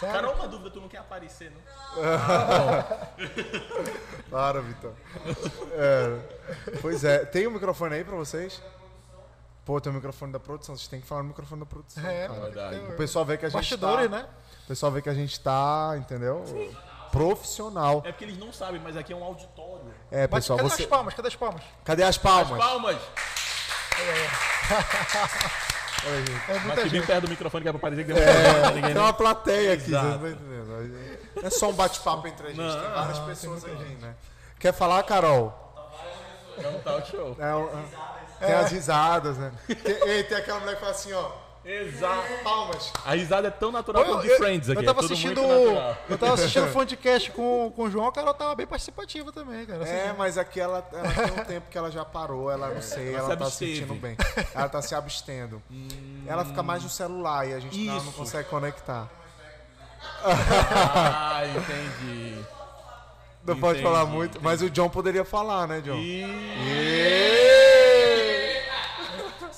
[0.00, 0.16] Sério?
[0.16, 1.62] Carol, uma dúvida, tu não quer aparecer, não?
[4.28, 4.92] Claro, Vitor.
[5.72, 6.18] É.
[6.80, 7.24] Pois é.
[7.24, 8.60] Tem um microfone aí pra vocês?
[9.64, 10.76] Pô, tem o microfone da produção.
[10.76, 12.04] Vocês têm que falar no microfone da produção.
[12.06, 12.40] É, cara.
[12.40, 12.76] verdade.
[12.92, 14.26] O pessoal vê que a gente Bastidores, tá, né?
[14.64, 16.44] O pessoal vê que a gente tá, entendeu?
[17.12, 18.02] Profissional.
[18.04, 19.92] É porque eles não sabem, mas aqui é um auditório.
[20.10, 20.82] É, Mas pessoal, cadê você.
[20.82, 21.14] as palmas?
[21.14, 21.62] Cadê as palmas?
[21.84, 22.58] Cadê as palmas?
[22.58, 22.96] Palmas!
[26.04, 27.06] É Mas muita que bem gente.
[27.06, 30.18] perto do microfone que é pra parecer que É, ninguém, tem uma plateia aqui, Exato.
[30.18, 31.18] vocês não estão entendendo.
[31.36, 33.94] Não é só um bate-papo entre a gente, Não, tem várias não, pessoas muita aqui,
[33.96, 34.14] né?
[34.58, 35.58] Quer falar, Carol?
[36.58, 37.36] É um talk show.
[37.38, 37.68] É, um-
[38.46, 39.52] tem as risadas, né?
[39.66, 41.30] Tem, tem aquela mulher que fala assim, ó.
[41.64, 42.26] Exato.
[42.42, 42.92] Palmas.
[43.04, 44.80] A risada é tão natural Eu, quanto de Friends aqui.
[44.80, 45.40] eu tava é assistindo.
[46.08, 49.64] Eu tava assistindo o Fondcast com, com o João, a Carol tava bem participativa também,
[49.64, 49.84] cara.
[49.84, 52.82] Assim, É, mas aqui ela, ela tem um tempo que ela já parou, ela não
[52.82, 53.76] sei, Ela ela, se tá absteve.
[53.76, 54.16] sentindo bem.
[54.52, 55.62] Ela tá se abstendo.
[56.26, 59.08] Ela fica mais no celular e a gente não, não consegue conectar.
[60.24, 62.44] Ah, entendi.
[63.44, 64.44] Não pode Entendi, falar muito, entendi.
[64.44, 65.96] mas o John poderia falar, né, John?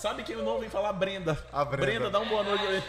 [0.04, 0.92] Sabe quem não vem falar?
[0.92, 1.42] Brenda.
[1.50, 2.10] A Brenda.
[2.10, 2.82] dá uma boa noite aí.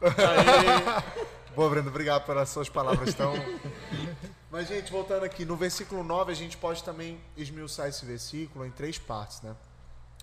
[1.54, 3.32] Boa, Brenda, obrigado pelas suas palavras tão.
[4.50, 8.70] Mas, gente, voltando aqui, no versículo 9 a gente pode também esmiuçar esse versículo em
[8.72, 9.54] três partes, né?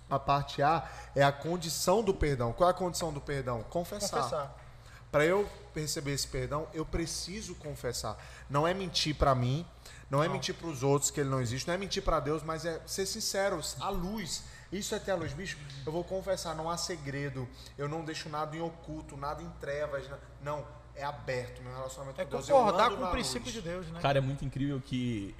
[0.09, 2.51] A parte A é a condição do perdão.
[2.51, 3.63] Qual é a condição do perdão?
[3.69, 4.23] Confessar.
[4.23, 4.57] confessar.
[5.09, 8.17] Para eu receber esse perdão, eu preciso confessar.
[8.49, 9.65] Não é mentir para mim,
[10.09, 12.43] não é mentir para os outros que ele não existe, não é mentir para Deus,
[12.43, 14.43] mas é ser sincero, a luz.
[14.71, 15.57] Isso é ter a luz, bicho.
[15.85, 17.47] Eu vou confessar, não há segredo.
[17.77, 20.07] Eu não deixo nada em oculto, nada em trevas.
[20.43, 20.65] Não,
[20.95, 22.49] é aberto meu relacionamento É com Deus.
[22.49, 23.53] Eu concordar com o princípio luz.
[23.53, 23.99] de Deus, né?
[23.99, 25.33] Cara, é muito incrível que,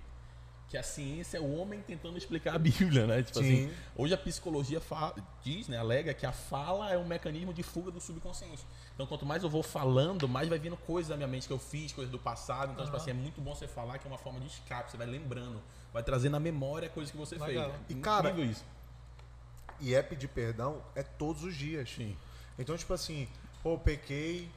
[0.68, 3.22] que a ciência é o homem tentando explicar a Bíblia, né?
[3.22, 3.66] Tipo Sim.
[3.66, 5.14] assim, hoje a psicologia fala,
[5.44, 8.66] diz, né, alega que a fala é um mecanismo de fuga do subconsciente.
[8.96, 11.60] Então, quanto mais eu vou falando, mais vai vindo coisas da minha mente que eu
[11.60, 12.72] fiz, coisas do passado.
[12.72, 14.90] Então, tipo assim, é muito bom você falar que é uma forma de escape.
[14.90, 15.62] Você vai lembrando,
[15.94, 17.70] vai trazer na memória coisas que você Legal.
[17.72, 17.76] fez.
[17.90, 18.66] E, É cara, incrível isso.
[19.80, 21.90] E é pedir perdão é todos os dias.
[21.90, 22.18] Sim.
[22.58, 23.28] Então, tipo assim,
[23.64, 24.52] pô, pequei,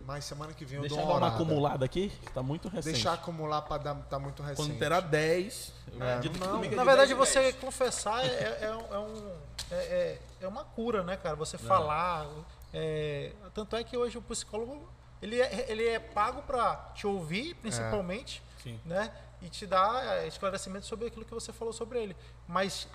[0.00, 2.68] mas semana que vem eu Deixar dou dar uma uma acumulada aqui, que tá muito
[2.68, 2.92] recente.
[2.94, 4.56] Deixar acumular pra dar, tá muito recente.
[4.68, 6.14] Quando terá 10, eu É.
[6.14, 7.56] acredito que Não, é Na de verdade, 10 em você 10.
[7.56, 9.32] confessar é, é, é um,
[9.70, 11.34] é, é- é uma cura, né, cara?
[11.36, 12.26] Você falar.
[12.72, 14.86] é, tanto é que hoje o psicólogo
[15.22, 18.78] ele é, ele é pago para te ouvir, principalmente, Sim.
[18.84, 19.10] né?
[19.40, 22.16] E te dar é, esclarecimento sobre aquilo que você falou sobre ele.
[22.46, 22.86] Mas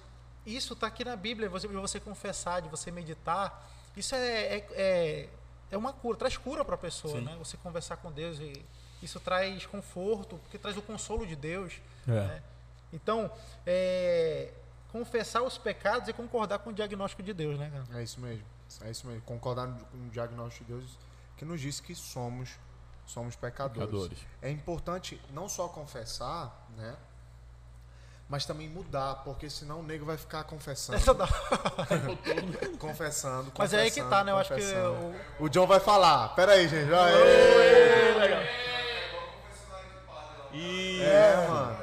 [0.45, 3.69] isso tá aqui na Bíblia, você, de você confessar, de você meditar.
[3.95, 5.29] Isso é, é, é,
[5.71, 7.25] é uma cura, traz cura para a pessoa, Sim.
[7.25, 7.35] né?
[7.39, 8.63] Você conversar com Deus e
[9.01, 11.73] isso traz conforto, porque traz o consolo de Deus.
[12.07, 12.11] É.
[12.11, 12.43] né?
[12.91, 13.31] Então,
[13.65, 14.51] é,
[14.91, 17.99] confessar os pecados e concordar com o diagnóstico de Deus, né, cara?
[17.99, 18.45] É isso mesmo.
[18.81, 19.21] É isso mesmo.
[19.23, 20.97] Concordar com o diagnóstico de Deus
[21.37, 22.57] que nos diz que somos
[23.05, 23.89] somos pecadores.
[23.89, 24.19] Pecadores.
[24.41, 26.95] É importante não só confessar, né?
[28.29, 33.51] Mas também mudar, porque senão o nego vai ficar confessando, Essa dá- confessando, confessando.
[33.57, 34.31] Mas é aí que tá, né?
[34.31, 35.15] Eu acho que confessando.
[35.39, 36.29] o- John vai falar.
[36.35, 36.91] Pera aí, gente.
[36.93, 38.53] Aê!
[40.53, 41.01] E...
[41.01, 41.77] É, mano.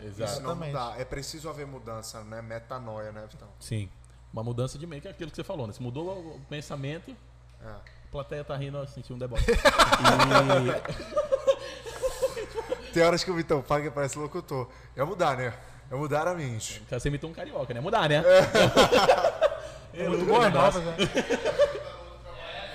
[0.00, 0.32] Exato.
[0.32, 0.66] Isso não Exatamente.
[0.72, 1.00] mudar.
[1.00, 2.42] É preciso haver mudança, né?
[2.42, 3.48] Metanoia, né, Vitão?
[3.60, 3.88] Sim.
[4.32, 5.72] Uma mudança de mente, que é aquilo que você falou, né?
[5.72, 7.14] Se mudou o pensamento,
[7.64, 7.68] É.
[7.68, 7.80] a
[8.10, 9.44] plateia tá rindo, eu senti um deboche.
[9.52, 11.31] e...
[12.92, 14.68] Tem horas que o Vitão paga e parece locutor.
[14.96, 15.52] É mudar, né?
[15.90, 16.82] É mudar a mente.
[16.90, 17.80] Você imitou um carioca, né?
[17.80, 18.22] Mudar, né?
[19.94, 20.96] É Muito boas novas, né?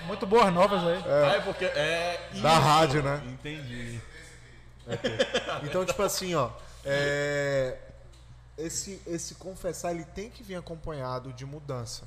[0.06, 1.04] Muito boas novas aí.
[1.06, 1.66] Ah, é porque.
[1.66, 2.30] É.
[2.42, 3.22] Da rádio, né?
[3.28, 4.00] Entendi.
[5.64, 6.50] Então, tipo assim, ó.
[6.86, 7.78] é,
[8.58, 12.04] Esse, esse confessar, ele tem que vir acompanhado de mudança.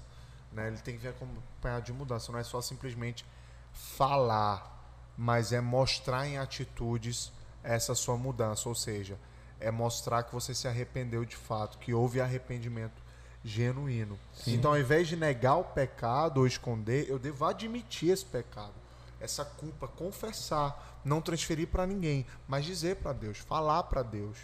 [0.52, 0.68] Né?
[0.68, 2.32] Ele tem que vir acompanhado de mudança.
[2.32, 3.24] Não é só simplesmente
[3.72, 4.80] falar,
[5.16, 7.30] mas é mostrar em atitudes
[7.62, 8.68] essa sua mudança.
[8.68, 9.18] Ou seja,
[9.58, 13.02] é mostrar que você se arrependeu de fato, que houve arrependimento
[13.44, 14.18] genuíno.
[14.46, 18.74] Então, ao invés de negar o pecado ou esconder, eu devo admitir esse pecado,
[19.20, 24.36] essa culpa, confessar, não transferir para ninguém, mas dizer para Deus, falar para Deus,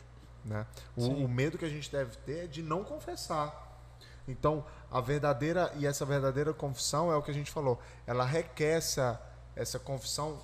[0.44, 0.66] né?
[0.96, 3.64] O, o medo que a gente deve ter é de não confessar.
[4.28, 8.78] Então, a verdadeira e essa verdadeira confissão é o que a gente falou, ela requer
[8.78, 9.20] essa,
[9.54, 10.40] essa confissão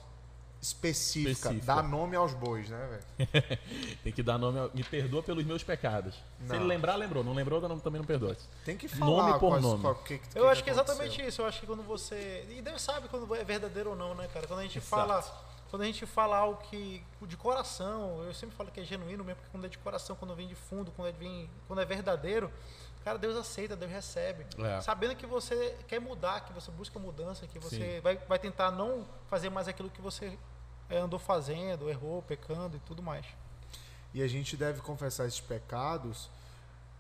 [0.63, 1.75] específica, Específica.
[1.75, 3.29] dá nome aos bois, né, velho?
[4.05, 4.61] Tem que dar nome.
[4.61, 6.15] ao- Me perdoa pelos meus pecados.
[6.15, 6.55] Se Não.
[6.57, 7.25] ele lembrar, lembrou.
[7.25, 8.37] Não lembrou, também não perdoa.
[8.65, 9.83] Tem que Nome falar por quais- nome.
[9.83, 11.43] qual- que, que, Eu acho que é exatamente isso.
[11.43, 12.47] Eu acho que quando você.
[12.49, 14.47] E Deus sabe quando é verdadeiro ou não, né, cara?
[14.47, 14.89] Quando a gente Exato.
[14.91, 15.53] fala.
[15.69, 17.03] Quando a gente fala algo que.
[17.23, 20.35] de coração, eu sempre falo que é genuíno mesmo, porque quando é de coração, quando
[20.37, 22.53] vem de fundo, quando é, vem, quando é verdadeiro,
[23.03, 24.45] cara, Deus aceita, Deus recebe.
[24.59, 24.81] É.
[24.83, 29.07] Sabendo que você quer mudar, que você busca mudança, que você vai, vai tentar não
[29.31, 30.39] fazer mais aquilo que você
[30.99, 33.27] andou fazendo, errou, pecando e tudo mais.
[34.15, 36.31] E a gente deve confessar esses pecados,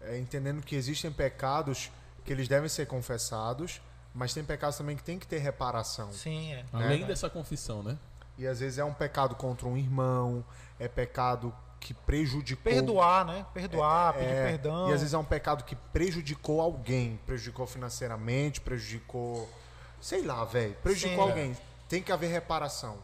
[0.00, 1.90] é, entendendo que existem pecados
[2.24, 3.80] que eles devem ser confessados,
[4.14, 6.12] mas tem pecados também que tem que ter reparação.
[6.12, 6.64] Sim, é.
[6.72, 7.98] Além dessa confissão, né?
[8.38, 10.44] E às vezes é um pecado contra um irmão,
[10.78, 12.72] é pecado que prejudicou.
[12.72, 13.44] Perdoar, né?
[13.52, 14.88] Perdoar, É, pedir perdão.
[14.88, 19.48] E às vezes é um pecado que prejudicou alguém, prejudicou financeiramente, prejudicou.
[20.00, 20.74] Sei lá, velho.
[20.82, 21.32] Prejudicou Sim, é.
[21.32, 21.56] alguém.
[21.88, 22.96] Tem que haver reparação.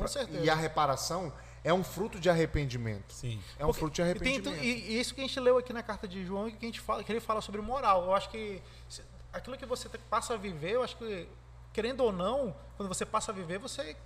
[0.00, 0.44] Com certeza.
[0.44, 1.32] E a reparação
[1.62, 3.12] é um fruto de arrependimento.
[3.12, 3.40] Sim.
[3.58, 4.64] É um Porque- fruto de e tem arrependimento.
[4.64, 6.80] E, e isso que a gente leu aqui na carta de João, que a gente
[6.80, 8.04] fala, que ele fala sobre moral.
[8.04, 9.02] Eu acho que se-
[9.32, 11.28] aquilo que você passa a viver, eu acho que,
[11.72, 13.96] querendo ou não, quando você passa a viver, você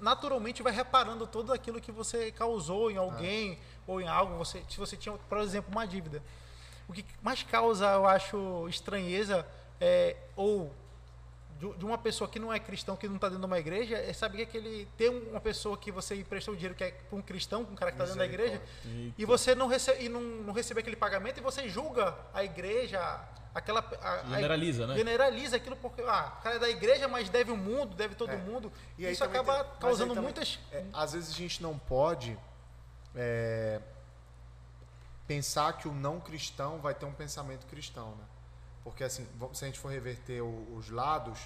[0.00, 4.36] naturalmente vai reparando tudo aquilo que você causou em alguém ou em algo.
[4.36, 6.22] Você, se você tinha, por exemplo, uma dívida.
[6.88, 9.46] O que mais causa, eu acho, estranheza
[9.80, 10.72] é, ou
[11.70, 14.12] de uma pessoa que não é cristão, que não está dentro de uma igreja, é
[14.12, 17.22] saber que aquele tem uma pessoa que você emprestou o dinheiro que é para um
[17.22, 18.60] cristão, um cara que está dentro da igreja,
[19.16, 22.98] e você não recebe, e não, não recebe aquele pagamento e você julga a igreja,
[23.54, 24.96] aquela a- a- Generaliza, né?
[24.96, 28.30] generaliza aquilo porque ah, o cara é da igreja, mas deve o mundo, deve todo
[28.32, 28.36] É.
[28.36, 28.72] mundo.
[28.98, 32.36] E Isso acaba tem- causando também- muitas é, às vezes a gente não pode
[33.14, 33.80] é,
[35.26, 38.24] pensar que o não cristão vai ter um pensamento cristão, né?
[38.84, 41.38] Porque assim, se a gente for reverter o- os lados,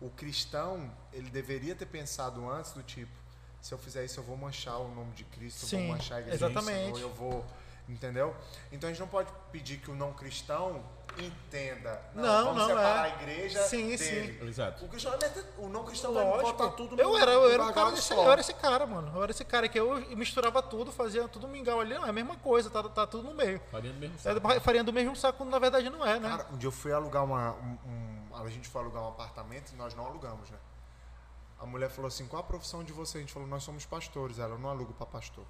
[0.00, 3.12] o cristão ele deveria ter pensado antes do tipo,
[3.60, 6.18] se eu fizer isso eu vou manchar o nome de Cristo, eu Sim, vou manchar
[6.18, 7.00] a igreja exatamente.
[7.00, 7.44] eu vou,
[7.88, 8.34] entendeu?
[8.70, 10.84] Então a gente não pode pedir que o não cristão
[11.26, 13.12] entenda, não, Não, vamos não, separar é.
[13.12, 14.48] a igreja Sim, dele.
[14.48, 14.84] Exato.
[14.84, 15.12] O, cristão,
[15.58, 16.52] o não cristão vai Lógico.
[16.52, 19.12] botar tudo no eu era, eu era, cara desse, eu era esse cara, mano.
[19.14, 21.94] Eu era esse cara que eu misturava tudo, fazia tudo mingau ali.
[21.94, 23.60] Não, é a mesma coisa, tá, tá tudo no meio.
[23.70, 24.52] Faria no mesmo saco.
[24.52, 26.28] É farinha do mesmo saco, quando na verdade não é, né?
[26.28, 27.52] Cara, um dia eu fui alugar uma.
[27.52, 30.58] Um, um- a gente foi alugar um apartamento e nós não alugamos, né?
[31.60, 33.18] A mulher falou assim: qual a profissão de você?
[33.18, 34.38] A gente falou: nós somos pastores.
[34.38, 35.44] Ela, eu não alugo para pastor.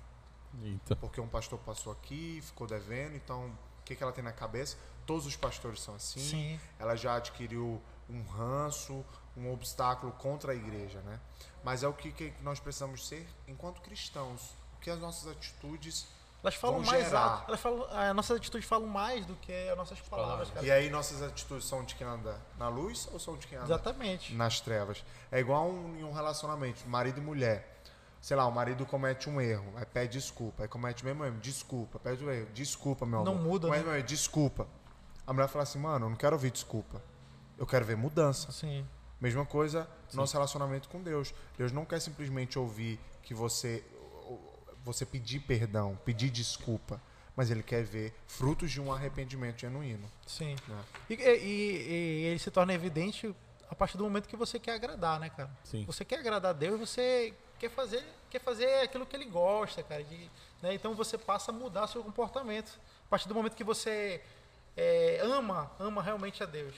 [0.63, 0.97] Eita.
[0.97, 4.79] Porque um pastor passou aqui, ficou devendo, então o que, que ela tem na cabeça?
[5.09, 6.21] Todos os pastores são assim.
[6.21, 6.61] Sim.
[6.79, 7.81] Ela já adquiriu
[8.11, 9.03] um ranço,
[9.35, 11.19] um obstáculo contra a igreja, né?
[11.65, 14.51] Mas é o que, que nós precisamos ser enquanto cristãos.
[14.77, 16.07] O que as nossas atitudes.
[16.43, 17.21] Elas falam Vão mais gerar.
[17.21, 17.45] alto.
[17.49, 20.67] Elas falam, as nossas atitudes falam mais do que as nossas palavras, cara.
[20.67, 23.65] E aí nossas atitudes são de quem anda na luz ou são de quem anda
[23.65, 24.35] Exatamente.
[24.35, 25.03] nas trevas.
[25.33, 27.77] É igual um, em um relacionamento, marido e mulher.
[28.21, 31.39] Sei lá, o marido comete um erro, aí pede desculpa, aí comete o mesmo erro,
[31.39, 33.45] desculpa, pede o erro, desculpa, meu Não amor.
[33.45, 33.93] muda, Mas, né?
[33.93, 34.67] meu, desculpa.
[35.29, 37.03] A mulher fala assim, mano, eu não quero ouvir desculpa.
[37.59, 38.51] Eu quero ver mudança.
[38.51, 38.87] Sim.
[39.21, 41.35] Mesma coisa nosso relacionamento com Deus.
[41.59, 43.85] Deus não quer simplesmente ouvir que você
[44.85, 46.99] você pedir perdão, pedir desculpa,
[47.37, 50.11] mas ele quer ver frutos de um arrependimento genuíno.
[50.27, 50.57] Sim.
[50.67, 50.85] Né?
[51.11, 53.35] E, e- e ele se torna evidente
[53.71, 55.51] a partir do momento que você quer agradar, né, cara?
[55.63, 55.85] Sim.
[55.85, 60.03] Você quer agradar a Deus, você quer fazer, quer fazer aquilo que ele gosta, cara.
[60.03, 60.31] de-
[60.63, 60.73] né?
[60.73, 62.81] Então você passa a mudar seu comportamento.
[63.05, 64.23] A partir do momento que você
[64.79, 66.75] é, ama, ama realmente a Deus.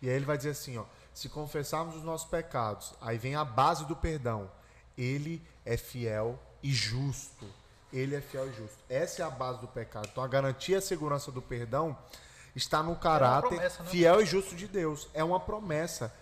[0.00, 3.44] E aí ele vai dizer assim, ó, se confessarmos os nossos pecados, aí vem a
[3.44, 4.50] base do perdão.
[4.96, 7.46] Ele é fiel e justo.
[7.92, 8.78] Ele é fiel e justo.
[8.88, 10.08] Essa é a base do pecado.
[10.10, 11.96] Então a garantia e a segurança do perdão
[12.56, 13.90] está no caráter promessa, né?
[13.90, 15.06] fiel e justo de Deus.
[15.12, 16.12] É uma promessa.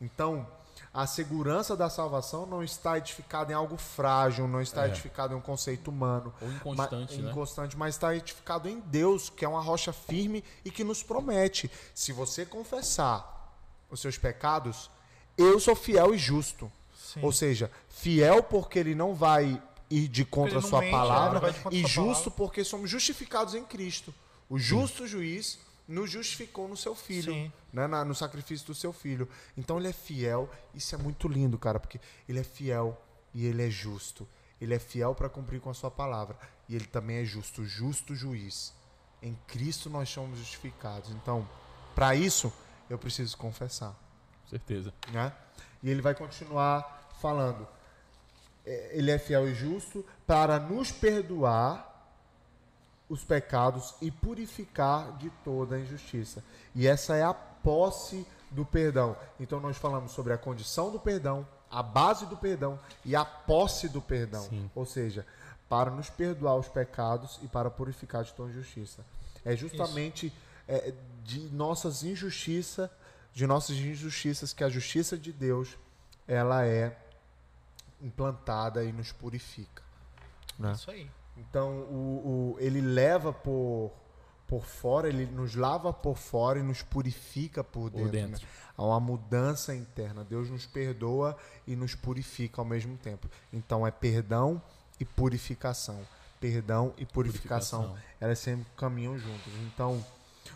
[0.00, 0.46] Então,
[0.94, 4.88] a segurança da salvação não está edificada em algo frágil, não está É.
[4.90, 6.32] edificada em um conceito humano.
[6.40, 7.30] Ou inconstante, ma- né?
[7.30, 11.70] inconstante, mas está edificado em Deus, que é uma rocha firme e que nos promete:
[11.94, 13.56] se você confessar
[13.90, 14.90] os seus pecados,
[15.36, 16.70] eu sou fiel e justo.
[16.94, 17.20] Sim.
[17.22, 19.60] Ou seja, fiel porque ele não vai
[19.90, 22.30] ir de contra a sua mente, palavra e justo palavra.
[22.32, 24.14] porque somos justificados em Cristo.
[24.48, 27.52] O justo juiz nos justificou no seu filho, Sim.
[27.72, 29.28] né, na- no sacrifício do seu filho.
[29.56, 30.48] Então ele é fiel.
[30.74, 33.00] Isso é muito lindo, cara, porque ele é fiel
[33.34, 34.26] e ele é justo.
[34.60, 36.38] Ele é fiel para cumprir com a sua palavra
[36.68, 38.72] e ele também é justo, justo juiz.
[39.20, 41.10] Em Cristo nós somos justificados.
[41.10, 41.48] Então,
[41.94, 42.52] para isso
[42.88, 43.94] eu preciso confessar
[44.48, 44.92] Certeza.
[45.12, 45.32] né?
[45.82, 47.66] E ele vai continuar falando.
[48.64, 51.91] é, Ele é fiel e justo para nos perdoar
[53.12, 56.42] os pecados e purificar de toda a injustiça.
[56.74, 59.14] E essa é a posse do perdão.
[59.38, 63.86] Então nós falamos sobre a condição do perdão, a base do perdão e a posse
[63.86, 64.42] do perdão.
[64.44, 64.70] Sim.
[64.74, 65.26] Ou seja,
[65.68, 69.04] para nos perdoar os pecados e para purificar de toda injustiça.
[69.44, 70.32] É justamente
[70.66, 72.88] é, de nossas injustiças,
[73.34, 75.76] de nossas injustiças que a justiça de Deus
[76.26, 76.96] ela é
[78.00, 79.82] implantada e nos purifica.
[80.58, 80.72] Né?
[80.72, 81.10] Isso aí.
[81.36, 83.90] Então o, o- ele leva por,
[84.46, 88.10] por fora, ele nos lava por fora e nos purifica por dentro.
[88.10, 88.42] dentro.
[88.42, 88.48] né?
[88.76, 90.24] Há uma mudança interna.
[90.24, 91.36] Deus nos perdoa
[91.66, 93.28] e nos purifica ao mesmo tempo.
[93.52, 94.60] Então é perdão
[95.00, 95.98] e purificação.
[96.40, 97.80] Perdão e purificação.
[97.82, 98.12] Purificação.
[98.20, 99.52] Elas sempre caminham juntas.
[99.72, 100.04] Então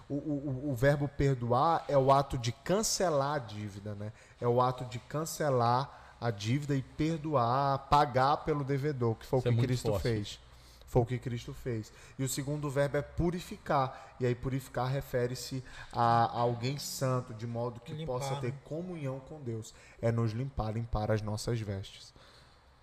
[0.09, 4.13] o, o, o- verbo perdoar é o ato de cancelar a dívida, né?
[4.41, 9.49] É o ato de cancelar a dívida e perdoar, pagar pelo devedor, que foi Isso
[9.49, 10.03] o é que muito Cristo forte.
[10.03, 10.41] fez.
[10.87, 11.93] Foi o que Cristo fez.
[12.19, 14.15] E o segundo verbo é purificar.
[14.21, 18.59] E aí purificar refere-se a, a alguém santo, de modo que Limpar, possa ter né?
[18.65, 19.75] comunhão com Deus.
[20.01, 22.15] É nos limpar, limpar as nossas vestes.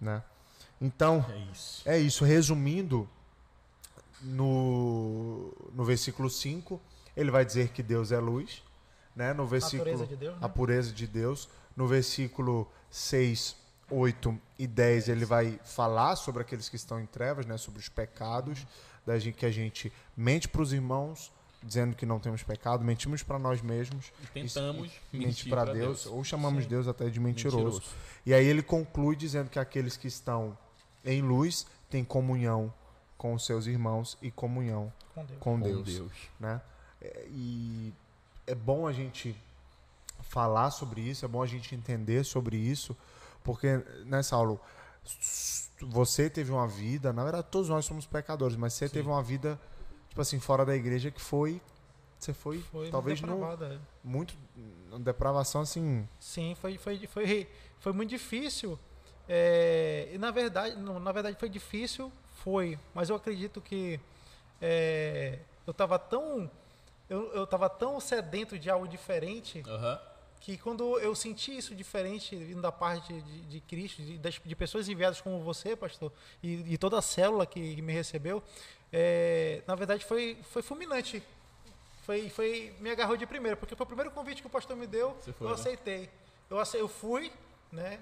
[0.01, 0.21] Né?
[0.81, 1.89] Então, É isso.
[1.89, 2.25] é isso.
[2.25, 3.07] Resumindo,
[4.21, 6.79] no, no versículo 5,
[7.15, 8.63] ele vai dizer que Deus é luz.
[9.15, 9.33] né?
[9.33, 10.39] No versículo pureza de Deus, né?
[10.41, 11.49] a pureza de Deus.
[11.75, 13.55] No versículo 6,
[13.93, 17.57] 8 e 10, ele vai falar sobre aqueles que estão em trevas, né?
[17.57, 18.65] Sobre os pecados,
[19.05, 23.23] da gente, que a gente mente para os irmãos, dizendo que não temos pecado, mentimos
[23.23, 24.11] para nós mesmos.
[24.21, 26.69] E tentamos e mentir para pra Deus, ou chamamos Sim.
[26.69, 27.57] Deus até de mentiroso.
[27.57, 27.95] Mentiroso.
[28.25, 30.57] E aí ele conclui dizendo que aqueles que estão
[31.05, 32.73] em luz têm comunhão
[33.17, 35.39] com os seus irmãos e comunhão Com Deus.
[35.39, 36.11] com, Com Deus, Deus.
[36.39, 36.61] né?
[37.01, 37.93] É, E
[38.47, 39.35] é bom a gente
[40.21, 42.95] falar sobre isso, é bom a gente entender sobre isso,
[43.43, 43.67] porque,
[44.05, 44.59] né, Saulo,
[45.81, 48.93] você teve uma vida, na verdade todos nós somos pecadores, mas você Sim.
[48.93, 49.59] teve uma vida,
[50.09, 51.61] tipo assim, fora da igreja que foi,
[52.17, 53.79] você foi, Foi talvez não, depravada, é.
[54.03, 54.33] muito,
[55.01, 57.49] depravação assim, Sim, foi, foi, foi,
[57.79, 58.79] foi muito difícil.
[59.27, 62.11] É, e na verdade, não, na verdade foi difícil,
[62.43, 63.99] foi, mas eu acredito que
[64.61, 66.49] é, eu estava tão
[67.09, 69.99] eu, eu tava tão sedento de algo diferente Aham.
[70.43, 74.89] Que quando eu senti isso diferente vindo da parte de, de Cristo, de, de pessoas
[74.89, 76.11] enviadas como você, pastor,
[76.43, 78.43] e, e toda a célula que, que me recebeu,
[78.91, 81.23] é, na verdade foi, foi fulminante.
[82.01, 84.85] Foi, foi, me agarrou de primeira, porque foi o primeiro convite que o pastor me
[84.85, 85.53] deu, foi, eu né?
[85.53, 86.09] aceitei.
[86.49, 87.31] Eu, eu fui,
[87.71, 88.01] né?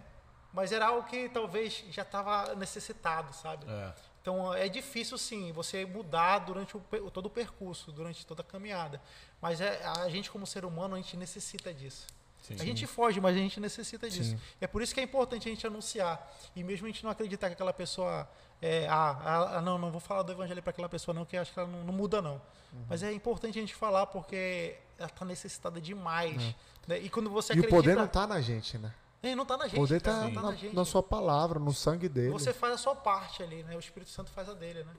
[0.51, 3.67] Mas era algo que talvez já estava necessitado, sabe?
[3.69, 3.93] É.
[4.19, 6.81] Então é difícil sim você mudar durante o,
[7.11, 8.99] todo o percurso, durante toda a caminhada.
[9.39, 12.07] Mas é, a gente como ser humano a gente necessita disso.
[12.41, 12.55] Sim.
[12.59, 14.31] A gente foge, mas a gente necessita disso.
[14.31, 14.39] Sim.
[14.59, 16.31] É por isso que é importante a gente anunciar.
[16.55, 18.27] E mesmo a gente não acreditar que aquela pessoa.
[18.61, 21.35] É, ah, ah, ah, não, não vou falar do evangelho para aquela pessoa, não, que
[21.35, 22.33] eu acho que ela não, não muda, não.
[22.73, 22.85] Uhum.
[22.89, 26.55] Mas é importante a gente falar porque ela está necessitada demais.
[26.87, 26.99] né?
[26.99, 27.55] E quando você É.
[27.55, 27.75] e o acredita.
[27.83, 28.93] poder não tá na gente, né?
[29.23, 29.79] É, não tá na O gente.
[29.79, 32.31] poder cara, tá tá na, na na sua palavra, no sangue dele.
[32.31, 33.75] Você faz a sua parte ali, né?
[33.75, 34.93] O Espírito Santo faz a dele, né?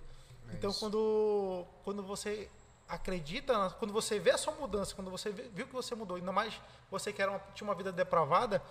[0.51, 0.81] É então, isso.
[0.81, 2.49] quando, quando você
[2.95, 6.31] acredita, quando você vê a sua mudança, quando você vê- viu que você mudou, ainda
[6.33, 6.61] mais
[6.91, 8.63] você que era uma, tinha uma vida depravada,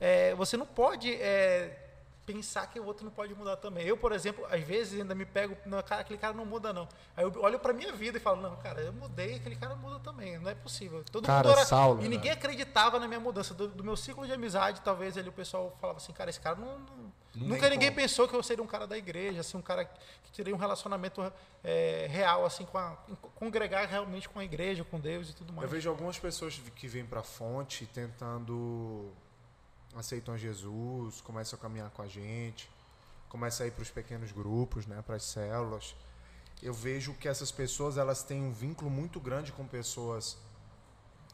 [0.00, 1.86] é, você não pode é,
[2.26, 3.86] pensar que o outro não pode mudar também.
[3.86, 6.88] Eu, por exemplo, às vezes ainda me pego, não, cara, aquele cara não muda não.
[7.16, 10.00] Aí eu olho pra minha vida e falo, não, cara, eu mudei, aquele cara muda
[10.00, 11.04] também, não é possível.
[11.10, 13.54] Todo Cara, mundo era, Saulo, e ninguém acreditava na minha mudança.
[13.54, 16.56] Do, do meu ciclo de amizade, talvez ali o pessoal falava assim, cara, esse cara
[16.56, 18.00] não, não- Não nunca ninguém como.
[18.00, 21.20] pensou que eu seria um cara da igreja, assim, um cara que teria um relacionamento
[21.62, 22.96] é, real, assim, com a,
[23.36, 25.70] congregar realmente com a igreja, com Deus e tudo Eu mais.
[25.70, 29.12] vejo algumas pessoas que vêm pra fonte tentando
[29.94, 32.70] aceitam Jesus, começam a caminhar com a gente,
[33.28, 35.94] começam a ir para os pequenos grupos, né, para as células.
[36.62, 40.36] Eu vejo que essas pessoas elas têm um vínculo muito grande com pessoas,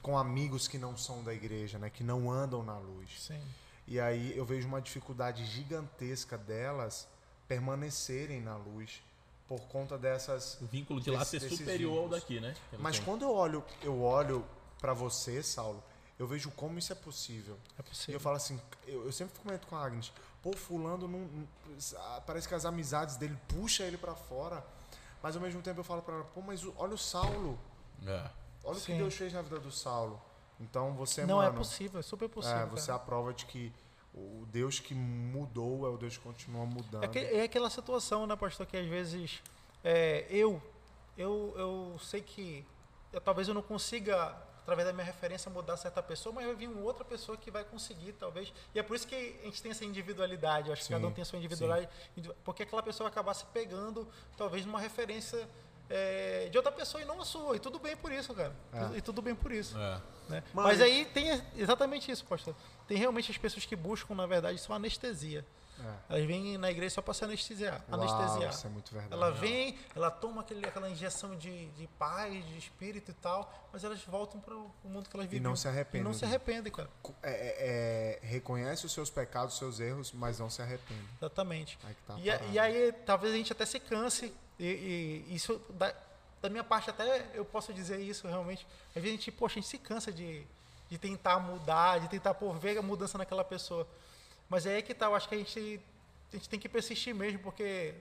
[0.01, 3.11] com amigos que não são da igreja, né, que não andam na luz.
[3.21, 3.43] Sim.
[3.87, 7.07] E aí eu vejo uma dificuldade gigantesca delas
[7.47, 9.03] permanecerem na luz
[9.47, 12.55] por conta dessas O vínculo de lá Desse- ser superior ao daqui, né?
[12.73, 13.05] ela Mas tem.
[13.05, 14.45] quando eu olho, eu olho
[14.81, 15.83] para você, Saulo,
[16.19, 17.57] eu vejo como isso é possível.
[17.79, 18.15] É E possível.
[18.15, 21.49] eu falo assim, eu, eu sempre comento com a Agnes, pô, fulano não, não-
[22.27, 24.67] parece que as amizades dele puxa ele para fora,
[25.23, 27.57] mas ao mesmo tempo eu falo para ela, pô, mas o- olha o Saulo,
[28.05, 28.29] É.
[28.65, 28.99] olha o que Sim.
[28.99, 30.21] Deus fez na vida do Saulo.
[30.61, 32.59] Então você, não é mano, possível, é super possível.
[32.59, 33.73] é, você é a prova de que
[34.15, 37.15] o Deus que mudou é o Deus que continua mudando.
[37.15, 39.43] É, é aquela situação, né, pastor, que às vezes
[39.85, 40.61] é, eu,
[41.17, 42.65] eu, eu sei que
[43.13, 46.69] eu, talvez eu não consiga, através da minha referência, mudar certa pessoa, mas vai vir
[46.69, 48.53] uma outra pessoa que vai conseguir, talvez.
[48.75, 50.69] E é por isso que a gente tem essa individualidade.
[50.69, 51.89] Eu acho Sim, que cada um tem a sua individualidade.
[52.43, 55.49] Porque aquela pessoa vai acabar se pegando, talvez, numa referência
[55.89, 57.57] é, de outra pessoa e não a sua.
[57.57, 58.53] E tudo bem por isso, cara.
[58.73, 58.99] É.
[58.99, 59.77] E tudo bem por isso.
[59.79, 60.01] É.
[60.29, 60.43] né?
[60.53, 62.55] Mas- Mas aí tem exatamente isso, pastor.
[62.89, 65.45] Tem realmente as pessoas que buscam, na verdade, só anestesia.
[65.79, 66.15] É.
[66.15, 67.85] Elas vêm na igreja só para se anestesiar.
[67.91, 68.51] Uau, anestesiar.
[68.51, 69.13] isso é muito verdade.
[69.13, 73.85] Ela vem, ela toma aquele, aquela injeção de, de paz, de espírito e tal, mas
[73.85, 75.43] elas voltam para o mundo que elas vivem.
[75.43, 76.01] não se arrependem.
[76.01, 76.89] E não se arrependem, cara.
[77.23, 81.05] É, é, é, reconhece os seus pecados, os seus erros, mas não se arrepende.
[81.21, 81.79] Exatamente.
[81.85, 85.95] Aí tá E, e aí, talvez a gente até se canse, e, e isso, da,
[86.41, 88.67] da minha parte, até eu posso dizer isso realmente.
[88.89, 90.47] Às vezes a gente, poxa, a gente se cansa de,
[90.89, 93.87] de tentar mudar, de tentar pô, ver a mudança naquela pessoa.
[94.49, 95.81] Mas é aí que tá, eu acho que a gente,
[96.33, 97.95] a gente tem que persistir mesmo, porque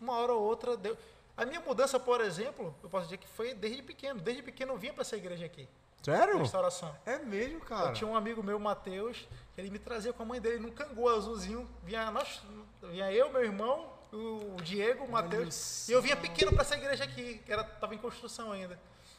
[0.00, 0.96] uma hora ou outra deu.
[1.36, 4.20] A minha mudança, por exemplo, eu posso dizer que foi desde pequeno.
[4.20, 5.66] Desde pequeno eu vinha para essa igreja aqui,
[6.02, 6.36] Sério?
[6.38, 6.94] restauração.
[7.06, 7.88] É mesmo, cara.
[7.88, 9.26] Eu tinha um amigo meu, Matheus,
[9.56, 11.66] ele me trazia com a mãe dele num cangu azulzinho.
[11.84, 12.42] Vinha, nós,
[12.82, 15.88] vinha eu, meu irmão, o Diego, o Matheus.
[15.88, 18.78] E eu vinha pequeno para essa igreja aqui, que era, tava em construção ainda.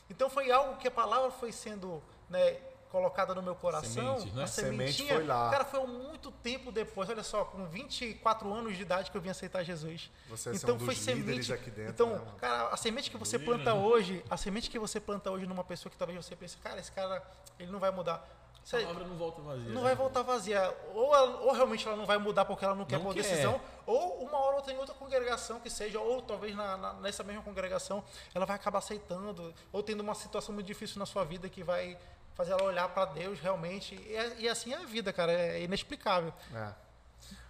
[0.09, 2.57] Então foi algo que a palavra foi sendo né,
[2.89, 4.43] colocada no meu coração, Semente, né?
[4.43, 5.49] a Semente sementinha, foi lá.
[5.49, 9.29] cara, foi muito tempo depois, olha só, com 24 anos de idade que eu vim
[9.29, 10.11] aceitar Jesus.
[10.29, 11.53] Você é então um dos foi líderes semente.
[11.53, 14.99] aqui dentro, então, né, cara, a semente que você planta hoje, a semente que você
[14.99, 17.23] planta hoje numa pessoa que talvez você pense, cara, esse cara,
[17.57, 18.23] ele não vai mudar.
[18.63, 19.69] A Você- palavra não volta vazia.
[19.69, 19.81] não né?
[19.81, 20.77] vai voltar vazia.
[20.93, 23.21] Ou, ela- ou realmente ela não vai mudar porque ela não quer Não por quer.
[23.23, 26.93] decisão, ou uma hora ou outra em outra congregação que seja, ou talvez na- na-
[26.93, 28.01] nessa mesma congregação
[28.33, 31.97] ela vai acabar aceitando, ou tendo uma situação muito difícil na sua vida que vai
[32.35, 33.95] fazer ela olhar para Deus realmente.
[33.95, 36.33] E, é- e assim é a vida, cara, é inexplicável.
[36.55, 36.71] É.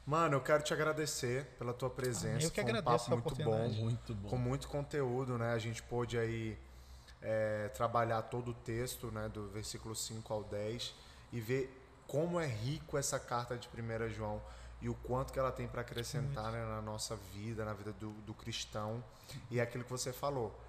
[0.06, 2.44] Mano, eu quero te agradecer pela tua presença.
[2.45, 3.68] Eu que Foi um agradeço papo a muito bom.
[3.69, 4.30] Muito bom.
[4.30, 5.53] com muito conteúdo, né?
[5.53, 6.57] A gente pôde aí
[7.23, 10.93] é, trabalhar todo o texto, né, do versículo 5 ao 10
[11.31, 14.41] e ver como é rico essa carta de 1 João
[14.81, 18.11] e o quanto que ela tem para acrescentar né, na nossa vida, na vida do,
[18.23, 19.01] do cristão.
[19.49, 20.59] E é aquilo que você falou.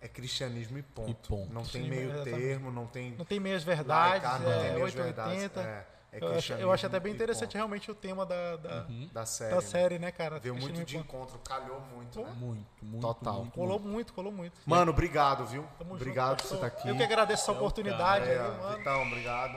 [0.00, 1.10] É cristianismo e ponto.
[1.10, 1.52] E ponto.
[1.52, 2.40] Não tem Sim, meio exatamente.
[2.40, 5.42] termo, não tem Não tem meias lá verdades, não tem é meias verdades.
[5.44, 5.60] 880.
[5.60, 7.56] É, é eu, acho, eu acho até bem interessante ponto.
[7.56, 9.50] realmente o tema da, da, da série.
[9.50, 9.62] da né?
[9.62, 10.38] série, né, cara?
[10.38, 12.30] Veio muito de encontro, calhou muito, né?
[12.38, 13.00] Muito, muito.
[13.00, 13.34] Total.
[13.40, 13.92] muito, Colou muito.
[13.92, 14.60] muito, colou muito.
[14.66, 15.64] Mano, obrigado, viu?
[15.78, 16.88] Tamo obrigado junto, por você estar aqui.
[16.88, 18.76] Eu que agradeço essa oportunidade É, aí, mano.
[18.76, 19.52] Vitão, obrigado.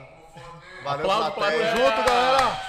[0.82, 1.58] Valeu, Aplauso, plateia.
[1.72, 1.76] plateia.
[1.76, 2.60] Junto, galera!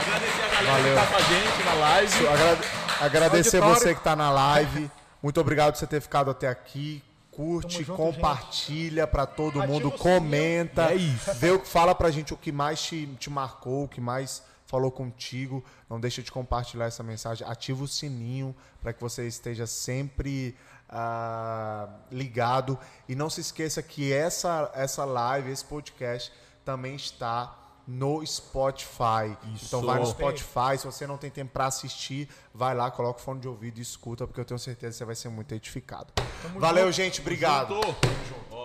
[0.00, 0.94] Agradecer a galera Valeu.
[0.94, 2.28] que tá com a gente na live.
[2.28, 3.80] Agrade- Agradecer Auditório.
[3.82, 4.90] você que tá na live.
[5.22, 7.02] Muito obrigado por você ter ficado até aqui.
[7.40, 10.92] Curte, junto, compartilha pra todo Ativa mundo, comenta.
[10.92, 11.32] É isso.
[11.34, 14.42] Vê o que fala pra gente o que mais te, te marcou, o que mais
[14.66, 15.64] falou contigo.
[15.88, 17.46] Não deixa de compartilhar essa mensagem.
[17.48, 20.54] Ativa o sininho para que você esteja sempre
[20.86, 22.78] ah, ligado.
[23.08, 26.30] E não se esqueça que essa, essa live, esse podcast,
[26.62, 27.59] também está
[27.90, 29.36] no Spotify.
[29.54, 29.66] Isso.
[29.66, 30.78] Então vai no Spotify.
[30.78, 33.82] Se você não tem tempo para assistir, vai lá, coloca o fone de ouvido e
[33.82, 36.12] escuta, porque eu tenho certeza que você vai ser muito edificado.
[36.56, 37.20] Valeu, gente.
[37.20, 37.74] Obrigado.
[37.74, 38.59] Junto.